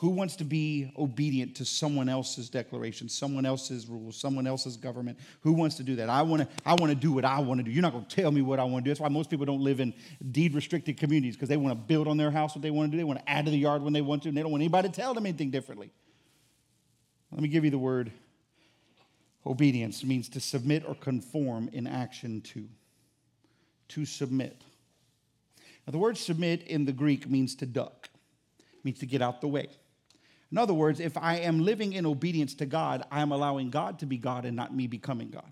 Who 0.00 0.10
wants 0.10 0.36
to 0.36 0.44
be 0.44 0.92
obedient 0.98 1.56
to 1.56 1.64
someone 1.64 2.10
else's 2.10 2.50
declaration, 2.50 3.08
someone 3.08 3.46
else's 3.46 3.86
rules, 3.86 4.16
someone 4.20 4.46
else's 4.46 4.76
government? 4.76 5.18
Who 5.40 5.54
wants 5.54 5.76
to 5.76 5.82
do 5.82 5.96
that? 5.96 6.10
I 6.10 6.20
want 6.20 6.42
to 6.42 6.48
I 6.66 6.74
want 6.74 6.90
to 6.90 6.94
do 6.94 7.12
what 7.12 7.24
I 7.24 7.38
want 7.38 7.60
to 7.60 7.64
do. 7.64 7.70
You're 7.70 7.82
not 7.82 7.92
going 7.92 8.04
to 8.04 8.14
tell 8.14 8.30
me 8.30 8.42
what 8.42 8.60
I 8.60 8.64
want 8.64 8.84
to 8.84 8.88
do. 8.88 8.90
That's 8.90 9.00
why 9.00 9.08
most 9.08 9.30
people 9.30 9.46
don't 9.46 9.62
live 9.62 9.80
in 9.80 9.94
deed 10.32 10.54
restricted 10.54 10.98
communities 10.98 11.34
because 11.34 11.48
they 11.48 11.56
want 11.56 11.72
to 11.72 11.82
build 11.82 12.08
on 12.08 12.18
their 12.18 12.30
house 12.30 12.54
what 12.54 12.60
they 12.60 12.70
want 12.70 12.90
to 12.90 12.92
do. 12.92 12.98
They 12.98 13.04
want 13.04 13.20
to 13.20 13.30
add 13.30 13.46
to 13.46 13.50
the 13.50 13.56
yard 13.56 13.80
when 13.80 13.94
they 13.94 14.02
want 14.02 14.24
to, 14.24 14.28
and 14.28 14.36
they 14.36 14.42
don't 14.42 14.50
want 14.50 14.60
anybody 14.60 14.88
to 14.90 14.94
tell 14.94 15.14
them 15.14 15.24
anything 15.24 15.50
differently. 15.50 15.90
Let 17.32 17.40
me 17.40 17.48
give 17.48 17.64
you 17.64 17.70
the 17.70 17.78
word 17.78 18.12
Obedience 19.46 20.02
means 20.02 20.28
to 20.30 20.40
submit 20.40 20.84
or 20.86 20.94
conform 20.94 21.70
in 21.72 21.86
action 21.86 22.40
to. 22.40 22.68
To 23.88 24.04
submit. 24.04 24.60
Now, 25.86 25.92
the 25.92 25.98
word 25.98 26.18
submit 26.18 26.64
in 26.64 26.84
the 26.84 26.92
Greek 26.92 27.30
means 27.30 27.54
to 27.56 27.66
duck, 27.66 28.08
means 28.82 28.98
to 28.98 29.06
get 29.06 29.22
out 29.22 29.40
the 29.40 29.48
way. 29.48 29.68
In 30.50 30.58
other 30.58 30.74
words, 30.74 30.98
if 30.98 31.16
I 31.16 31.36
am 31.36 31.64
living 31.64 31.92
in 31.92 32.06
obedience 32.06 32.54
to 32.56 32.66
God, 32.66 33.04
I 33.10 33.20
am 33.20 33.30
allowing 33.30 33.70
God 33.70 34.00
to 34.00 34.06
be 34.06 34.18
God 34.18 34.44
and 34.44 34.56
not 34.56 34.74
me 34.74 34.88
becoming 34.88 35.30
God. 35.30 35.50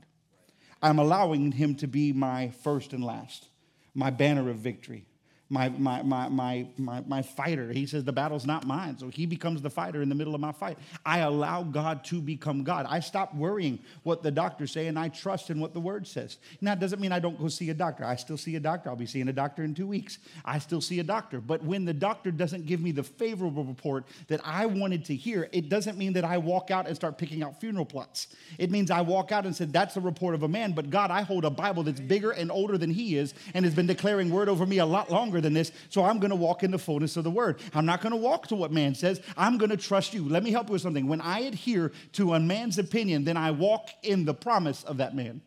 I'm 0.83 0.99
allowing 0.99 1.53
Him 1.53 1.77
to 1.77 1.87
be 1.87 2.13
my 2.13 2.51
first 2.63 2.93
and 2.93 3.05
last, 3.05 3.49
my 3.95 4.11
banner 4.11 4.51
of 4.51 4.57
victory, 4.57 5.07
my, 5.51 5.69
my, 5.69 6.03
my, 6.03 6.29
my, 6.29 6.67
my, 6.79 7.03
my 7.07 7.23
fighter. 7.23 7.71
He 7.71 7.87
says, 7.87 8.05
The 8.05 8.13
battle's 8.13 8.47
not 8.47 8.67
mine. 8.67 8.99
So 8.99 9.09
he 9.09 9.27
becomes 9.27 9.61
the 9.61 9.71
fighter 9.71 10.01
in 10.01 10.09
the 10.09 10.15
middle 10.15 10.35
of 10.35 10.41
my 10.41 10.53
fight. 10.53 10.79
I 11.05 11.19
allow 11.21 11.63
God 11.63 12.03
to 12.05 12.21
become 12.21 12.65
God. 12.65 12.87
I 12.89 13.01
stop 13.01 13.35
worrying 13.35 13.79
what 14.05 14.23
the 14.23 14.31
doctors 14.31 14.73
say 14.73 14.87
and 14.87 14.99
I 14.99 15.11
trust 15.11 15.51
in 15.51 15.61
what 15.61 15.75
the 15.75 15.81
word 15.81 16.07
says. 16.07 16.39
Now, 16.61 16.73
it 16.73 16.81
doesn't 16.81 17.01
mean 17.01 17.13
I 17.13 17.19
don't 17.19 17.39
go 17.39 17.49
see 17.49 17.69
a 17.71 17.75
doctor. 17.75 18.05
I 18.05 18.17
still 18.17 18.39
see 18.39 18.57
a 18.57 18.61
doctor. 18.61 18.89
I'll 18.89 18.97
be 18.97 19.07
seeing 19.07 19.29
a 19.29 19.33
doctor 19.33 19.65
in 19.65 19.75
two 19.75 19.87
weeks. 19.87 20.19
I 20.45 20.59
still 20.59 20.81
see 20.81 20.99
a 21.01 21.05
doctor. 21.05 21.41
But 21.41 21.63
when 21.63 21.85
the 21.85 21.95
doctor 21.95 22.31
doesn't 22.31 22.65
give 22.65 22.81
me 22.81 22.93
the 22.93 23.03
favorable 23.03 23.65
report 23.65 24.07
that 24.29 24.41
I 24.45 24.65
wanted 24.65 25.05
to 25.07 25.15
hear, 25.15 25.49
it 25.53 25.69
doesn't 25.69 25.99
mean 25.99 26.15
that 26.15 26.25
I 26.25 26.39
walk 26.39 26.71
out 26.71 26.87
and 26.87 26.97
start 26.97 27.19
picking 27.19 27.43
out 27.43 27.61
funeral 27.61 27.85
plots. 27.85 28.29
It 28.59 28.71
means 28.71 28.91
I 28.91 29.03
walk 29.03 29.31
out 29.31 29.45
and 29.45 29.55
said, 29.55 29.73
That's 29.73 29.95
the 29.95 30.01
report 30.01 30.35
of 30.35 30.43
a 30.43 30.49
man. 30.49 30.73
But 30.73 30.89
God, 30.89 31.11
I 31.11 31.23
hold 31.23 31.45
a 31.45 31.51
Bible 31.51 31.83
that's 31.83 32.01
bigger 32.01 32.31
and 32.31 32.51
older 32.51 32.79
than 32.79 32.91
he 32.91 33.17
is 33.17 33.35
and 33.53 33.65
has 33.65 33.75
been 33.75 33.87
declaring 33.87 34.31
word 34.31 34.49
over 34.49 34.65
me 34.65 34.79
a 34.79 34.87
lot 34.87 35.11
longer 35.11 35.34
than 35.41 35.55
this. 35.55 35.73
So 35.89 36.05
I'm 36.05 36.19
going 36.19 36.31
to 36.31 36.37
walk 36.37 36.63
in 36.63 36.71
the 36.71 36.79
fullness 36.79 37.17
of 37.17 37.25
the 37.25 37.31
word. 37.31 37.61
I'm 37.75 37.87
not 37.87 38.01
going 38.01 38.13
to 38.13 38.17
walk 38.17 38.49
to 38.49 38.55
what 38.55 38.73
man 38.73 38.95
says. 38.95 39.21
I'm 39.37 39.59
going 39.59 39.71
to 39.71 39.77
trust 39.77 40.15
you. 40.15 40.29
Let 40.29 40.43
me 40.43 40.51
help 40.51 40.69
you 40.69 40.73
with 40.73 40.83
something. 40.83 41.07
When 41.07 41.21
I 41.21 41.41
adhere 41.41 41.93
to 42.13 42.35
a 42.35 42.41
man's 42.41 42.79
opinion, 42.79 43.25
then 43.25 43.37
I 43.37 43.51
walk 43.51 43.91
in 44.03 44.25
the 44.25 44.35
promise 44.35 44.85
of 44.85 44.99
that 44.99 45.15
man. 45.15 45.43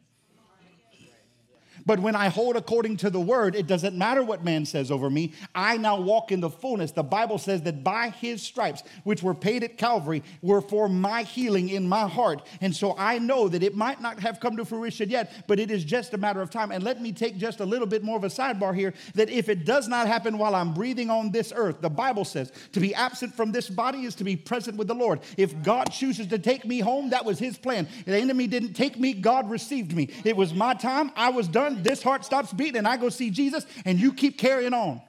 But 1.88 2.02
when 2.02 2.18
I 2.18 2.28
hold 2.28 2.58
according 2.58 2.98
to 2.98 3.10
the 3.10 3.22
word, 3.22 3.56
it 3.56 3.66
doesn't 3.66 3.98
matter 3.98 4.22
what 4.22 4.44
man 4.44 4.66
says 4.66 4.92
over 4.92 5.10
me. 5.10 5.32
I 5.56 5.78
now 5.78 6.02
walk 6.02 6.34
in 6.34 6.42
the 6.42 6.50
fullness. 6.50 6.92
The 6.92 7.02
Bible 7.02 7.38
says 7.38 7.62
that 7.62 7.82
by 7.82 8.10
his 8.10 8.44
stripes, 8.44 8.84
which 9.06 9.24
were 9.24 9.34
paid 9.34 9.64
at 9.64 9.78
Calvary, 9.78 10.22
were 10.42 10.60
for 10.60 10.90
my 10.90 11.24
healing 11.24 11.70
in 11.70 11.88
my 11.88 12.06
heart. 12.06 12.46
And 12.60 12.76
so 12.76 12.94
I 12.98 13.20
know 13.20 13.48
that 13.48 13.64
it 13.64 13.74
might 13.74 14.02
not 14.02 14.20
have 14.20 14.42
come 14.42 14.58
to 14.58 14.66
fruition 14.66 15.10
yet, 15.10 15.46
but 15.48 15.60
it 15.62 15.72
is 15.72 15.86
just 15.86 16.14
a 16.14 16.18
matter 16.18 16.42
of 16.42 16.50
time. 16.50 16.74
And 16.74 16.84
let 16.84 17.02
me 17.02 17.14
take 17.14 17.38
just 17.38 17.62
a 17.62 17.66
little 17.66 17.88
bit 17.88 18.04
more 18.04 18.18
of 18.18 18.26
a 18.26 18.28
sidebar 18.28 18.76
here 18.76 18.94
that 19.16 19.30
if 19.30 19.48
it 19.48 19.64
does 19.64 19.88
not 19.88 20.08
happen 20.08 20.38
while 20.38 20.56
I'm 20.56 20.74
breathing 20.74 21.10
on 21.10 21.32
this 21.32 21.54
earth, 21.56 21.80
the 21.80 21.90
Bible 21.90 22.26
says 22.26 22.52
to 22.74 22.82
be 22.82 22.94
absent 22.94 23.34
from 23.34 23.54
this 23.54 23.70
body 23.70 24.04
is 24.04 24.16
to 24.16 24.26
be 24.26 24.36
present 24.36 24.76
with 24.76 24.90
the 24.90 24.94
Lord. 24.94 25.22
If 25.38 25.64
God 25.64 25.86
chooses 25.86 26.28
to 26.28 26.38
take 26.38 26.66
me 26.66 26.82
home, 26.82 27.12
that 27.12 27.24
was 27.24 27.40
his 27.40 27.58
plan. 27.58 27.88
The 28.06 28.18
enemy 28.18 28.48
didn't 28.48 28.74
take 28.74 29.00
me, 29.00 29.14
God 29.14 29.50
received 29.50 29.96
me. 29.96 30.10
It 30.26 30.36
was 30.36 30.54
my 30.54 30.74
time. 30.74 31.14
I 31.16 31.30
was 31.30 31.48
done 31.48 31.77
this 31.84 32.02
heart 32.04 32.26
stops 32.26 32.54
beating 32.54 32.78
and 32.78 32.88
I 32.88 32.98
go 32.98 33.10
see 33.10 33.30
Jesus 33.30 33.66
and 33.86 34.00
you 34.00 34.14
keep 34.14 34.38
carrying 34.38 34.74
on. 34.74 35.02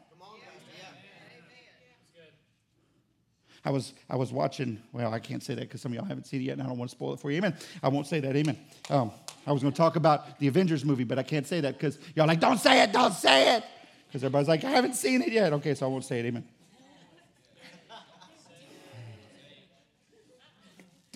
I 3.65 3.71
was, 3.71 3.93
I 4.09 4.17
was 4.17 4.33
watching, 4.33 4.81
well, 4.93 5.13
I 5.13 5.19
can't 5.19 5.43
say 5.43 5.55
that 5.55 5.63
because 5.63 5.83
some 5.83 5.93
of 5.93 5.97
y'all 5.97 6.07
haven't 6.07 6.27
seen 6.27 6.41
it 6.41 6.45
yet 6.45 6.53
and 6.55 6.63
I 6.63 6.67
don't 6.67 6.79
want 6.79 6.91
to 6.91 6.97
spoil 6.97 7.13
it 7.13 7.21
for 7.21 7.31
you. 7.31 7.37
Amen. 7.39 7.55
I 7.83 7.89
won't 7.89 8.07
say 8.07 8.19
that. 8.21 8.35
Amen. 8.35 8.57
Um, 8.89 9.11
I 9.47 9.53
was 9.53 9.61
going 9.63 9.73
to 9.75 9.77
talk 9.77 9.97
about 9.97 10.39
the 10.39 10.47
Avengers 10.47 10.85
movie, 10.85 11.05
but 11.05 11.19
I 11.19 11.23
can't 11.23 11.47
say 11.47 11.61
that 11.61 11.75
because 11.75 11.99
y'all 12.15 12.27
like, 12.27 12.41
don't 12.41 12.59
say 12.59 12.83
it, 12.83 12.93
don't 12.93 13.13
say 13.13 13.57
it. 13.57 13.65
Because 14.07 14.25
everybody's 14.25 14.49
like, 14.49 14.65
I 14.65 14.71
haven't 14.71 14.95
seen 14.95 15.21
it 15.21 15.33
yet. 15.33 15.53
Okay, 15.53 15.75
so 15.75 15.87
I 15.87 15.89
won't 15.91 16.05
say 16.05 16.21
it. 16.21 16.27
Amen. 16.27 16.45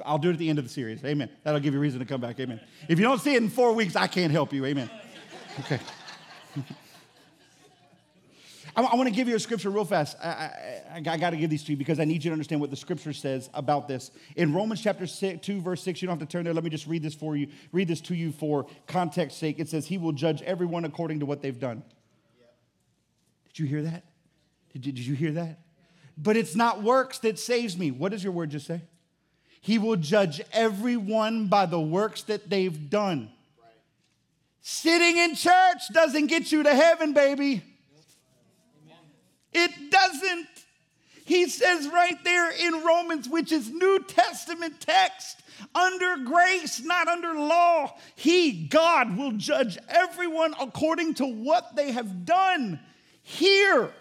I'll 0.05 0.19
do 0.19 0.31
it 0.31 0.33
at 0.33 0.38
the 0.38 0.49
end 0.49 0.59
of 0.59 0.65
the 0.65 0.71
series. 0.71 1.05
Amen. 1.05 1.31
That'll 1.45 1.61
give 1.61 1.74
you 1.74 1.81
reason 1.81 2.01
to 2.01 2.07
come 2.07 2.20
back. 2.20 2.39
Amen. 2.41 2.61
If 2.89 2.99
you 2.99 3.05
don't 3.05 3.20
see 3.20 3.35
it 3.35 3.43
in 3.43 3.49
four 3.49 3.72
weeks, 3.72 3.97
I 3.97 4.09
can't 4.09 4.33
help 4.33 4.53
you. 4.53 4.64
Amen. 4.66 4.91
Okay. 5.61 5.78
I, 8.74 8.82
I 8.82 8.94
want 8.94 9.09
to 9.09 9.14
give 9.14 9.28
you 9.28 9.36
a 9.36 9.40
scripture 9.40 9.70
real 9.70 9.84
fast. 9.84 10.16
I, 10.22 10.28
I, 10.94 11.03
I 11.07 11.16
got 11.16 11.30
to 11.30 11.36
give 11.36 11.50
these 11.50 11.62
to 11.64 11.72
you 11.72 11.76
because 11.76 12.00
I 12.00 12.05
need 12.05 12.24
you 12.24 12.30
to 12.30 12.32
understand 12.32 12.61
what 12.61 12.70
the 12.70 12.76
scripture 12.76 13.12
says 13.12 13.50
about 13.53 13.88
this. 13.88 14.11
In 14.36 14.55
Romans 14.55 14.80
chapter 14.80 15.07
six, 15.07 15.44
2, 15.46 15.61
verse 15.61 15.82
6, 15.82 16.00
you 16.00 16.09
don't 16.09 16.18
have 16.18 16.26
to 16.26 16.32
turn 16.32 16.44
there. 16.44 16.55
Let 16.55 16.64
me 16.64 16.70
just 16.70 16.86
read 16.86 17.03
this 17.03 17.14
for 17.14 17.36
you, 17.36 17.48
read 17.70 17.88
this 17.88 18.00
to 18.03 18.14
you 18.14 18.32
for 18.32 18.66
context 18.86 19.38
sake. 19.38 19.59
It 19.59 19.68
says, 19.68 19.86
He 19.86 19.98
will 19.98 20.12
judge 20.12 20.42
everyone 20.42 20.84
according 20.84 21.20
to 21.20 21.26
what 21.26 21.42
they've 21.42 21.59
done. 21.59 21.82
Did 23.48 23.59
you 23.59 23.66
hear 23.66 23.82
that? 23.82 24.05
Did 24.72 24.86
you, 24.86 24.92
did 24.92 25.07
you 25.07 25.14
hear 25.14 25.32
that? 25.32 25.59
But 26.16 26.36
it's 26.36 26.55
not 26.55 26.82
works 26.82 27.18
that 27.20 27.38
saves 27.38 27.76
me. 27.76 27.90
What 27.90 28.12
does 28.12 28.24
your 28.24 28.32
word 28.32 28.50
just 28.50 28.66
say? 28.66 28.82
He 29.61 29.78
will 29.78 29.96
judge 29.96 30.40
everyone 30.53 31.46
by 31.46 31.66
the 31.66 31.80
works 31.80 32.22
that 32.22 32.48
they've 32.50 32.90
done. 32.90 33.30
Sitting 34.63 35.17
in 35.17 35.35
church 35.35 35.83
doesn't 35.93 36.29
get 36.29 36.53
you 36.53 36.63
to 36.63 36.75
heaven, 36.75 37.13
baby. 37.13 37.63
It 39.53 39.91
doesn't. 39.91 40.47
He 41.25 41.49
says 41.49 41.89
right 41.89 42.23
there 42.25 42.51
in 42.51 42.85
Romans, 42.85 43.29
which 43.29 43.53
is 43.53 43.71
New 43.71 43.99
Testament 44.07 44.81
text, 44.81 45.43
under 45.75 46.25
grace, 46.25 46.81
not 46.81 47.09
under 47.09 47.35
law, 47.35 47.95
He, 48.15 48.67
God, 48.67 49.17
will 49.17 49.33
judge 49.33 49.79
everyone 49.89 50.55
according 50.61 51.15
to 51.15 51.27
what 51.27 51.75
they 51.75 51.93
have 51.93 52.25
done 52.25 52.81
here. 53.23 53.93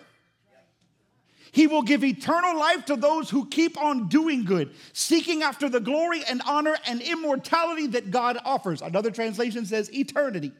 He 1.51 1.67
will 1.67 1.81
give 1.81 2.03
eternal 2.03 2.57
life 2.57 2.85
to 2.85 2.95
those 2.95 3.29
who 3.29 3.45
keep 3.45 3.77
on 3.77 4.07
doing 4.07 4.45
good, 4.45 4.73
seeking 4.93 5.43
after 5.43 5.67
the 5.67 5.81
glory 5.81 6.23
and 6.29 6.41
honor 6.47 6.77
and 6.87 7.01
immortality 7.01 7.87
that 7.87 8.09
God 8.09 8.37
offers. 8.45 8.81
Another 8.81 9.11
translation 9.11 9.65
says 9.65 9.93
eternity 9.93 10.53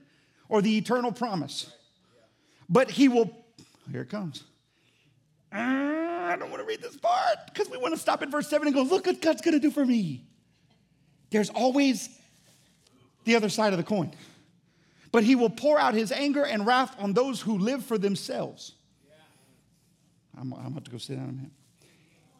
or 0.50 0.62
the 0.62 0.78
eternal 0.78 1.14
promise. 1.14 1.72
But 2.68 2.92
He 2.92 3.08
will, 3.08 3.32
here 3.90 4.02
it 4.02 4.10
comes. 4.10 4.44
Uh, 5.54 5.58
I 5.58 6.36
don't 6.38 6.50
want 6.50 6.62
to 6.62 6.68
read 6.68 6.82
this 6.82 6.98
part 6.98 7.38
because 7.46 7.70
we 7.70 7.78
want 7.78 7.94
to 7.94 8.00
stop 8.00 8.22
at 8.22 8.30
verse 8.30 8.50
7 8.50 8.68
and 8.68 8.76
go, 8.76 8.82
look 8.82 9.06
what 9.06 9.22
God's 9.22 9.42
going 9.42 9.54
to 9.54 9.60
do 9.60 9.72
for 9.72 9.86
me. 9.86 10.26
There's 11.30 11.50
always 11.50 12.10
the 13.24 13.36
other 13.36 13.50
side 13.50 13.72
of 13.72 13.78
the 13.78 13.84
coin. 13.84 14.12
But 15.14 15.24
he 15.24 15.36
will 15.36 15.50
pour 15.50 15.80
out 15.80 15.94
his 15.94 16.12
anger 16.12 16.46
and 16.46 16.66
wrath 16.66 16.96
on 17.00 17.14
those 17.14 17.42
who 17.42 17.58
live 17.58 17.84
for 17.86 17.98
themselves. 17.98 18.74
I'm, 20.42 20.54
I'm 20.54 20.68
about 20.68 20.86
to 20.86 20.92
go 20.92 20.98
sit 20.98 21.18
down 21.18 21.30
a 21.30 21.32
minute. 21.32 21.52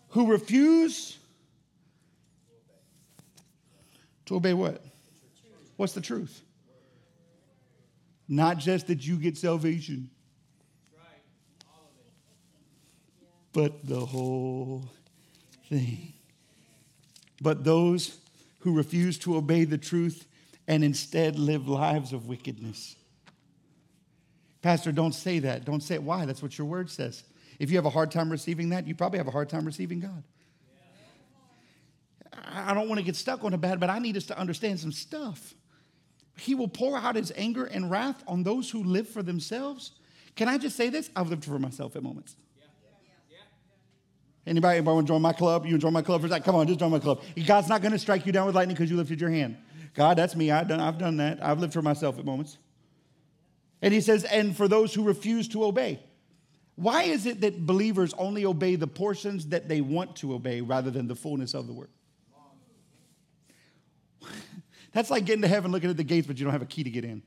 Who 0.10 0.28
refuse 0.28 1.20
to 4.26 4.36
obey 4.36 4.54
what? 4.54 4.84
What's 5.78 5.94
the 5.94 6.02
truth? 6.02 6.42
Not 8.28 8.58
just 8.58 8.88
that 8.88 9.06
you 9.06 9.18
get 9.18 9.38
salvation, 9.38 10.10
but 13.54 13.86
the 13.86 14.00
whole 14.00 14.86
thing. 15.70 16.14
But 17.42 17.64
those 17.64 18.18
who 18.60 18.74
refuse 18.76 19.18
to 19.20 19.36
obey 19.36 19.66
the 19.66 19.78
truth 19.78 20.26
and 20.68 20.84
instead 20.84 21.38
live 21.38 21.68
lives 21.68 22.14
of 22.14 22.28
wickedness. 22.28 22.96
Pastor, 24.62 24.92
don't 24.92 25.14
say 25.14 25.40
that. 25.40 25.66
Don't 25.66 25.82
say 25.82 25.96
it. 25.96 26.04
Why? 26.04 26.26
That's 26.26 26.42
what 26.42 26.58
your 26.58 26.68
word 26.68 26.90
says. 26.90 27.24
If 27.60 27.70
you 27.70 27.78
have 27.78 27.86
a 27.86 27.90
hard 27.90 28.12
time 28.12 28.30
receiving 28.30 28.70
that, 28.70 28.88
you 28.88 28.96
probably 28.96 29.18
have 29.20 29.28
a 29.28 29.32
hard 29.32 29.50
time 29.50 29.66
receiving 29.66 30.00
God. 30.00 30.24
I 32.54 32.74
don't 32.74 32.88
want 32.88 33.00
to 33.00 33.06
get 33.06 33.16
stuck 33.16 33.44
on 33.44 33.54
a 33.54 33.58
bad, 33.58 33.80
but 33.80 33.90
I 33.90 34.00
need 34.00 34.18
us 34.18 34.26
to 34.26 34.38
understand 34.38 34.80
some 34.80 34.92
stuff. 34.92 35.54
He 36.38 36.56
will 36.56 36.68
pour 36.68 36.98
out 36.98 37.16
his 37.16 37.32
anger 37.36 37.66
and 37.66 37.92
wrath 37.92 38.24
on 38.28 38.44
those 38.44 38.70
who 38.70 38.84
live 38.84 39.08
for 39.08 39.22
themselves. 39.22 39.92
Can 40.36 40.48
I 40.48 40.58
just 40.58 40.76
say 40.76 40.90
this? 40.90 41.10
I've 41.16 41.30
lived 41.30 41.46
for 41.46 41.60
myself 41.60 41.96
at 41.96 42.04
moments. 42.04 42.36
Anybody, 44.48 44.78
anybody 44.78 44.96
want 44.96 45.08
to 45.08 45.14
join 45.14 45.22
my 45.22 45.34
club? 45.34 45.68
You 45.68 45.78
join 45.78 45.94
my 45.94 46.02
club 46.02 46.22
for 46.22 46.28
that? 46.30 46.44
Come 46.44 46.56
on, 46.56 46.66
just 46.66 46.80
join 46.80 46.90
my 46.90 47.00
club. 47.00 47.22
God's 47.46 47.70
not 47.70 47.82
going 47.82 47.92
to 47.92 48.00
strike 48.00 48.26
you 48.26 48.32
down 48.32 48.48
with 48.48 48.56
lightning 48.56 48.76
because 48.76 48.90
you 48.90 48.98
lifted 48.98 49.22
your 49.22 49.30
hand. 49.30 49.58
God, 49.94 50.18
that's 50.18 50.36
me. 50.36 50.50
I've 50.50 50.68
done, 50.68 50.80
I've 50.80 50.98
done 50.98 51.18
that. 51.18 51.44
I've 51.44 51.60
lived 51.60 51.74
for 51.74 51.82
myself 51.82 52.18
at 52.18 52.26
moments. 52.26 52.58
And 53.84 53.94
he 53.94 54.02
says, 54.02 54.24
and 54.24 54.56
for 54.56 54.68
those 54.68 54.94
who 54.94 55.04
refuse 55.04 55.48
to 55.50 55.64
obey. 55.64 56.00
Why 56.82 57.04
is 57.04 57.28
it 57.28 57.42
that 57.42 57.64
believers 57.68 58.12
only 58.18 58.44
obey 58.44 58.76
the 58.76 58.88
portions 58.88 59.50
that 59.50 59.70
they 59.70 59.82
want 59.82 60.16
to 60.18 60.34
obey 60.34 60.62
rather 60.62 60.90
than 60.90 61.08
the 61.08 61.14
fullness 61.14 61.54
of 61.54 61.68
the 61.68 61.74
word? 61.74 61.90
That's 64.92 65.12
like 65.12 65.26
getting 65.26 65.44
to 65.44 65.48
heaven 65.48 65.72
looking 65.72 65.92
at 65.92 65.98
the 65.98 66.04
gates, 66.04 66.26
but 66.26 66.40
you 66.40 66.44
don't 66.44 66.54
have 66.54 66.64
a 66.64 66.66
key 66.66 66.84
to 66.84 66.90
get 66.90 67.06
in. 67.06 67.22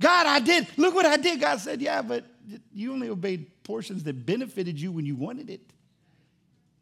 God, 0.00 0.28
I 0.28 0.38
did. 0.38 0.68
Look 0.76 0.94
what 0.94 1.06
I 1.06 1.16
did. 1.16 1.40
God 1.40 1.58
said, 1.58 1.82
Yeah, 1.82 2.02
but 2.02 2.24
you 2.72 2.92
only 2.92 3.08
obeyed 3.08 3.64
portions 3.64 4.04
that 4.04 4.24
benefited 4.24 4.80
you 4.80 4.92
when 4.92 5.04
you 5.04 5.16
wanted 5.16 5.50
it. 5.50 5.72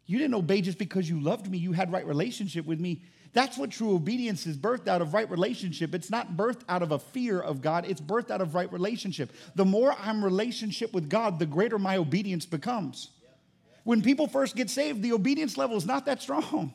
You 0.05 0.18
didn't 0.18 0.34
obey 0.34 0.61
just 0.61 0.76
because 0.76 1.09
you 1.09 1.18
loved 1.18 1.51
me, 1.51 1.57
you 1.57 1.72
had 1.72 1.91
right 1.91 2.07
relationship 2.07 2.66
with 2.66 2.78
me. 2.78 3.03
That's 3.33 3.59
what 3.59 3.70
true 3.70 3.95
obedience 3.95 4.47
is 4.47 4.57
birthed 4.57 4.89
out 4.89 5.03
of 5.03 5.14
right 5.14 5.31
relationship. 5.31 5.95
It's 5.95 6.11
not 6.11 6.37
birthed 6.37 6.62
out 6.68 6.83
of 6.83 6.93
a 6.93 6.99
fear 6.99 7.41
of 7.41 7.61
God, 7.61 7.85
it's 7.89 8.01
birthed 8.01 8.31
out 8.31 8.41
of 8.41 8.55
right 8.55 8.72
relationship. 8.72 9.33
The 9.55 9.64
more 9.64 9.95
I'm 10.01 10.24
relationship 10.24 10.93
with 10.93 11.09
God, 11.09 11.39
the 11.39 11.47
greater 11.47 11.79
my 11.79 11.97
obedience 11.97 12.47
becomes. 12.47 13.11
When 13.85 14.03
people 14.03 14.27
first 14.27 14.57
get 14.57 14.68
saved, 14.68 15.03
the 15.03 15.12
obedience 15.12 15.57
level 15.57 15.77
is 15.77 15.87
not 15.87 16.07
that 16.07 16.20
strong. 16.20 16.74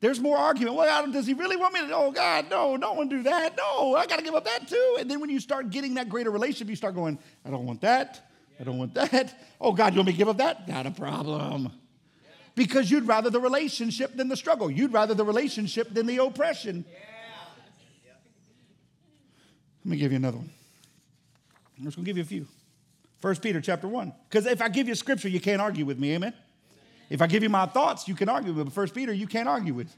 There's 0.00 0.18
more 0.18 0.36
argument. 0.36 0.76
Well, 0.76 0.88
Adam, 0.88 1.12
does 1.12 1.26
he 1.28 1.32
really 1.32 1.56
want 1.56 1.74
me 1.74 1.80
to? 1.86 1.94
Oh, 1.94 2.10
God, 2.10 2.50
no, 2.50 2.76
don't 2.76 2.96
want 2.96 3.08
to 3.10 3.16
do 3.18 3.22
that. 3.22 3.56
No, 3.56 3.94
I 3.94 4.04
got 4.06 4.18
to 4.18 4.24
give 4.24 4.34
up 4.34 4.44
that 4.44 4.66
too. 4.66 4.96
And 4.98 5.08
then 5.08 5.20
when 5.20 5.30
you 5.30 5.38
start 5.38 5.70
getting 5.70 5.94
that 5.94 6.08
greater 6.08 6.30
relationship, 6.30 6.68
you 6.68 6.76
start 6.76 6.96
going, 6.96 7.18
I 7.44 7.50
don't 7.50 7.64
want 7.64 7.80
that. 7.82 8.28
I 8.58 8.64
don't 8.64 8.78
want 8.78 8.94
that. 8.94 9.40
Oh, 9.60 9.72
God, 9.72 9.94
you 9.94 9.98
want 9.98 10.08
me 10.08 10.12
to 10.12 10.18
give 10.18 10.28
up 10.28 10.38
that? 10.38 10.66
Not 10.66 10.86
a 10.86 10.90
problem. 10.90 11.72
Because 12.54 12.90
you'd 12.90 13.06
rather 13.06 13.30
the 13.30 13.40
relationship 13.40 14.14
than 14.16 14.28
the 14.28 14.36
struggle. 14.36 14.70
You'd 14.70 14.92
rather 14.92 15.14
the 15.14 15.24
relationship 15.24 15.92
than 15.92 16.06
the 16.06 16.18
oppression. 16.18 16.84
Let 19.84 19.90
me 19.90 19.96
give 19.96 20.12
you 20.12 20.16
another 20.16 20.36
one. 20.36 20.50
I'm 21.78 21.84
just 21.84 21.96
going 21.96 22.04
to 22.04 22.08
give 22.08 22.16
you 22.16 22.22
a 22.22 22.26
few. 22.26 22.46
First 23.20 23.42
Peter 23.42 23.60
chapter 23.60 23.88
1. 23.88 24.12
Because 24.28 24.46
if 24.46 24.60
I 24.60 24.68
give 24.68 24.86
you 24.86 24.94
scripture, 24.94 25.28
you 25.28 25.40
can't 25.40 25.60
argue 25.60 25.84
with 25.84 25.98
me. 25.98 26.14
Amen? 26.14 26.34
If 27.08 27.22
I 27.22 27.26
give 27.26 27.42
you 27.42 27.48
my 27.48 27.66
thoughts, 27.66 28.06
you 28.06 28.14
can 28.14 28.28
argue 28.28 28.52
with. 28.52 28.66
But 28.66 28.74
First 28.74 28.94
Peter, 28.94 29.12
you 29.12 29.26
can't 29.26 29.48
argue 29.48 29.74
with. 29.74 29.94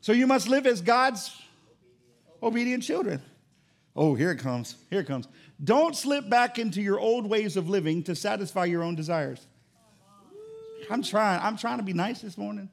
So 0.00 0.12
you 0.12 0.26
must 0.26 0.48
live 0.48 0.66
as 0.66 0.80
God's 0.80 1.34
obedient 2.42 2.82
children. 2.82 3.22
Oh, 3.94 4.14
here 4.14 4.30
it 4.30 4.38
comes. 4.38 4.76
Here 4.90 5.00
it 5.00 5.06
comes. 5.06 5.26
Don't 5.62 5.96
slip 5.96 6.28
back 6.28 6.58
into 6.58 6.82
your 6.82 7.00
old 7.00 7.28
ways 7.28 7.56
of 7.56 7.68
living 7.68 8.02
to 8.04 8.14
satisfy 8.14 8.66
your 8.66 8.82
own 8.82 8.94
desires. 8.94 9.46
I'm 10.90 11.02
trying. 11.02 11.40
I'm 11.42 11.56
trying 11.56 11.78
to 11.78 11.84
be 11.84 11.92
nice 11.92 12.20
this 12.20 12.38
morning. 12.38 12.70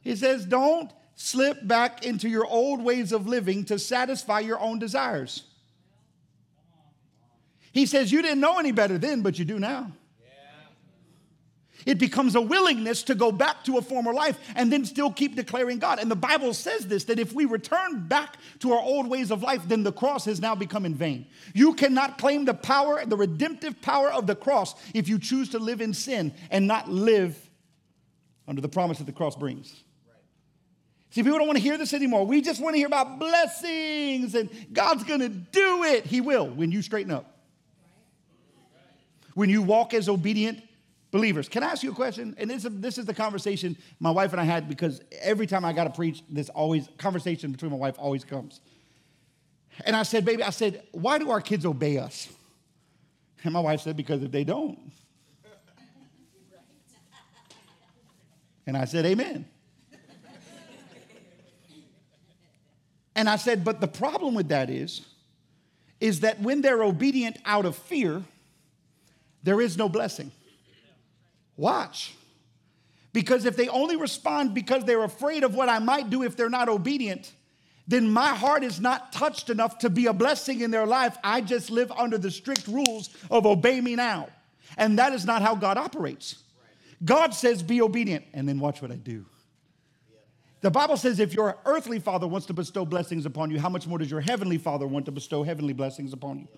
He 0.00 0.16
says, 0.16 0.44
don't 0.44 0.90
slip 1.14 1.66
back 1.66 2.04
into 2.04 2.28
your 2.28 2.46
old 2.46 2.82
ways 2.82 3.12
of 3.12 3.26
living 3.26 3.64
to 3.66 3.78
satisfy 3.78 4.40
your 4.40 4.60
own 4.60 4.78
desires. 4.78 5.44
He 7.72 7.86
says, 7.86 8.12
you 8.12 8.22
didn't 8.22 8.40
know 8.40 8.58
any 8.58 8.72
better 8.72 8.98
then, 8.98 9.22
but 9.22 9.38
you 9.38 9.44
do 9.44 9.58
now. 9.58 9.92
It 11.86 11.98
becomes 11.98 12.34
a 12.34 12.40
willingness 12.40 13.02
to 13.04 13.14
go 13.14 13.30
back 13.30 13.64
to 13.64 13.78
a 13.78 13.82
former 13.82 14.12
life 14.12 14.38
and 14.54 14.72
then 14.72 14.84
still 14.84 15.10
keep 15.10 15.36
declaring 15.36 15.78
God. 15.78 15.98
And 15.98 16.10
the 16.10 16.16
Bible 16.16 16.54
says 16.54 16.86
this 16.86 17.04
that 17.04 17.18
if 17.18 17.32
we 17.32 17.44
return 17.44 18.06
back 18.08 18.36
to 18.60 18.72
our 18.72 18.80
old 18.80 19.08
ways 19.08 19.30
of 19.30 19.42
life, 19.42 19.62
then 19.66 19.82
the 19.82 19.92
cross 19.92 20.24
has 20.24 20.40
now 20.40 20.54
become 20.54 20.86
in 20.86 20.94
vain. 20.94 21.26
You 21.52 21.74
cannot 21.74 22.18
claim 22.18 22.44
the 22.44 22.54
power, 22.54 23.04
the 23.04 23.16
redemptive 23.16 23.80
power 23.82 24.10
of 24.10 24.26
the 24.26 24.36
cross 24.36 24.74
if 24.94 25.08
you 25.08 25.18
choose 25.18 25.50
to 25.50 25.58
live 25.58 25.80
in 25.80 25.94
sin 25.94 26.34
and 26.50 26.66
not 26.66 26.90
live 26.90 27.38
under 28.46 28.60
the 28.60 28.68
promise 28.68 28.98
that 28.98 29.04
the 29.04 29.12
cross 29.12 29.36
brings. 29.36 29.84
See, 31.10 31.22
people 31.22 31.38
don't 31.38 31.46
want 31.46 31.58
to 31.58 31.62
hear 31.62 31.78
this 31.78 31.94
anymore. 31.94 32.26
We 32.26 32.40
just 32.40 32.60
want 32.60 32.74
to 32.74 32.78
hear 32.78 32.88
about 32.88 33.20
blessings 33.20 34.34
and 34.34 34.50
God's 34.72 35.04
going 35.04 35.20
to 35.20 35.28
do 35.28 35.84
it. 35.84 36.04
He 36.04 36.20
will 36.20 36.48
when 36.48 36.72
you 36.72 36.82
straighten 36.82 37.12
up. 37.12 37.30
When 39.34 39.48
you 39.48 39.62
walk 39.62 39.94
as 39.94 40.08
obedient 40.08 40.60
Believers, 41.14 41.48
can 41.48 41.62
I 41.62 41.68
ask 41.68 41.84
you 41.84 41.92
a 41.92 41.94
question? 41.94 42.34
And 42.38 42.50
this, 42.50 42.66
this 42.68 42.98
is 42.98 43.06
the 43.06 43.14
conversation 43.14 43.76
my 44.00 44.10
wife 44.10 44.32
and 44.32 44.40
I 44.40 44.42
had 44.42 44.68
because 44.68 45.00
every 45.22 45.46
time 45.46 45.64
I 45.64 45.72
got 45.72 45.84
to 45.84 45.90
preach, 45.90 46.24
this 46.28 46.48
always 46.48 46.88
conversation 46.98 47.52
between 47.52 47.70
my 47.70 47.76
wife 47.76 47.94
always 48.00 48.24
comes. 48.24 48.60
And 49.84 49.94
I 49.94 50.02
said, 50.02 50.24
baby, 50.24 50.42
I 50.42 50.50
said, 50.50 50.82
why 50.90 51.18
do 51.18 51.30
our 51.30 51.40
kids 51.40 51.64
obey 51.64 51.98
us? 51.98 52.28
And 53.44 53.52
my 53.52 53.60
wife 53.60 53.82
said, 53.82 53.96
because 53.96 54.24
if 54.24 54.32
they 54.32 54.42
don't. 54.42 54.90
And 58.66 58.76
I 58.76 58.84
said, 58.84 59.06
amen. 59.06 59.46
And 63.14 63.28
I 63.28 63.36
said, 63.36 63.62
but 63.62 63.80
the 63.80 63.86
problem 63.86 64.34
with 64.34 64.48
that 64.48 64.68
is, 64.68 65.02
is 66.00 66.20
that 66.20 66.40
when 66.40 66.60
they're 66.60 66.82
obedient 66.82 67.38
out 67.44 67.66
of 67.66 67.76
fear, 67.76 68.24
there 69.44 69.60
is 69.60 69.78
no 69.78 69.88
blessing. 69.88 70.32
Watch. 71.56 72.14
Because 73.12 73.44
if 73.44 73.56
they 73.56 73.68
only 73.68 73.96
respond 73.96 74.54
because 74.54 74.84
they're 74.84 75.04
afraid 75.04 75.44
of 75.44 75.54
what 75.54 75.68
I 75.68 75.78
might 75.78 76.10
do 76.10 76.22
if 76.22 76.36
they're 76.36 76.50
not 76.50 76.68
obedient, 76.68 77.32
then 77.86 78.10
my 78.10 78.28
heart 78.28 78.64
is 78.64 78.80
not 78.80 79.12
touched 79.12 79.50
enough 79.50 79.78
to 79.78 79.90
be 79.90 80.06
a 80.06 80.12
blessing 80.12 80.62
in 80.62 80.70
their 80.70 80.86
life. 80.86 81.16
I 81.22 81.40
just 81.40 81.70
live 81.70 81.92
under 81.92 82.18
the 82.18 82.30
strict 82.30 82.66
rules 82.66 83.10
of 83.30 83.46
obey 83.46 83.80
me 83.80 83.94
now. 83.94 84.28
And 84.76 84.98
that 84.98 85.12
is 85.12 85.24
not 85.24 85.42
how 85.42 85.54
God 85.54 85.76
operates. 85.76 86.42
God 87.04 87.34
says, 87.34 87.62
be 87.62 87.82
obedient, 87.82 88.24
and 88.32 88.48
then 88.48 88.58
watch 88.58 88.80
what 88.80 88.90
I 88.90 88.96
do. 88.96 89.26
The 90.62 90.70
Bible 90.70 90.96
says 90.96 91.20
if 91.20 91.34
your 91.34 91.58
earthly 91.66 91.98
father 91.98 92.26
wants 92.26 92.46
to 92.46 92.54
bestow 92.54 92.86
blessings 92.86 93.26
upon 93.26 93.50
you, 93.50 93.60
how 93.60 93.68
much 93.68 93.86
more 93.86 93.98
does 93.98 94.10
your 94.10 94.22
heavenly 94.22 94.56
father 94.56 94.86
want 94.86 95.04
to 95.04 95.12
bestow 95.12 95.42
heavenly 95.42 95.74
blessings 95.74 96.14
upon 96.14 96.38
you? 96.38 96.48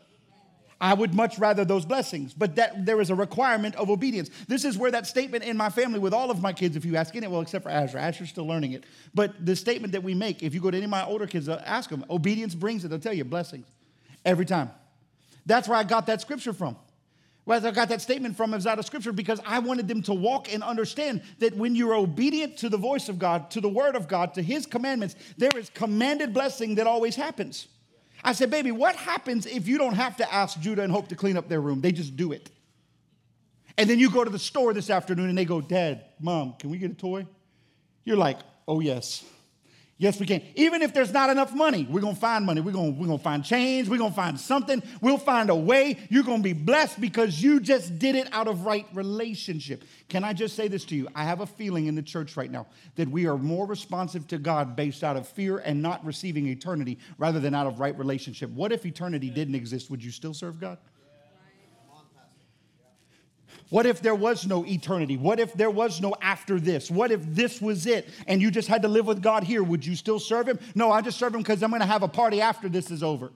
I 0.80 0.92
would 0.92 1.14
much 1.14 1.38
rather 1.38 1.64
those 1.64 1.86
blessings, 1.86 2.34
but 2.34 2.56
that 2.56 2.84
there 2.84 3.00
is 3.00 3.08
a 3.08 3.14
requirement 3.14 3.74
of 3.76 3.88
obedience. 3.88 4.28
This 4.46 4.64
is 4.64 4.76
where 4.76 4.90
that 4.90 5.06
statement 5.06 5.42
in 5.42 5.56
my 5.56 5.70
family 5.70 5.98
with 5.98 6.12
all 6.12 6.30
of 6.30 6.42
my 6.42 6.52
kids, 6.52 6.76
if 6.76 6.84
you 6.84 6.96
ask 6.96 7.16
any, 7.16 7.26
well, 7.26 7.40
except 7.40 7.62
for 7.62 7.70
Asher, 7.70 7.96
Asher's 7.96 8.28
still 8.28 8.46
learning 8.46 8.72
it. 8.72 8.84
But 9.14 9.44
the 9.44 9.56
statement 9.56 9.92
that 9.92 10.02
we 10.02 10.12
make, 10.12 10.42
if 10.42 10.52
you 10.52 10.60
go 10.60 10.70
to 10.70 10.76
any 10.76 10.84
of 10.84 10.90
my 10.90 11.04
older 11.04 11.26
kids, 11.26 11.48
ask 11.48 11.88
them, 11.88 12.04
obedience 12.10 12.54
brings 12.54 12.84
it. 12.84 12.88
They'll 12.88 12.98
tell 12.98 13.14
you 13.14 13.24
blessings 13.24 13.66
every 14.24 14.44
time. 14.44 14.70
That's 15.46 15.66
where 15.66 15.78
I 15.78 15.82
got 15.82 16.06
that 16.08 16.20
scripture 16.20 16.52
from. 16.52 16.76
Where 17.44 17.64
I 17.64 17.70
got 17.70 17.88
that 17.90 18.02
statement 18.02 18.36
from 18.36 18.52
is 18.54 18.66
out 18.66 18.78
of 18.78 18.84
scripture 18.84 19.12
because 19.12 19.40
I 19.46 19.60
wanted 19.60 19.86
them 19.86 20.02
to 20.02 20.12
walk 20.12 20.52
and 20.52 20.62
understand 20.64 21.22
that 21.38 21.56
when 21.56 21.76
you're 21.76 21.94
obedient 21.94 22.58
to 22.58 22.68
the 22.68 22.76
voice 22.76 23.08
of 23.08 23.18
God, 23.18 23.50
to 23.52 23.60
the 23.60 23.68
word 23.68 23.94
of 23.94 24.08
God, 24.08 24.34
to 24.34 24.42
his 24.42 24.66
commandments, 24.66 25.14
there 25.38 25.56
is 25.56 25.70
commanded 25.70 26.34
blessing 26.34 26.74
that 26.74 26.88
always 26.88 27.14
happens. 27.14 27.68
I 28.24 28.32
said, 28.32 28.50
baby, 28.50 28.72
what 28.72 28.96
happens 28.96 29.46
if 29.46 29.68
you 29.68 29.78
don't 29.78 29.94
have 29.94 30.16
to 30.16 30.34
ask 30.34 30.58
Judah 30.60 30.82
and 30.82 30.90
Hope 30.90 31.08
to 31.08 31.16
clean 31.16 31.36
up 31.36 31.48
their 31.48 31.60
room? 31.60 31.80
They 31.80 31.92
just 31.92 32.16
do 32.16 32.32
it. 32.32 32.50
And 33.78 33.88
then 33.90 33.98
you 33.98 34.10
go 34.10 34.24
to 34.24 34.30
the 34.30 34.38
store 34.38 34.72
this 34.72 34.90
afternoon 34.90 35.28
and 35.28 35.36
they 35.36 35.44
go, 35.44 35.60
Dad, 35.60 36.04
Mom, 36.18 36.54
can 36.58 36.70
we 36.70 36.78
get 36.78 36.90
a 36.90 36.94
toy? 36.94 37.26
You're 38.04 38.16
like, 38.16 38.38
oh, 38.66 38.80
yes. 38.80 39.24
Yes, 39.98 40.20
we 40.20 40.26
can. 40.26 40.42
Even 40.56 40.82
if 40.82 40.92
there's 40.92 41.12
not 41.12 41.30
enough 41.30 41.54
money, 41.54 41.86
we're 41.88 42.02
going 42.02 42.14
to 42.14 42.20
find 42.20 42.44
money. 42.44 42.60
We're 42.60 42.72
going 42.72 42.98
we're 42.98 43.06
to 43.06 43.18
find 43.18 43.42
change. 43.42 43.88
We're 43.88 43.96
going 43.96 44.10
to 44.10 44.16
find 44.16 44.38
something. 44.38 44.82
We'll 45.00 45.16
find 45.16 45.48
a 45.48 45.54
way. 45.54 45.98
You're 46.10 46.22
going 46.22 46.40
to 46.40 46.44
be 46.44 46.52
blessed 46.52 47.00
because 47.00 47.42
you 47.42 47.60
just 47.60 47.98
did 47.98 48.14
it 48.14 48.28
out 48.32 48.46
of 48.46 48.66
right 48.66 48.86
relationship. 48.92 49.84
Can 50.10 50.22
I 50.22 50.34
just 50.34 50.54
say 50.54 50.68
this 50.68 50.84
to 50.86 50.96
you? 50.96 51.08
I 51.14 51.24
have 51.24 51.40
a 51.40 51.46
feeling 51.46 51.86
in 51.86 51.94
the 51.94 52.02
church 52.02 52.36
right 52.36 52.50
now 52.50 52.66
that 52.96 53.08
we 53.08 53.26
are 53.26 53.38
more 53.38 53.66
responsive 53.66 54.26
to 54.28 54.38
God 54.38 54.76
based 54.76 55.02
out 55.02 55.16
of 55.16 55.26
fear 55.26 55.58
and 55.58 55.80
not 55.80 56.04
receiving 56.04 56.46
eternity 56.46 56.98
rather 57.16 57.40
than 57.40 57.54
out 57.54 57.66
of 57.66 57.80
right 57.80 57.96
relationship. 57.98 58.50
What 58.50 58.72
if 58.72 58.84
eternity 58.84 59.30
didn't 59.30 59.54
exist? 59.54 59.88
Would 59.88 60.04
you 60.04 60.10
still 60.10 60.34
serve 60.34 60.60
God? 60.60 60.76
What 63.68 63.84
if 63.84 64.00
there 64.00 64.14
was 64.14 64.46
no 64.46 64.64
eternity? 64.64 65.16
What 65.16 65.40
if 65.40 65.52
there 65.54 65.70
was 65.70 66.00
no 66.00 66.14
after 66.20 66.60
this? 66.60 66.90
What 66.90 67.10
if 67.10 67.20
this 67.24 67.60
was 67.60 67.86
it 67.86 68.08
and 68.28 68.40
you 68.40 68.50
just 68.50 68.68
had 68.68 68.82
to 68.82 68.88
live 68.88 69.06
with 69.06 69.22
God 69.22 69.42
here? 69.42 69.62
Would 69.62 69.84
you 69.84 69.96
still 69.96 70.20
serve 70.20 70.46
Him? 70.46 70.58
No, 70.74 70.92
I 70.92 71.00
just 71.00 71.18
serve 71.18 71.34
Him 71.34 71.40
because 71.40 71.62
I'm 71.62 71.70
going 71.70 71.80
to 71.80 71.86
have 71.86 72.04
a 72.04 72.08
party 72.08 72.40
after 72.40 72.68
this 72.68 72.90
is 72.90 73.02
over. 73.02 73.32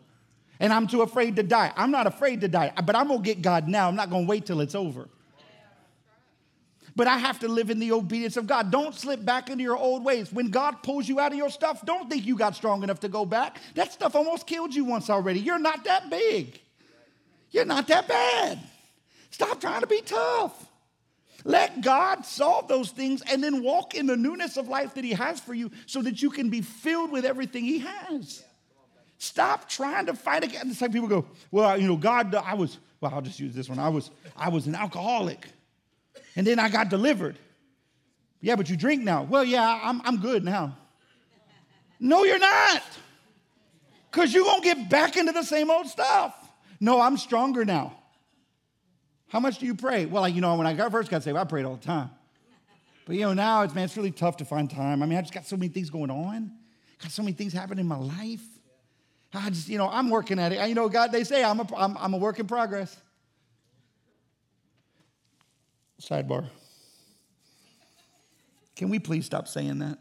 And 0.61 0.73
I'm 0.73 0.87
too 0.87 1.03
afraid 1.03 1.37
to 1.37 1.43
die. 1.43 1.73
I'm 1.77 1.91
not 1.91 2.07
afraid 2.07 2.43
to 2.43 2.49
die, 2.49 2.73
but 2.85 2.95
I'm 2.95 3.09
going 3.09 3.23
to 3.23 3.25
get 3.25 3.43
God 3.43 3.67
now. 3.67 3.89
I'm 3.89 3.97
not 3.97 4.11
going 4.11 4.27
to 4.27 4.29
wait 4.29 4.47
till 4.47 4.61
it's 4.61 4.75
over. 4.75 5.09
But 6.95 7.07
I 7.07 7.19
have 7.19 7.39
to 7.41 7.49
live 7.49 7.71
in 7.71 7.79
the 7.79 7.93
obedience 7.93 8.37
of 8.37 8.47
God. 8.47 8.71
Don't 8.71 8.95
slip 8.95 9.25
back 9.25 9.49
into 9.49 9.65
your 9.65 9.77
old 9.77 10.05
ways. 10.05 10.33
When 10.33 10.51
God 10.51 10.83
pulls 10.83 11.09
you 11.09 11.19
out 11.19 11.33
of 11.33 11.39
your 11.39 11.51
stuff, 11.51 11.85
don't 11.87 12.11
think 12.11 12.27
you 12.27 12.37
got 12.37 12.55
strong 12.55 12.83
enough 12.83 13.01
to 13.01 13.09
go 13.09 13.25
back. 13.25 13.59
That 13.75 13.93
stuff 13.93 14.15
almost 14.15 14.47
killed 14.47 14.75
you 14.75 14.85
once 14.85 15.09
already. 15.09 15.41
You're 15.41 15.59
not 15.59 15.85
that 15.85 16.11
big, 16.11 16.61
you're 17.51 17.65
not 17.65 17.89
that 17.89 18.07
bad. 18.07 18.59
Stop 19.31 19.61
trying 19.61 19.81
to 19.81 19.87
be 19.87 20.01
tough. 20.03 20.67
Let 21.45 21.81
God 21.81 22.27
solve 22.27 22.69
those 22.69 22.91
things 22.91 23.23
and 23.31 23.43
then 23.43 23.63
walk 23.63 23.95
in 23.95 24.07
the 24.07 24.17
newness 24.17 24.57
of 24.57 24.69
life 24.69 24.95
that 24.95 25.05
He 25.05 25.13
has 25.13 25.41
for 25.41 25.55
you 25.55 25.71
so 25.87 26.03
that 26.03 26.21
you 26.21 26.31
can 26.31 26.51
be 26.51 26.61
filled 26.61 27.11
with 27.11 27.25
everything 27.25 27.65
He 27.65 27.79
has. 27.79 28.45
Stop 29.19 29.69
trying 29.69 30.07
to 30.07 30.15
fight 30.15 30.45
against. 30.45 30.67
It's 30.73 30.81
like 30.81 30.93
people 30.93 31.09
go, 31.09 31.27
well, 31.51 31.79
you 31.79 31.87
know, 31.87 31.97
God, 31.97 32.35
uh, 32.35 32.43
I 32.45 32.55
was, 32.55 32.79
well, 33.01 33.13
I'll 33.15 33.23
just 33.23 33.39
use 33.41 33.55
this 33.55 33.69
one. 33.69 33.79
I 33.79 33.89
was, 33.89 34.11
I 34.37 34.49
was 34.49 34.67
an 34.67 34.75
alcoholic 34.75 35.47
and 36.37 36.47
then 36.47 36.59
I 36.59 36.69
got 36.69 36.89
delivered. 36.89 37.39
Yeah, 38.41 38.57
but 38.57 38.71
you 38.71 38.77
drink 38.77 39.03
now. 39.03 39.25
Well, 39.25 39.45
yeah, 39.45 39.81
I'm, 39.83 40.01
I'm 40.05 40.19
good 40.19 40.45
now. 40.45 40.77
No, 41.99 42.25
you're 42.25 42.39
not. 42.39 42.83
Because 44.11 44.33
you're 44.33 44.45
going 44.45 44.63
to 44.63 44.75
get 44.75 44.89
back 44.89 45.17
into 45.17 45.33
the 45.33 45.43
same 45.43 45.71
old 45.71 45.87
stuff. 45.87 46.35
No, 46.81 47.01
I'm 47.01 47.19
stronger 47.19 47.65
now. 47.65 48.00
How 49.31 49.39
much 49.39 49.59
do 49.59 49.67
you 49.67 49.77
pray? 49.77 50.07
Well, 50.07 50.29
you 50.29 50.41
know, 50.41 50.57
when 50.57 50.67
I 50.67 50.75
got, 50.75 50.91
first 50.91 51.09
got 51.09 51.23
saved, 51.23 51.37
I 51.37 51.45
prayed 51.45 51.65
all 51.65 51.77
the 51.77 51.87
time. 51.87 52.11
But 53.07 53.15
you 53.15 53.23
know, 53.23 53.33
now 53.33 53.63
it's 53.63 53.75
man, 53.75 53.85
it's 53.85 53.97
really 53.97 54.11
tough 54.11 54.37
to 54.39 54.45
find 54.45 54.69
time. 54.69 55.03
I 55.03 55.07
mean, 55.07 55.19
I 55.19 55.23
just 55.23 55.33
got 55.33 55.47
so 55.47 55.57
many 55.57 55.69
things 55.69 55.89
going 55.89 56.11
on. 56.11 56.53
Got 57.01 57.13
so 57.13 57.23
many 57.23 57.33
things 57.33 57.53
happening 57.53 57.81
in 57.81 57.89
my 57.89 57.97
life. 57.97 58.43
I 59.33 59.49
just, 59.51 59.69
you 59.69 59.79
know, 59.79 59.89
I'm 59.89 60.11
working 60.11 60.39
at 60.41 60.53
it. 60.53 60.69
You 60.69 60.75
know, 60.75 60.89
God, 60.89 61.13
they 61.13 61.23
say 61.23 61.45
I'm 61.45 61.61
a, 61.61 61.77
I'm, 61.77 61.97
I'm 61.97 62.15
a 62.15 62.19
work 62.19 62.41
in 62.41 62.47
progress. 62.47 62.97
Sidebar. 66.03 66.47
Can 68.75 68.89
we 68.89 68.99
please 68.99 69.27
stop 69.27 69.47
saying 69.47 69.79
that? 69.79 69.99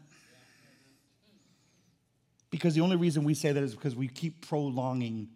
Because 2.50 2.74
the 2.74 2.80
only 2.80 2.96
reason 2.96 3.22
we 3.22 3.34
say 3.34 3.52
that 3.52 3.62
is 3.62 3.74
because 3.74 3.94
we 3.94 4.08
keep 4.08 4.46
prolonging 4.48 5.28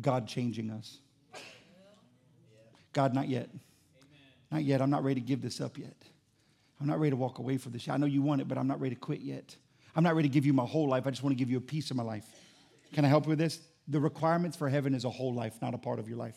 God 0.00 0.26
changing 0.26 0.70
us. 0.70 0.98
God, 2.92 3.14
not 3.14 3.28
yet. 3.28 3.48
Amen. 3.48 3.60
Not 4.50 4.64
yet. 4.64 4.82
I'm 4.82 4.90
not 4.90 5.04
ready 5.04 5.20
to 5.20 5.26
give 5.26 5.40
this 5.42 5.60
up 5.60 5.78
yet. 5.78 5.96
I'm 6.80 6.86
not 6.86 6.98
ready 6.98 7.10
to 7.10 7.16
walk 7.16 7.38
away 7.38 7.58
from 7.58 7.72
this. 7.72 7.88
I 7.88 7.96
know 7.96 8.06
you 8.06 8.22
want 8.22 8.40
it, 8.40 8.48
but 8.48 8.58
I'm 8.58 8.66
not 8.66 8.80
ready 8.80 8.94
to 8.94 9.00
quit 9.00 9.20
yet. 9.20 9.56
I'm 9.94 10.02
not 10.02 10.16
ready 10.16 10.28
to 10.28 10.32
give 10.32 10.46
you 10.46 10.52
my 10.52 10.64
whole 10.64 10.88
life. 10.88 11.06
I 11.06 11.10
just 11.10 11.22
want 11.22 11.32
to 11.32 11.38
give 11.38 11.50
you 11.50 11.58
a 11.58 11.60
piece 11.60 11.90
of 11.90 11.96
my 11.96 12.02
life. 12.02 12.24
Can 12.92 13.04
I 13.04 13.08
help 13.08 13.26
you 13.26 13.30
with 13.30 13.38
this? 13.38 13.60
The 13.88 14.00
requirements 14.00 14.56
for 14.56 14.68
heaven 14.68 14.94
is 14.94 15.04
a 15.04 15.10
whole 15.10 15.34
life, 15.34 15.60
not 15.62 15.74
a 15.74 15.78
part 15.78 15.98
of 15.98 16.08
your 16.08 16.18
life. 16.18 16.36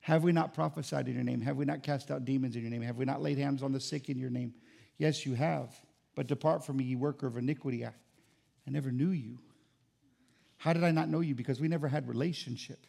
Have 0.00 0.24
we 0.24 0.32
not 0.32 0.52
prophesied 0.52 1.06
in 1.06 1.14
your 1.14 1.22
name? 1.22 1.40
Have 1.42 1.56
we 1.56 1.64
not 1.64 1.82
cast 1.82 2.10
out 2.10 2.24
demons 2.24 2.56
in 2.56 2.62
your 2.62 2.70
name? 2.70 2.82
Have 2.82 2.96
we 2.96 3.04
not 3.04 3.22
laid 3.22 3.38
hands 3.38 3.62
on 3.62 3.72
the 3.72 3.78
sick 3.78 4.08
in 4.08 4.18
your 4.18 4.30
name? 4.30 4.52
Yes, 4.98 5.24
you 5.24 5.34
have. 5.34 5.72
But 6.16 6.26
depart 6.26 6.64
from 6.66 6.78
me, 6.78 6.84
ye 6.84 6.96
worker 6.96 7.26
of 7.26 7.36
iniquity. 7.36 7.86
I, 7.86 7.90
I 7.90 8.70
never 8.70 8.90
knew 8.90 9.10
you. 9.10 9.38
How 10.56 10.72
did 10.72 10.82
I 10.82 10.90
not 10.90 11.08
know 11.08 11.20
you? 11.20 11.34
Because 11.34 11.60
we 11.60 11.68
never 11.68 11.88
had 11.88 12.08
relationship. 12.08 12.84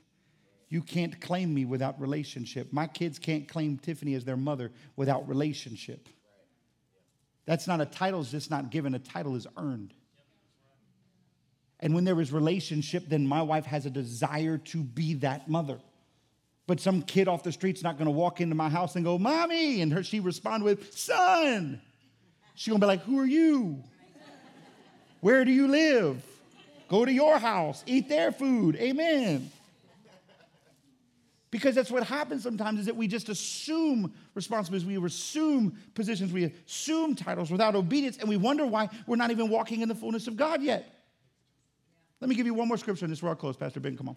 You 0.74 0.82
can't 0.82 1.22
claim 1.22 1.54
me 1.54 1.66
without 1.66 2.02
relationship. 2.02 2.74
My 2.74 2.88
kids 2.88 3.20
can't 3.20 3.48
claim 3.48 3.78
Tiffany 3.78 4.16
as 4.16 4.26
their 4.26 4.36
mother 4.36 4.72
without 4.96 5.30
relationship. 5.30 6.10
That's 7.46 7.68
not 7.68 7.80
a 7.80 7.86
title, 7.86 8.22
it's 8.22 8.32
just 8.32 8.50
not 8.50 8.72
given. 8.72 8.96
A 8.96 9.00
title 9.00 9.36
is 9.36 9.46
earned. 9.56 9.94
And 11.80 11.94
when 11.94 12.06
there 12.06 12.20
is 12.20 12.32
relationship, 12.32 13.04
then 13.08 13.28
my 13.28 13.44
wife 13.44 13.66
has 13.66 13.86
a 13.86 13.92
desire 13.92 14.58
to 14.58 14.78
be 14.80 15.14
that 15.16 15.48
mother. 15.48 15.78
But 16.66 16.80
some 16.80 17.04
kid 17.04 17.28
off 17.28 17.44
the 17.44 17.52
street's 17.52 17.84
not 17.84 18.00
gonna 18.00 18.10
walk 18.10 18.42
into 18.42 18.56
my 18.56 18.70
house 18.70 18.96
and 18.96 19.06
go, 19.06 19.20
Mommy, 19.20 19.82
and 19.82 19.94
her 19.94 20.02
she 20.02 20.22
respond 20.22 20.64
with, 20.64 20.92
Son. 20.98 21.80
She's 22.56 22.72
gonna 22.72 22.80
be 22.80 22.88
like, 22.88 23.04
Who 23.04 23.20
are 23.20 23.28
you? 23.28 23.84
Where 25.22 25.46
do 25.46 25.52
you 25.52 25.68
live? 25.68 26.24
Go 26.88 27.06
to 27.06 27.14
your 27.14 27.38
house, 27.38 27.84
eat 27.86 28.10
their 28.10 28.32
food. 28.32 28.76
Amen. 28.78 29.52
Because 31.54 31.76
that's 31.76 31.92
what 31.92 32.02
happens 32.02 32.42
sometimes 32.42 32.80
is 32.80 32.88
that 32.88 32.96
we 32.96 33.08
just 33.08 33.30
assume 33.30 34.12
responsibilities, 34.34 34.88
we 34.88 35.06
assume 35.06 35.78
positions, 35.94 36.34
we 36.34 36.52
assume 36.66 37.14
titles 37.14 37.52
without 37.52 37.76
obedience, 37.76 38.18
and 38.18 38.28
we 38.28 38.38
wonder 38.38 38.66
why 38.66 38.90
we're 39.06 39.18
not 39.18 39.30
even 39.30 39.50
walking 39.50 39.82
in 39.82 39.88
the 39.88 39.94
fullness 39.94 40.26
of 40.26 40.36
God 40.36 40.64
yet. 40.64 41.06
Let 42.20 42.28
me 42.28 42.34
give 42.34 42.48
you 42.48 42.56
one 42.56 42.68
more 42.68 42.78
scripture, 42.78 43.06
and 43.06 43.12
this 43.12 43.20
is 43.20 43.24
where 43.24 43.30
I'll 43.30 43.36
close. 43.36 43.56
Pastor 43.56 43.80
Ben, 43.80 43.96
come 43.96 44.10
on. 44.10 44.16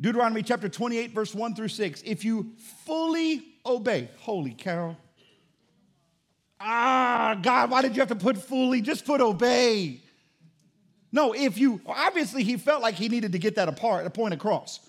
Deuteronomy 0.00 0.42
chapter 0.42 0.70
28, 0.70 1.10
verse 1.10 1.34
1 1.34 1.56
through 1.56 1.68
6. 1.68 2.02
If 2.06 2.24
you 2.24 2.52
fully 2.86 3.44
obey, 3.66 4.08
holy 4.20 4.54
cow. 4.54 4.96
Ah, 6.58 7.38
God, 7.42 7.70
why 7.70 7.82
did 7.82 7.94
you 7.94 8.00
have 8.00 8.08
to 8.08 8.16
put 8.16 8.38
fully? 8.38 8.80
Just 8.80 9.04
put 9.04 9.20
obey. 9.20 10.00
No, 11.12 11.34
if 11.34 11.58
you, 11.58 11.82
obviously, 11.84 12.44
he 12.44 12.56
felt 12.56 12.80
like 12.80 12.94
he 12.94 13.10
needed 13.10 13.32
to 13.32 13.38
get 13.38 13.56
that 13.56 13.68
apart, 13.68 14.06
a 14.06 14.10
point 14.10 14.32
across. 14.32 14.80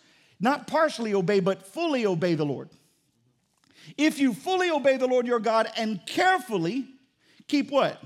Not 0.43 0.67
partially 0.67 1.13
obey, 1.13 1.39
but 1.39 1.65
fully 1.65 2.05
obey 2.05 2.35
the 2.35 2.43
Lord. 2.43 2.69
If 3.97 4.19
you 4.19 4.33
fully 4.33 4.69
obey 4.69 4.97
the 4.97 5.07
Lord 5.07 5.25
your 5.25 5.39
God 5.39 5.71
and 5.77 6.05
carefully 6.05 6.85
keep 7.47 7.71
what? 7.71 8.03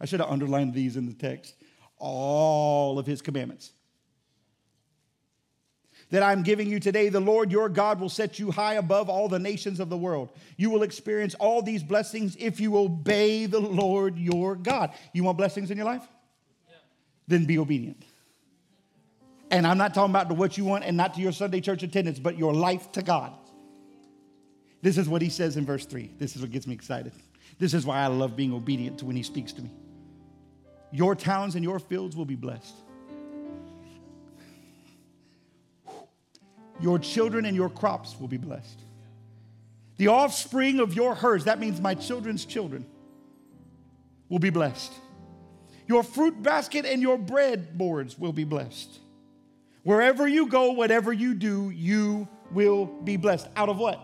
I 0.00 0.06
should 0.06 0.18
have 0.18 0.28
underlined 0.28 0.74
these 0.74 0.96
in 0.96 1.06
the 1.06 1.12
text. 1.12 1.54
All 1.96 2.98
of 2.98 3.06
his 3.06 3.22
commandments 3.22 3.70
that 6.10 6.24
I'm 6.24 6.42
giving 6.42 6.68
you 6.68 6.80
today, 6.80 7.08
the 7.08 7.20
Lord 7.20 7.52
your 7.52 7.68
God 7.68 8.00
will 8.00 8.08
set 8.08 8.36
you 8.40 8.50
high 8.50 8.74
above 8.74 9.08
all 9.08 9.28
the 9.28 9.38
nations 9.38 9.78
of 9.78 9.90
the 9.90 9.96
world. 9.96 10.32
You 10.56 10.70
will 10.70 10.82
experience 10.82 11.36
all 11.36 11.62
these 11.62 11.84
blessings 11.84 12.34
if 12.40 12.58
you 12.58 12.76
obey 12.76 13.46
the 13.46 13.60
Lord 13.60 14.18
your 14.18 14.56
God. 14.56 14.90
You 15.12 15.22
want 15.22 15.38
blessings 15.38 15.70
in 15.70 15.76
your 15.76 15.86
life? 15.86 16.02
Yeah. 16.68 16.74
Then 17.28 17.44
be 17.44 17.58
obedient. 17.58 18.02
And 19.50 19.66
I'm 19.66 19.78
not 19.78 19.94
talking 19.94 20.10
about 20.10 20.28
to 20.28 20.34
what 20.34 20.56
you 20.56 20.64
want 20.64 20.84
and 20.84 20.96
not 20.96 21.14
to 21.14 21.20
your 21.20 21.32
Sunday 21.32 21.60
church 21.60 21.82
attendance, 21.82 22.18
but 22.18 22.38
your 22.38 22.54
life 22.54 22.92
to 22.92 23.02
God. 23.02 23.32
This 24.82 24.96
is 24.96 25.08
what 25.08 25.20
he 25.22 25.28
says 25.28 25.56
in 25.56 25.66
verse 25.66 25.84
3. 25.84 26.10
This 26.18 26.36
is 26.36 26.42
what 26.42 26.50
gets 26.50 26.66
me 26.66 26.74
excited. 26.74 27.12
This 27.58 27.74
is 27.74 27.84
why 27.84 28.00
I 28.00 28.06
love 28.06 28.36
being 28.36 28.52
obedient 28.54 28.98
to 29.00 29.04
when 29.04 29.16
he 29.16 29.22
speaks 29.22 29.52
to 29.54 29.62
me. 29.62 29.70
Your 30.92 31.14
towns 31.14 31.54
and 31.56 31.64
your 31.64 31.78
fields 31.78 32.16
will 32.16 32.24
be 32.24 32.36
blessed. 32.36 32.74
Your 36.80 36.98
children 36.98 37.44
and 37.44 37.54
your 37.54 37.68
crops 37.68 38.18
will 38.18 38.28
be 38.28 38.38
blessed. 38.38 38.80
The 39.98 40.08
offspring 40.08 40.80
of 40.80 40.94
your 40.94 41.14
herds, 41.14 41.44
that 41.44 41.60
means 41.60 41.80
my 41.80 41.94
children's 41.94 42.46
children, 42.46 42.86
will 44.30 44.38
be 44.38 44.48
blessed. 44.48 44.92
Your 45.86 46.02
fruit 46.02 46.42
basket 46.42 46.86
and 46.86 47.02
your 47.02 47.18
bread 47.18 47.76
boards 47.76 48.18
will 48.18 48.32
be 48.32 48.44
blessed. 48.44 48.98
Wherever 49.82 50.28
you 50.28 50.46
go, 50.46 50.72
whatever 50.72 51.12
you 51.12 51.34
do, 51.34 51.70
you 51.70 52.28
will 52.52 52.86
be 52.86 53.16
blessed. 53.16 53.48
Out 53.56 53.68
of 53.68 53.78
what? 53.78 54.00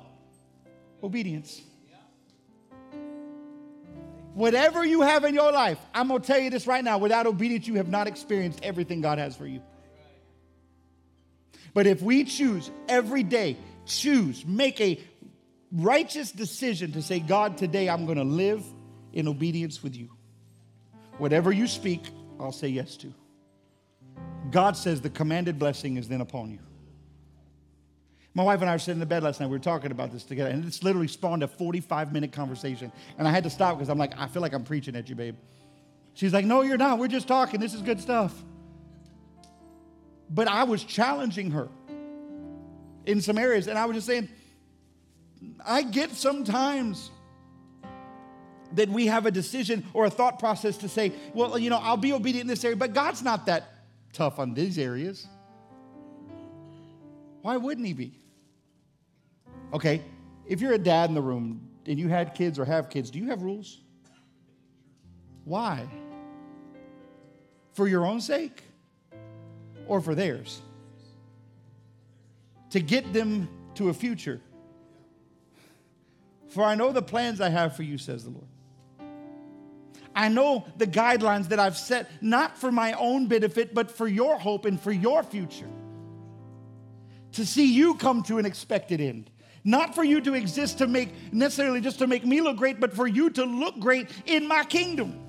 Obedience. 1.02 1.60
Whatever 4.34 4.84
you 4.84 5.00
have 5.00 5.24
in 5.24 5.34
your 5.34 5.50
life, 5.50 5.78
I'm 5.94 6.08
going 6.08 6.20
to 6.20 6.26
tell 6.26 6.38
you 6.38 6.50
this 6.50 6.66
right 6.66 6.84
now 6.84 6.98
without 6.98 7.26
obedience, 7.26 7.66
you 7.66 7.76
have 7.76 7.88
not 7.88 8.06
experienced 8.06 8.60
everything 8.62 9.00
God 9.00 9.18
has 9.18 9.34
for 9.34 9.46
you. 9.46 9.62
But 11.72 11.86
if 11.86 12.02
we 12.02 12.24
choose 12.24 12.70
every 12.88 13.22
day, 13.22 13.56
choose, 13.86 14.44
make 14.46 14.80
a 14.80 15.00
righteous 15.72 16.32
decision 16.32 16.92
to 16.92 17.02
say, 17.02 17.20
God, 17.20 17.58
today 17.58 17.88
I'm 17.88 18.04
going 18.04 18.18
to 18.18 18.24
live 18.24 18.64
in 19.12 19.28
obedience 19.28 19.82
with 19.82 19.96
you. 19.96 20.10
Whatever 21.18 21.50
you 21.50 21.66
speak, 21.66 22.02
I'll 22.38 22.52
say 22.52 22.68
yes 22.68 22.96
to. 22.98 23.12
God 24.50 24.76
says 24.76 25.00
the 25.00 25.10
commanded 25.10 25.58
blessing 25.58 25.96
is 25.96 26.08
then 26.08 26.20
upon 26.20 26.50
you. 26.50 26.58
My 28.34 28.42
wife 28.42 28.60
and 28.60 28.68
I 28.68 28.74
were 28.74 28.78
sitting 28.78 28.96
in 28.96 29.00
the 29.00 29.06
bed 29.06 29.22
last 29.22 29.40
night. 29.40 29.46
We 29.46 29.56
were 29.56 29.58
talking 29.58 29.90
about 29.90 30.12
this 30.12 30.22
together, 30.22 30.50
and 30.50 30.62
it's 30.64 30.82
literally 30.82 31.08
spawned 31.08 31.42
a 31.42 31.48
45 31.48 32.12
minute 32.12 32.32
conversation. 32.32 32.92
And 33.18 33.26
I 33.26 33.30
had 33.30 33.44
to 33.44 33.50
stop 33.50 33.78
because 33.78 33.88
I'm 33.88 33.96
like, 33.96 34.12
I 34.18 34.26
feel 34.26 34.42
like 34.42 34.52
I'm 34.52 34.64
preaching 34.64 34.94
at 34.94 35.08
you, 35.08 35.14
babe. 35.14 35.36
She's 36.12 36.34
like, 36.34 36.44
No, 36.44 36.60
you're 36.62 36.76
not. 36.76 36.98
We're 36.98 37.08
just 37.08 37.28
talking. 37.28 37.60
This 37.60 37.72
is 37.72 37.80
good 37.80 37.98
stuff. 38.00 38.34
But 40.28 40.48
I 40.48 40.64
was 40.64 40.84
challenging 40.84 41.52
her 41.52 41.68
in 43.06 43.22
some 43.22 43.38
areas, 43.38 43.68
and 43.68 43.78
I 43.78 43.86
was 43.86 43.96
just 43.96 44.06
saying, 44.06 44.28
I 45.64 45.82
get 45.82 46.10
sometimes 46.10 47.10
that 48.72 48.88
we 48.88 49.06
have 49.06 49.26
a 49.26 49.30
decision 49.30 49.84
or 49.94 50.04
a 50.04 50.10
thought 50.10 50.38
process 50.38 50.76
to 50.78 50.88
say, 50.88 51.12
well, 51.32 51.58
you 51.58 51.70
know, 51.70 51.78
I'll 51.78 51.96
be 51.96 52.12
obedient 52.12 52.42
in 52.42 52.48
this 52.48 52.64
area, 52.64 52.76
but 52.76 52.92
God's 52.92 53.22
not 53.22 53.46
that 53.46 53.75
tough 54.16 54.38
on 54.38 54.54
these 54.54 54.78
areas. 54.78 55.28
Why 57.42 57.56
wouldn't 57.56 57.86
He 57.86 57.92
be? 57.92 58.18
Okay, 59.72 60.02
if 60.46 60.60
you're 60.60 60.72
a 60.72 60.78
dad 60.78 61.10
in 61.10 61.14
the 61.14 61.20
room 61.20 61.68
and 61.84 61.98
you 61.98 62.08
had 62.08 62.34
kids 62.34 62.58
or 62.58 62.64
have 62.64 62.88
kids, 62.88 63.10
do 63.10 63.18
you 63.18 63.28
have 63.28 63.42
rules? 63.42 63.82
Why? 65.44 65.86
For 67.74 67.86
your 67.86 68.06
own 68.06 68.20
sake 68.20 68.62
or 69.86 70.00
for 70.00 70.14
theirs? 70.14 70.62
To 72.70 72.80
get 72.80 73.12
them 73.12 73.48
to 73.74 73.90
a 73.90 73.94
future. 73.94 74.40
For 76.48 76.64
I 76.64 76.74
know 76.74 76.90
the 76.90 77.02
plans 77.02 77.40
I 77.40 77.50
have 77.50 77.76
for 77.76 77.82
you, 77.82 77.98
says 77.98 78.24
the 78.24 78.30
Lord. 78.30 78.46
I 80.16 80.28
know 80.28 80.64
the 80.78 80.86
guidelines 80.86 81.48
that 81.48 81.60
I've 81.60 81.76
set, 81.76 82.10
not 82.22 82.56
for 82.56 82.72
my 82.72 82.94
own 82.94 83.26
benefit, 83.26 83.74
but 83.74 83.90
for 83.90 84.08
your 84.08 84.38
hope 84.38 84.64
and 84.64 84.80
for 84.80 84.90
your 84.90 85.22
future. 85.22 85.68
To 87.32 87.44
see 87.44 87.74
you 87.74 87.96
come 87.96 88.22
to 88.24 88.38
an 88.38 88.46
expected 88.46 89.02
end. 89.02 89.30
Not 89.62 89.94
for 89.94 90.02
you 90.02 90.22
to 90.22 90.32
exist 90.32 90.78
to 90.78 90.86
make, 90.86 91.10
necessarily 91.34 91.82
just 91.82 91.98
to 91.98 92.06
make 92.06 92.24
me 92.24 92.40
look 92.40 92.56
great, 92.56 92.80
but 92.80 92.94
for 92.94 93.06
you 93.06 93.28
to 93.30 93.44
look 93.44 93.78
great 93.78 94.08
in 94.24 94.48
my 94.48 94.64
kingdom. 94.64 95.20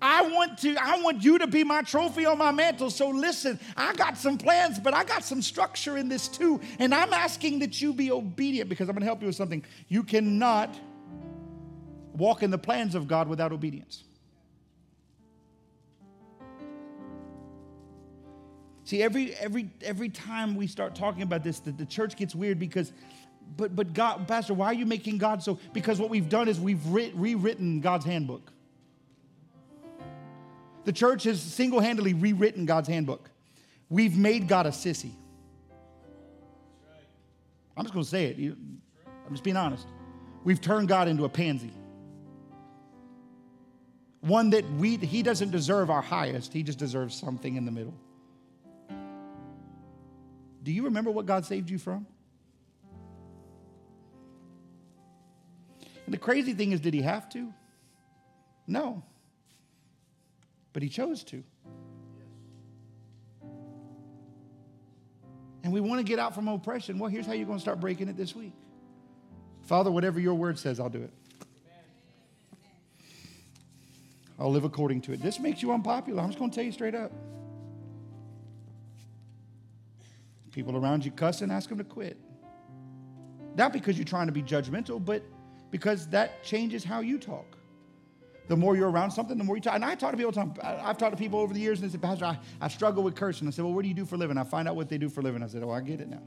I 0.00 0.22
want 0.22 0.58
to, 0.58 0.76
I 0.80 1.02
want 1.02 1.24
you 1.24 1.38
to 1.38 1.46
be 1.46 1.64
my 1.64 1.82
trophy 1.82 2.26
on 2.26 2.38
my 2.38 2.52
mantle. 2.52 2.90
So 2.90 3.08
listen, 3.08 3.58
I 3.76 3.92
got 3.94 4.16
some 4.16 4.38
plans, 4.38 4.78
but 4.78 4.94
I 4.94 5.04
got 5.04 5.24
some 5.24 5.42
structure 5.42 5.98
in 5.98 6.08
this 6.08 6.28
too. 6.28 6.60
And 6.78 6.94
I'm 6.94 7.12
asking 7.12 7.58
that 7.58 7.82
you 7.82 7.92
be 7.92 8.12
obedient 8.12 8.68
because 8.68 8.88
I'm 8.88 8.94
going 8.94 9.02
to 9.02 9.06
help 9.06 9.20
you 9.20 9.26
with 9.26 9.36
something. 9.36 9.64
You 9.88 10.04
cannot 10.04 10.74
walk 12.14 12.42
in 12.42 12.50
the 12.50 12.58
plans 12.58 12.94
of 12.94 13.08
God 13.08 13.28
without 13.28 13.52
obedience. 13.52 14.04
See, 18.84 19.02
every 19.02 19.34
every 19.36 19.70
every 19.82 20.08
time 20.08 20.56
we 20.56 20.66
start 20.66 20.96
talking 20.96 21.22
about 21.22 21.44
this, 21.44 21.60
the, 21.60 21.70
the 21.70 21.86
church 21.86 22.16
gets 22.16 22.34
weird 22.34 22.58
because, 22.58 22.92
but 23.56 23.76
but 23.76 23.92
God, 23.92 24.26
Pastor, 24.26 24.52
why 24.52 24.66
are 24.66 24.74
you 24.74 24.86
making 24.86 25.18
God 25.18 25.42
so? 25.42 25.60
Because 25.72 26.00
what 26.00 26.10
we've 26.10 26.28
done 26.28 26.48
is 26.48 26.58
we've 26.58 26.84
writ, 26.86 27.14
rewritten 27.14 27.80
God's 27.80 28.04
handbook. 28.04 28.50
The 30.84 30.92
church 30.92 31.24
has 31.24 31.40
single-handedly 31.40 32.14
rewritten 32.14 32.66
God's 32.66 32.88
handbook. 32.88 33.30
We've 33.90 34.16
made 34.16 34.48
God 34.48 34.66
a 34.66 34.70
sissy. 34.70 35.12
I'm 37.76 37.84
just 37.84 37.94
going 37.94 38.04
to 38.04 38.10
say 38.10 38.26
it. 38.26 38.38
I'm 39.26 39.32
just 39.32 39.44
being 39.44 39.56
honest. 39.56 39.86
We've 40.42 40.60
turned 40.60 40.88
God 40.88 41.06
into 41.06 41.24
a 41.24 41.28
pansy 41.28 41.70
one 44.20 44.50
that 44.50 44.70
we 44.72 44.96
he 44.96 45.22
doesn't 45.22 45.50
deserve 45.50 45.90
our 45.90 46.02
highest 46.02 46.52
he 46.52 46.62
just 46.62 46.78
deserves 46.78 47.14
something 47.14 47.56
in 47.56 47.64
the 47.64 47.70
middle. 47.70 47.94
Do 50.62 50.72
you 50.72 50.84
remember 50.84 51.10
what 51.10 51.26
god 51.26 51.46
saved 51.46 51.70
you 51.70 51.78
from? 51.78 52.06
And 56.04 56.14
the 56.14 56.18
crazy 56.18 56.52
thing 56.54 56.72
is 56.72 56.80
did 56.80 56.92
he 56.92 57.02
have 57.02 57.28
to? 57.30 57.52
No. 58.66 59.02
But 60.72 60.82
he 60.82 60.88
chose 60.88 61.24
to. 61.24 61.42
And 65.62 65.72
we 65.72 65.80
want 65.80 65.98
to 65.98 66.04
get 66.04 66.18
out 66.18 66.34
from 66.34 66.48
oppression. 66.48 66.98
Well 66.98 67.10
here's 67.10 67.26
how 67.26 67.32
you're 67.32 67.46
going 67.46 67.58
to 67.58 67.62
start 67.62 67.80
breaking 67.80 68.08
it 68.08 68.16
this 68.16 68.34
week. 68.34 68.52
Father 69.62 69.90
whatever 69.90 70.18
your 70.18 70.34
word 70.34 70.58
says 70.58 70.80
i'll 70.80 70.88
do 70.88 71.02
it 71.02 71.12
I'll 74.40 74.50
live 74.50 74.64
according 74.64 75.02
to 75.02 75.12
it. 75.12 75.22
This 75.22 75.38
makes 75.38 75.60
you 75.60 75.70
unpopular. 75.70 76.22
I'm 76.22 76.28
just 76.28 76.38
going 76.38 76.50
to 76.50 76.54
tell 76.54 76.64
you 76.64 76.72
straight 76.72 76.94
up. 76.94 77.12
People 80.50 80.76
around 80.76 81.04
you 81.04 81.10
cussing, 81.10 81.50
ask 81.50 81.68
them 81.68 81.78
to 81.78 81.84
quit. 81.84 82.16
Not 83.54 83.72
because 83.72 83.98
you're 83.98 84.06
trying 84.06 84.26
to 84.26 84.32
be 84.32 84.42
judgmental, 84.42 85.04
but 85.04 85.22
because 85.70 86.08
that 86.08 86.42
changes 86.42 86.82
how 86.82 87.00
you 87.00 87.18
talk. 87.18 87.58
The 88.48 88.56
more 88.56 88.74
you're 88.76 88.90
around 88.90 89.12
something, 89.12 89.38
the 89.38 89.44
more 89.44 89.56
you 89.56 89.62
talk. 89.62 89.74
And 89.74 89.84
I 89.84 89.94
talk 89.94 90.10
to 90.10 90.16
people. 90.16 90.32
I've 90.62 90.98
talked 90.98 91.12
to 91.12 91.16
people 91.16 91.38
over 91.38 91.54
the 91.54 91.60
years 91.60 91.80
and 91.80 91.88
they 91.88 91.92
said, 91.92 92.02
Pastor, 92.02 92.24
I, 92.24 92.38
I 92.60 92.66
struggle 92.68 93.04
with 93.04 93.14
cursing. 93.14 93.46
I 93.46 93.50
said, 93.50 93.64
Well, 93.64 93.74
what 93.74 93.82
do 93.82 93.88
you 93.88 93.94
do 93.94 94.04
for 94.04 94.16
a 94.16 94.18
living? 94.18 94.38
I 94.38 94.44
find 94.44 94.66
out 94.66 94.74
what 94.74 94.88
they 94.88 94.98
do 94.98 95.08
for 95.08 95.20
a 95.20 95.22
living. 95.22 95.42
I 95.42 95.46
said, 95.46 95.62
Oh, 95.62 95.70
I 95.70 95.80
get 95.80 96.00
it 96.00 96.08
now. 96.08 96.22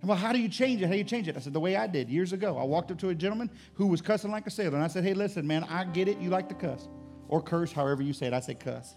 And 0.00 0.08
well, 0.08 0.18
how 0.18 0.32
do 0.32 0.40
you 0.40 0.48
change 0.48 0.82
it? 0.82 0.86
How 0.86 0.92
do 0.92 0.98
you 0.98 1.04
change 1.04 1.28
it? 1.28 1.36
I 1.36 1.40
said, 1.40 1.52
the 1.52 1.60
way 1.60 1.76
I 1.76 1.86
did 1.86 2.08
years 2.08 2.32
ago. 2.32 2.56
I 2.56 2.64
walked 2.64 2.90
up 2.90 2.98
to 3.00 3.10
a 3.10 3.14
gentleman 3.14 3.50
who 3.74 3.86
was 3.86 4.00
cussing 4.00 4.30
like 4.30 4.46
a 4.46 4.50
sailor. 4.50 4.76
And 4.76 4.82
I 4.82 4.88
said, 4.88 5.04
hey, 5.04 5.12
listen, 5.12 5.46
man, 5.46 5.62
I 5.64 5.84
get 5.84 6.08
it. 6.08 6.18
You 6.18 6.30
like 6.30 6.48
to 6.48 6.54
cuss 6.54 6.88
or 7.30 7.40
curse, 7.40 7.70
however 7.70 8.02
you 8.02 8.12
say 8.12 8.26
it. 8.26 8.32
I 8.32 8.40
say 8.40 8.54
cuss. 8.54 8.94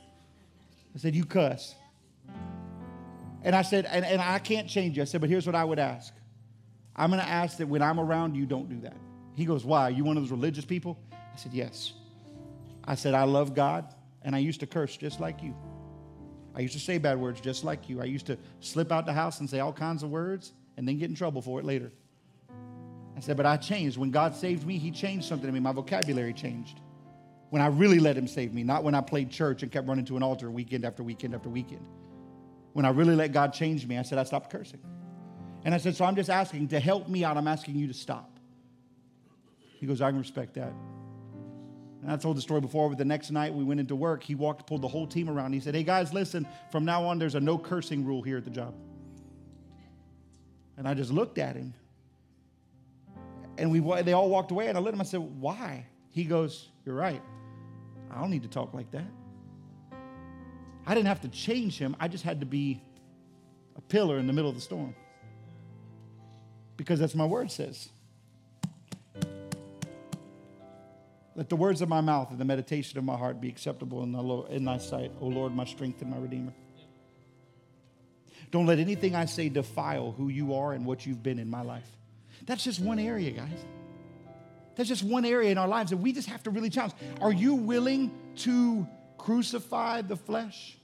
I 0.93 0.97
said, 0.97 1.15
You 1.15 1.23
cuss. 1.23 1.75
And 3.43 3.55
I 3.55 3.61
said, 3.61 3.85
and, 3.85 4.05
and 4.05 4.21
I 4.21 4.39
can't 4.39 4.67
change 4.69 4.95
you. 4.95 5.03
I 5.03 5.05
said, 5.05 5.19
but 5.19 5.29
here's 5.29 5.45
what 5.45 5.53
I 5.53 5.65
would 5.65 5.77
ask. 5.77 6.13
I'm 6.95 7.09
going 7.09 7.21
to 7.21 7.27
ask 7.27 7.57
that 7.57 7.67
when 7.67 7.81
I'm 7.81 7.99
around 7.99 8.35
you, 8.35 8.45
don't 8.45 8.69
do 8.69 8.79
that. 8.81 8.95
He 9.35 9.45
goes, 9.45 9.65
Why? 9.65 9.83
Are 9.83 9.91
you 9.91 10.03
one 10.03 10.17
of 10.17 10.23
those 10.23 10.31
religious 10.31 10.65
people? 10.65 10.97
I 11.11 11.37
said, 11.37 11.53
Yes. 11.53 11.93
I 12.83 12.95
said, 12.95 13.13
I 13.13 13.23
love 13.23 13.53
God, 13.53 13.93
and 14.23 14.35
I 14.35 14.39
used 14.39 14.59
to 14.61 14.67
curse 14.67 14.97
just 14.97 15.19
like 15.19 15.41
you. 15.41 15.55
I 16.55 16.59
used 16.59 16.73
to 16.73 16.79
say 16.79 16.97
bad 16.97 17.19
words 17.19 17.39
just 17.39 17.63
like 17.63 17.89
you. 17.89 18.01
I 18.01 18.05
used 18.05 18.25
to 18.27 18.37
slip 18.59 18.91
out 18.91 19.05
the 19.05 19.13
house 19.13 19.39
and 19.39 19.49
say 19.49 19.59
all 19.59 19.73
kinds 19.73 20.03
of 20.03 20.09
words 20.09 20.53
and 20.77 20.87
then 20.87 20.97
get 20.97 21.09
in 21.09 21.15
trouble 21.15 21.41
for 21.41 21.59
it 21.59 21.65
later. 21.65 21.91
I 23.15 23.19
said, 23.19 23.37
but 23.37 23.45
I 23.45 23.57
changed. 23.57 23.97
When 23.97 24.11
God 24.11 24.35
saved 24.35 24.65
me, 24.65 24.77
He 24.77 24.91
changed 24.91 25.27
something 25.27 25.47
in 25.47 25.53
me. 25.53 25.59
My 25.59 25.71
vocabulary 25.71 26.33
changed 26.33 26.79
when 27.53 27.61
I 27.61 27.67
really 27.67 27.99
let 27.99 28.17
him 28.17 28.27
save 28.27 28.51
me, 28.51 28.63
not 28.63 28.83
when 28.83 28.95
I 28.95 29.01
played 29.01 29.29
church 29.29 29.61
and 29.61 29.71
kept 29.71 29.87
running 29.87 30.05
to 30.05 30.17
an 30.17 30.23
altar 30.23 30.49
weekend 30.49 30.83
after 30.83 31.03
weekend 31.03 31.35
after 31.35 31.49
weekend. 31.49 31.85
When 32.71 32.83
I 32.83 32.89
really 32.89 33.15
let 33.15 33.31
God 33.31 33.53
change 33.53 33.85
me, 33.85 33.95
I 33.95 34.01
said, 34.01 34.17
I 34.17 34.23
stopped 34.23 34.49
cursing. 34.49 34.79
And 35.63 35.71
I 35.71 35.77
said, 35.77 35.95
So 35.95 36.03
I'm 36.03 36.15
just 36.15 36.31
asking 36.31 36.69
to 36.69 36.79
help 36.79 37.07
me 37.07 37.23
out, 37.23 37.37
I'm 37.37 37.47
asking 37.47 37.75
you 37.75 37.85
to 37.85 37.93
stop. 37.93 38.39
He 39.79 39.85
goes, 39.85 40.01
I 40.01 40.09
can 40.09 40.17
respect 40.17 40.55
that. 40.55 40.73
And 42.01 42.11
I 42.11 42.17
told 42.17 42.37
the 42.37 42.41
story 42.41 42.59
before, 42.59 42.89
but 42.89 42.97
the 42.97 43.05
next 43.05 43.29
night 43.29 43.53
we 43.53 43.63
went 43.63 43.79
into 43.79 43.95
work. 43.95 44.23
He 44.23 44.33
walked, 44.33 44.65
pulled 44.65 44.81
the 44.81 44.87
whole 44.87 45.05
team 45.05 45.29
around. 45.29 45.53
He 45.53 45.59
said, 45.59 45.75
Hey 45.75 45.83
guys, 45.83 46.11
listen, 46.11 46.47
from 46.71 46.85
now 46.85 47.05
on, 47.05 47.19
there's 47.19 47.35
a 47.35 47.39
no 47.39 47.59
cursing 47.59 48.03
rule 48.03 48.23
here 48.23 48.37
at 48.37 48.45
the 48.45 48.49
job. 48.49 48.73
And 50.75 50.87
I 50.87 50.95
just 50.95 51.11
looked 51.11 51.37
at 51.37 51.55
him. 51.55 51.75
And 53.59 53.69
we, 53.69 54.01
they 54.01 54.13
all 54.13 54.31
walked 54.31 54.49
away, 54.49 54.69
and 54.69 54.75
I 54.75 54.81
let 54.81 54.91
him. 54.91 55.01
I 55.01 55.03
said, 55.03 55.19
Why? 55.19 55.85
He 56.09 56.23
goes, 56.23 56.69
You're 56.83 56.95
right. 56.95 57.21
I 58.13 58.21
don't 58.21 58.29
need 58.29 58.43
to 58.43 58.49
talk 58.49 58.73
like 58.73 58.91
that. 58.91 59.05
I 60.85 60.93
didn't 60.93 61.07
have 61.07 61.21
to 61.21 61.29
change 61.29 61.77
him, 61.77 61.95
I 61.99 62.07
just 62.07 62.23
had 62.23 62.41
to 62.41 62.45
be 62.45 62.81
a 63.75 63.81
pillar 63.81 64.17
in 64.19 64.27
the 64.27 64.33
middle 64.33 64.49
of 64.49 64.55
the 64.55 64.61
storm. 64.61 64.95
Because 66.77 66.99
that's 66.99 67.15
my 67.15 67.25
word 67.25 67.51
says. 67.51 67.89
Let 71.35 71.49
the 71.49 71.55
words 71.55 71.81
of 71.81 71.89
my 71.89 72.01
mouth 72.01 72.29
and 72.29 72.39
the 72.39 72.45
meditation 72.45 72.99
of 72.99 73.03
my 73.03 73.17
heart 73.17 73.41
be 73.41 73.49
acceptable 73.49 74.03
in, 74.03 74.11
the 74.11 74.21
Lord, 74.21 74.51
in 74.51 74.65
thy 74.65 74.77
sight, 74.77 75.11
O 75.19 75.27
Lord, 75.27 75.55
my 75.55 75.65
strength 75.65 76.01
and 76.01 76.11
my 76.11 76.17
redeemer. 76.17 76.53
Don't 78.51 78.67
let 78.67 78.77
anything 78.77 79.15
I 79.15 79.25
say 79.25 79.49
defile 79.49 80.11
who 80.11 80.29
you 80.29 80.53
are 80.53 80.73
and 80.73 80.85
what 80.85 81.07
you've 81.07 81.23
been 81.23 81.39
in 81.39 81.49
my 81.49 81.63
life. 81.63 81.89
That's 82.45 82.63
just 82.63 82.79
one 82.79 82.99
area, 82.99 83.31
guys. 83.31 83.65
That's 84.75 84.89
just 84.89 85.03
one 85.03 85.25
area 85.25 85.51
in 85.51 85.57
our 85.57 85.67
lives 85.67 85.91
that 85.91 85.97
we 85.97 86.13
just 86.13 86.27
have 86.29 86.43
to 86.43 86.49
really 86.49 86.69
challenge. 86.69 86.93
Are 87.21 87.31
you 87.31 87.53
willing 87.55 88.11
to 88.37 88.87
crucify 89.17 90.01
the 90.01 90.15
flesh? 90.15 90.77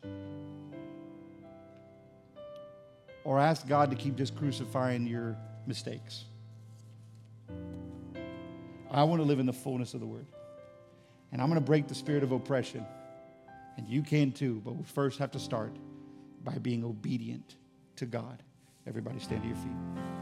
Or 3.24 3.40
ask 3.40 3.68
God 3.68 3.90
to 3.92 3.96
keep 3.96 4.16
just 4.16 4.36
crucifying 4.36 5.08
your 5.08 5.38
mistakes? 5.66 6.26
I 8.92 9.04
want 9.04 9.22
to 9.22 9.26
live 9.26 9.40
in 9.40 9.46
the 9.46 9.54
fullness 9.54 9.94
of 9.94 10.00
the 10.00 10.08
word. 10.08 10.26
And 11.32 11.42
I'm 11.42 11.48
going 11.48 11.60
to 11.60 11.66
break 11.66 11.88
the 11.88 11.96
spirit 11.96 12.24
of 12.24 12.32
oppression. 12.32 12.86
And 13.78 13.88
you 13.88 14.02
can 14.02 14.32
too, 14.32 14.62
but 14.66 14.76
we 14.76 14.84
first 14.84 15.20
have 15.20 15.32
to 15.32 15.40
start 15.40 15.76
by 16.44 16.58
being 16.58 16.84
obedient 16.84 17.56
to 17.98 18.06
God. 18.06 18.42
Everybody 18.88 19.20
stand 19.20 19.44
to 19.44 19.48
your 19.48 19.58
feet. 19.58 20.19